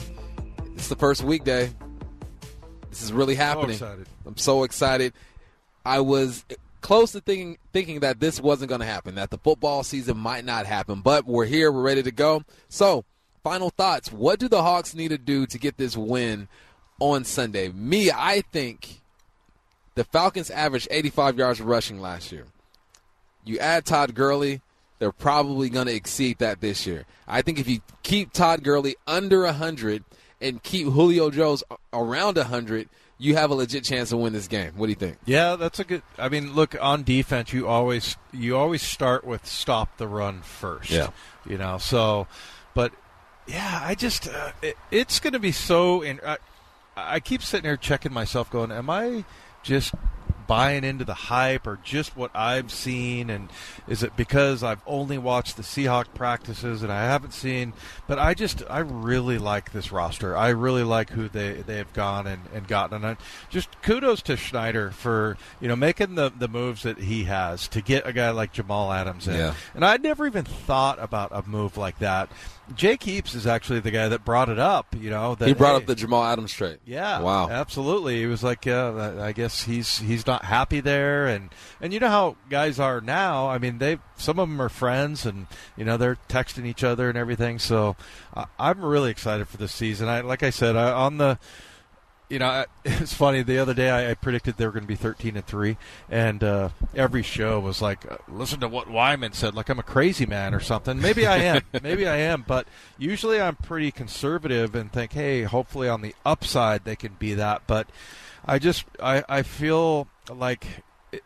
[0.73, 1.69] It's the first weekday.
[2.89, 3.75] This is really happening.
[3.75, 4.07] excited.
[4.25, 5.13] I'm so excited.
[5.85, 6.43] I was
[6.81, 10.43] close to thinking thinking that this wasn't going to happen, that the football season might
[10.43, 12.41] not happen, but we're here, we're ready to go.
[12.69, 13.05] So,
[13.43, 14.11] final thoughts.
[14.11, 16.47] What do the Hawks need to do to get this win
[16.99, 17.69] on Sunday?
[17.69, 19.01] Me, I think
[19.93, 22.47] the Falcons averaged 85 yards rushing last year.
[23.47, 24.61] You add Todd Gurley,
[24.99, 27.05] they're probably going to exceed that this year.
[27.27, 30.03] I think if you keep Todd Gurley under 100
[30.41, 31.63] and keep Julio Jones
[31.93, 34.73] around 100, you have a legit chance to win this game.
[34.75, 35.17] What do you think?
[35.25, 36.03] Yeah, that's a good.
[36.17, 37.51] I mean, look on defense.
[37.51, 40.91] You always you always start with stop the run first.
[40.91, 41.09] Yeah.
[41.45, 41.79] you know.
[41.79, 42.27] So,
[42.75, 42.91] but
[43.47, 46.03] yeah, I just uh, it, it's going to be so.
[46.03, 46.37] In, I,
[46.95, 49.25] I keep sitting here checking myself, going, "Am I
[49.63, 49.95] just
[50.47, 53.29] buying into the hype or just what I've seen?
[53.29, 53.49] And
[53.87, 57.73] is it because I've only watched the Seahawk practices and I haven't seen?
[58.07, 60.35] But I just I really like this roster.
[60.35, 62.95] I really like who they they have gone and, and gotten.
[62.95, 63.17] And I,
[63.49, 67.81] just kudos to Schneider for you know making the the moves that he has to
[67.81, 69.35] get a guy like Jamal Adams in.
[69.35, 69.53] Yeah.
[69.75, 72.29] And I'd never even thought about a move like that.
[72.75, 74.95] Jake Heaps is actually the guy that brought it up.
[74.99, 76.79] You know, that He brought hey, up the Jamal Adams trade.
[76.85, 77.19] yeah.
[77.21, 77.49] Wow.
[77.49, 78.19] Absolutely.
[78.19, 81.49] He was like, yeah, I guess he's he's not happy there, and
[81.81, 83.47] and you know how guys are now.
[83.49, 87.09] I mean, they some of them are friends, and you know they're texting each other
[87.09, 87.59] and everything.
[87.59, 87.95] So
[88.35, 90.07] I, I'm really excited for this season.
[90.09, 91.39] I like I said I, on the.
[92.29, 93.41] You know, it's funny.
[93.41, 95.77] The other day, I, I predicted they were going to be 13 and three,
[96.09, 99.83] and uh, every show was like, uh, "Listen to what Wyman said." Like I'm a
[99.83, 100.99] crazy man or something.
[100.99, 101.61] Maybe I am.
[101.81, 102.43] Maybe I am.
[102.47, 102.67] But
[102.97, 107.63] usually, I'm pretty conservative and think, "Hey, hopefully on the upside they can be that."
[107.67, 107.87] But
[108.45, 110.83] I just, I, I feel like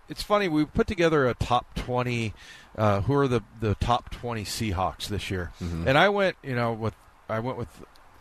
[0.08, 0.48] it's funny.
[0.48, 2.34] We put together a top 20.
[2.78, 5.52] Uh, who are the the top 20 Seahawks this year?
[5.88, 6.96] And I went, you know, with
[7.28, 7.68] I went with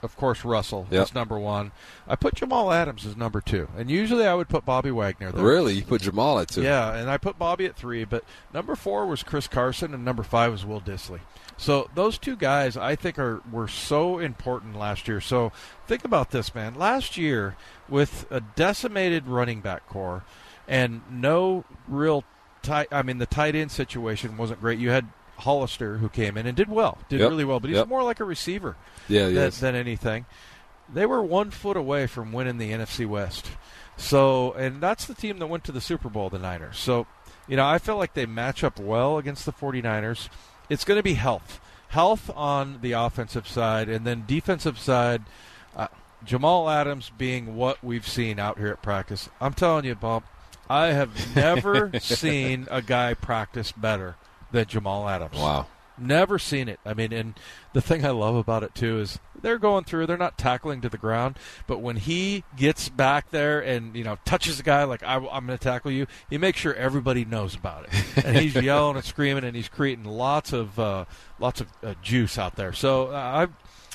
[0.03, 1.03] of course, Russell Yep.
[1.09, 1.73] is number one.
[2.09, 5.45] I put Jamal Adams as number two, and usually I would put Bobby Wagner there.
[5.45, 5.75] Really?
[5.75, 6.63] You put Jamal at two?
[6.63, 10.23] Yeah, and I put Bobby at three, but number four was Chris Carson, and number
[10.23, 11.21] five was Will Dissly.
[11.57, 15.21] So those two guys, I think, are were so important last year.
[15.21, 15.53] So
[15.87, 16.75] think about this, man.
[16.75, 17.57] Last year,
[17.89, 20.25] with a decimated running back corps
[20.67, 22.25] and no real
[22.63, 24.79] tight, I mean, the tight end situation wasn't great.
[24.79, 25.09] You had
[25.41, 27.31] Hollister who came in and did well, did Yep.
[27.31, 27.89] really well, but he's Yep.
[27.89, 28.77] more like a receiver
[29.09, 30.27] Yeah, than, than anything.
[30.93, 33.51] They were one foot away from winning the NFC West.
[33.97, 36.79] So, and that's the team that went to the Super Bowl, the Niners.
[36.79, 37.07] So,
[37.47, 40.29] you know, I feel like they match up well against the 49ers.
[40.69, 41.61] It's going to be health.
[41.89, 45.23] Health on the offensive side, and then defensive side,
[45.77, 45.89] uh,
[46.25, 49.29] Jamal Adams being what we've seen out here at practice.
[49.41, 50.25] I'm telling you, Bump,
[50.69, 54.17] I have never seen a guy practice better
[54.53, 55.37] than Jamal Adams.
[55.37, 55.67] Wow.
[55.99, 56.81] Never seen it.
[56.87, 57.39] I mean, and
[57.75, 60.07] the thing I love about it too is they're going through.
[60.07, 64.17] They're not tackling to the ground, but when he gets back there and you know
[64.25, 67.55] touches a guy like I, am going to tackle you, he makes sure everybody knows
[67.55, 71.05] about it, and he's yelling and screaming, and he's creating lots of uh,
[71.39, 72.73] lots of uh, juice out there.
[72.73, 73.49] So uh, I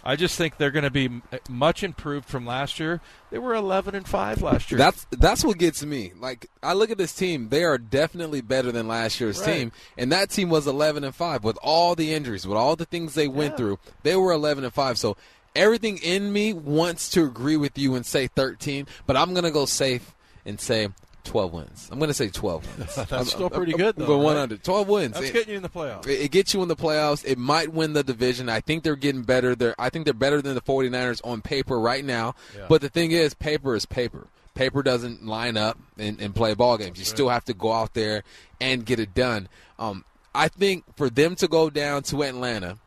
[0.08, 3.02] I just think they're going to be uh, much improved from last year.
[3.32, 4.78] They were 11 and 5 last year.
[4.78, 6.12] That's that's what gets me.
[6.20, 9.54] Like I look at this team, they are definitely better than last year's right.
[9.54, 12.86] team, and that team was 11 and 5 with all the injuries, with all the
[12.86, 13.58] things they went yeah.
[13.58, 13.80] through.
[14.04, 14.98] They were 11 and 5.
[15.00, 15.18] So
[15.56, 19.52] everything in me wants to agree with you and say 13, but I'm going to
[19.52, 20.14] go safe
[20.46, 20.90] and say
[21.26, 21.90] 12 wins.
[21.92, 22.96] I'm going to say 12 wins.
[22.96, 24.06] That's I'm, still I'm, pretty I'm, good, though.
[24.06, 24.34] Going right?
[24.34, 24.64] 100.
[24.64, 25.14] 12 wins.
[25.14, 26.08] That's it, getting you in the playoffs.
[26.08, 27.26] It, it, gets you in the playoffs.
[27.26, 28.48] It might win the division.
[28.50, 29.56] I think they're getting better.
[29.56, 32.36] They're, I think they're better than the 49ers on paper right now.
[32.56, 32.66] Yeah.
[32.70, 34.28] But the thing is, paper is paper.
[34.54, 36.98] Paper doesn't line up and, and play ball games.
[36.98, 37.08] You Right.
[37.08, 38.24] still have to go out there
[38.62, 39.50] and get it done.
[39.78, 42.78] Um, I think for them to go down to Atlanta,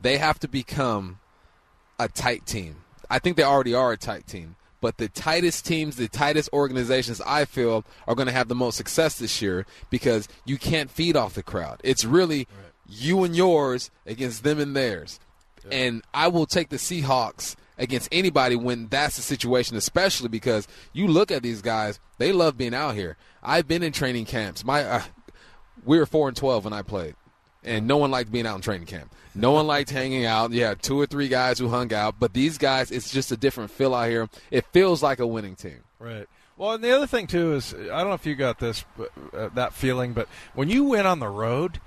[0.00, 1.18] they have to become
[1.98, 2.76] a tight team.
[3.10, 4.56] I think they already are a tight team.
[4.80, 8.76] But the tightest teams, the tightest organizations, I feel, are going to have the most
[8.76, 11.80] success this year because you can't feed off the crowd.
[11.82, 12.46] It's really
[12.88, 15.18] you and yours against them and theirs.
[15.70, 21.06] And I will take the Seahawks against anybody when that's the situation, especially because you
[21.06, 23.16] look at these guys, they love being out here.
[23.42, 24.64] I've been in training camps.
[24.64, 25.02] My uh,
[25.84, 27.14] we were 4 and 12 when I played.
[27.64, 29.12] And no one liked being out in training camp.
[29.38, 30.50] No one liked hanging out.
[30.50, 33.70] Yeah, two or three guys who hung out, but these guys, it's just a different
[33.70, 34.28] feel out here.
[34.50, 35.84] It feels like a winning team.
[35.98, 36.26] Right.
[36.56, 38.84] Well, and the other thing too is I don't know if you got this
[39.32, 41.80] uh, that feeling, but when you went on the road,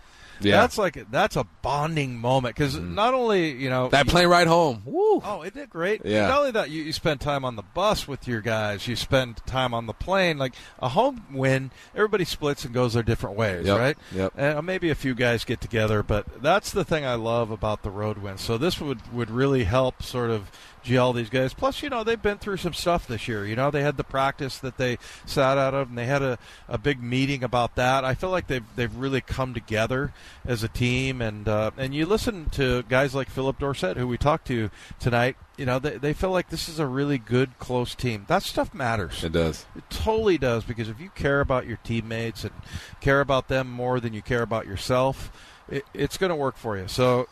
[0.43, 0.61] Yeah.
[0.61, 2.95] that's like that's a bonding moment because mm-hmm.
[2.95, 4.81] not only you know That plane ride home.
[4.85, 5.21] Woo.
[5.23, 6.01] Oh, isn't it great?
[6.05, 6.27] Yeah.
[6.27, 8.87] Not only that, you, you spend time on the bus with your guys.
[8.87, 10.37] You spend time on the plane.
[10.37, 13.97] Like a home win, everybody splits and goes their different ways, Yep, right?
[14.13, 14.33] yep.
[14.37, 17.83] And uh, maybe a few guys get together, but that's the thing I love about
[17.83, 18.37] the road win.
[18.37, 20.51] So this would would really help sort of
[20.83, 21.53] gel these guys.
[21.53, 23.45] Plus, you know, they've been through some stuff this year.
[23.45, 26.37] You know, they had the practice that they sat out of, and they had a,
[26.67, 28.03] a big meeting about that.
[28.03, 30.13] I feel like they've they've really come together
[30.45, 34.17] as a team, and uh, and you listen to guys like Phillip Dorsett, who we
[34.17, 35.35] talked to tonight.
[35.57, 38.25] You know, they they feel like this is a really good, close team.
[38.27, 39.23] That stuff matters.
[39.23, 39.65] It does.
[39.75, 42.53] It totally does because if you care about your teammates and
[42.99, 45.31] care about them more than you care about yourself,
[45.69, 46.87] it, it's going to work for you.
[46.87, 47.27] So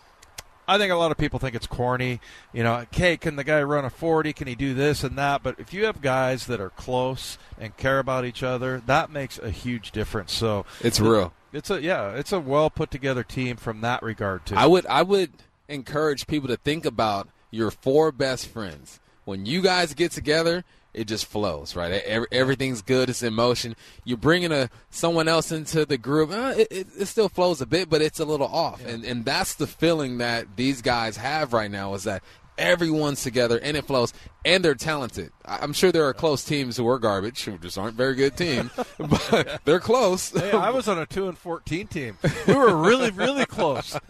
[0.69, 2.21] I think a lot of people think it's corny.
[2.53, 4.33] You know, okay, can the guy run a 40?
[4.33, 5.41] Can he do this and that?
[5.41, 9.39] But if you have guys that are close and care about each other, that makes
[9.39, 10.31] a huge difference.
[10.31, 11.33] So It's real.
[11.51, 14.55] It's a yeah, it's a well put together team from that regard too.
[14.55, 15.31] I would I would
[15.67, 18.99] encourage people to think about your four best friends.
[19.25, 20.63] When you guys get together,
[20.93, 21.91] it just flows, right?
[21.91, 23.09] Every, everything's good.
[23.09, 23.75] It's in motion.
[24.03, 26.31] You're bringing a someone else into the group.
[26.31, 29.23] Uh, it, it, it still flows a bit, but it's a little off, and and
[29.23, 31.93] that's the feeling that these guys have right now.
[31.93, 32.23] Is that
[32.59, 34.13] everyone's together and it flows,
[34.45, 35.31] and they're talented.
[35.45, 38.69] I'm sure there are close teams who are garbage, who just aren't very good team,
[38.97, 40.31] but they're close.
[40.31, 42.17] Hey, I was on a two and fourteen team.
[42.47, 43.97] We were really, really close.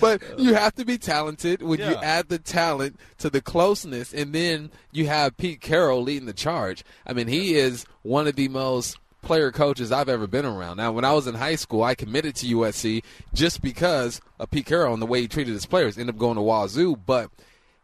[0.00, 4.32] but you have to be talented when you add the talent to the closeness and
[4.32, 6.84] then you have Pete Carroll leading the charge.
[7.06, 10.76] I mean, he is one of the most player coaches I've ever been around.
[10.76, 13.02] Now, when I was in high school, I committed to USC
[13.32, 15.98] just because of Pete Carroll and the way he treated his players.
[15.98, 17.30] Ended up going to Wazoo, but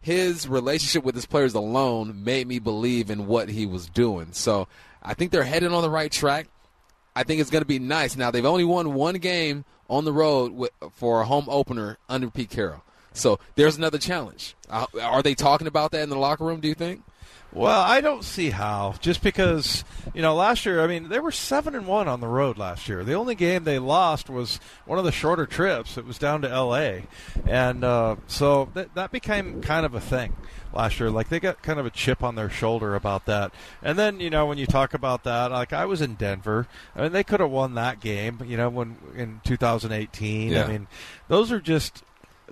[0.00, 4.28] his relationship with his players alone made me believe in what he was doing.
[4.32, 4.68] So
[5.02, 6.48] I think they're heading on the right track.
[7.14, 8.16] I think it's going to be nice.
[8.16, 12.30] Now they've only won one game on the road with, for a home opener under
[12.30, 12.84] Pete Carroll.
[13.12, 14.54] So there's another challenge.
[14.68, 16.60] Uh, are they talking about that in the locker room?
[16.60, 17.02] Do you think?
[17.52, 18.94] Well, I don't see how.
[19.00, 22.28] Just because you know, last year, I mean, they were seven and one on the
[22.28, 23.02] road last year.
[23.02, 25.98] The only game they lost was one of the shorter trips.
[25.98, 27.06] It was down to L.A.,
[27.46, 30.34] and uh, so that that became kind of a thing
[30.72, 31.10] last year.
[31.10, 33.52] Like they got kind of a chip on their shoulder about that.
[33.82, 36.68] And then you know, when you talk about that, like I was in Denver.
[36.94, 38.40] I mean, they could have won that game.
[38.46, 40.52] You know, when in 2018.
[40.52, 40.64] Yeah.
[40.64, 40.86] I mean,
[41.28, 42.04] those are just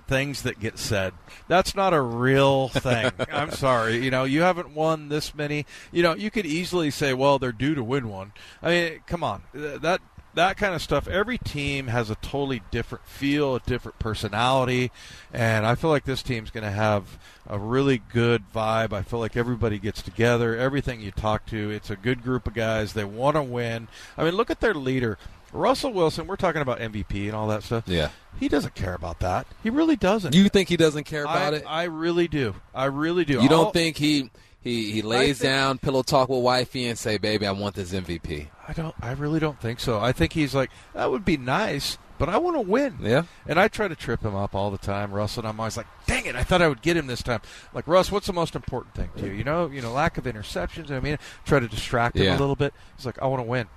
[0.09, 1.13] things that get said.
[1.47, 3.11] That's not a real thing.
[3.31, 4.03] I'm sorry.
[4.03, 5.65] You know, you haven't won this many.
[5.91, 8.33] You know, you could easily say, well, they're due to win one.
[8.61, 9.43] I mean, come on.
[9.53, 10.01] That
[10.35, 11.07] that kind of stuff.
[11.07, 14.91] Every team has a totally different feel, a different personality,
[15.33, 17.17] and I feel like this team's going to have
[17.47, 18.93] a really good vibe.
[18.93, 20.55] I feel like everybody gets together.
[20.55, 22.93] Everything you talk to, it's a good group of guys.
[22.93, 23.87] They want to win.
[24.17, 25.17] I mean, look at their leader.
[25.51, 27.83] Russell Wilson, we're talking about MVP and all that stuff.
[27.87, 28.09] Yeah.
[28.39, 29.47] He doesn't care about that.
[29.63, 30.35] He really doesn't.
[30.35, 31.63] You think he doesn't care about I, it?
[31.67, 32.55] I really do.
[32.73, 33.41] I really do.
[33.41, 34.29] you don't I'll- think he
[34.61, 37.91] he he lays think- down, pillow talk with wifey, and say, "Baby, I want this
[37.93, 38.93] MVP." I don't.
[39.01, 39.99] I really don't think so.
[39.99, 42.97] I think he's like that would be nice, but I want to win.
[43.01, 43.23] Yeah.
[43.47, 45.87] And I try to trip him up all the time, Russell, and I'm always like,
[46.05, 47.41] dang it, I thought I would get him this time.
[47.73, 49.33] Like, Russ, what's the most important thing to you?
[49.33, 50.91] You know, you know, lack of interceptions.
[50.91, 52.37] I mean, try to distract him Yeah.
[52.37, 52.73] a little bit.
[52.97, 53.67] He's like, I want to win.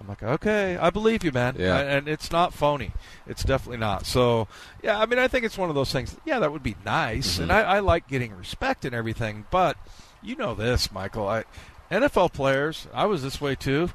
[0.00, 1.56] I'm like, okay, I believe you, man.
[1.58, 1.78] Yeah.
[1.78, 2.92] And it's not phony.
[3.26, 4.06] It's definitely not.
[4.06, 4.48] So,
[4.82, 6.16] yeah, I mean, I think it's one of those things.
[6.24, 7.42] Yeah, that would be nice, Mm-hmm.
[7.42, 9.44] and I, I like getting respect and everything.
[9.50, 9.76] But
[10.22, 11.28] you know this, Michael.
[11.28, 11.44] I,
[11.90, 13.90] NFL players, I was this way too.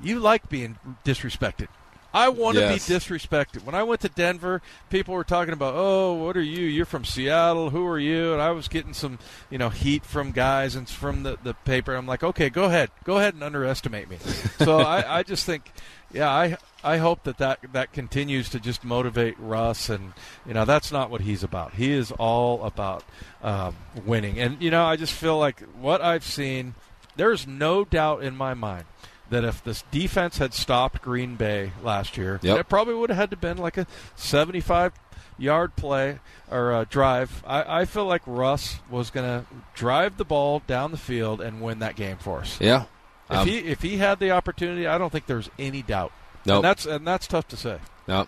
[0.00, 1.66] You like being disrespected.
[2.12, 2.88] I want to Yes.
[2.88, 3.64] be disrespected.
[3.64, 6.64] When I went to Denver, people were talking about, "Oh, what are you?
[6.64, 7.70] You're from Seattle.
[7.70, 9.18] Who are you?" And I was getting some,
[9.50, 11.94] you know, heat from guys and from the, the paper.
[11.94, 14.16] I'm like, "Okay, go ahead, go ahead and underestimate me."
[14.58, 15.70] so I, I just think,
[16.12, 20.14] yeah, I I hope that, that that continues to just motivate Russ, and
[20.46, 21.74] you know, that's not what he's about.
[21.74, 23.04] He is all about
[23.42, 23.76] um,
[24.06, 26.74] winning, and you know, I just feel like what I've seen.
[27.16, 28.84] There's no doubt in my mind
[29.30, 32.58] that if this defense had stopped Green Bay last year, Yep.
[32.60, 33.86] it probably would have had to been like a
[34.16, 34.92] 75
[35.38, 36.18] yard play
[36.50, 37.42] or uh, drive.
[37.46, 41.60] I, I feel like Russ was going to drive the ball down the field and
[41.60, 42.58] win that game for us.
[42.60, 42.84] Yeah.
[43.30, 46.12] If Um, he if he had the opportunity, I don't think there's any doubt.
[46.46, 46.56] Nope.
[46.56, 47.78] And that's and that's tough to say.
[48.06, 48.26] No.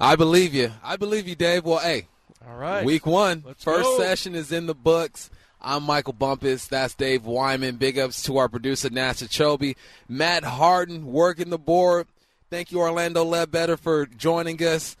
[0.00, 0.72] I believe you.
[0.82, 1.64] I believe you, Dave.
[1.64, 2.08] Well, hey,
[2.48, 2.84] All right.
[2.84, 3.98] Week one, Let's first go.
[3.98, 5.30] session is in the books.
[5.62, 6.66] I'm Michael Bumpus.
[6.66, 7.76] That's Dave Wyman.
[7.76, 9.76] Big ups to our producer, Nasa Chobe.
[10.08, 12.06] Matt Harden working the board.
[12.50, 14.96] Thank you, Orlando Ledbetter, for joining us.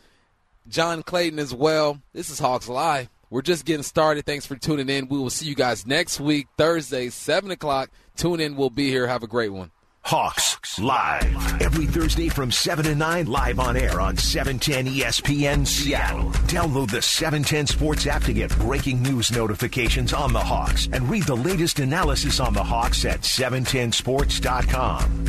[0.68, 2.00] John Clayton as well.
[2.12, 3.08] This is Hawks Live.
[3.30, 4.26] We're just getting started.
[4.26, 5.08] Thanks for tuning in.
[5.08, 7.90] We will see you guys next week, Thursday, 7 o'clock.
[8.16, 8.56] Tune in.
[8.56, 9.06] We'll be here.
[9.06, 9.70] Have a great one.
[10.02, 11.62] Hawks Live.
[11.62, 16.30] Every Thursday from 7 to 9, live on air on 710 ESPN Seattle.
[16.48, 21.24] Download the 710 Sports app to get breaking news notifications on the Hawks and read
[21.24, 25.26] the latest analysis on the Hawks at 710sports.com.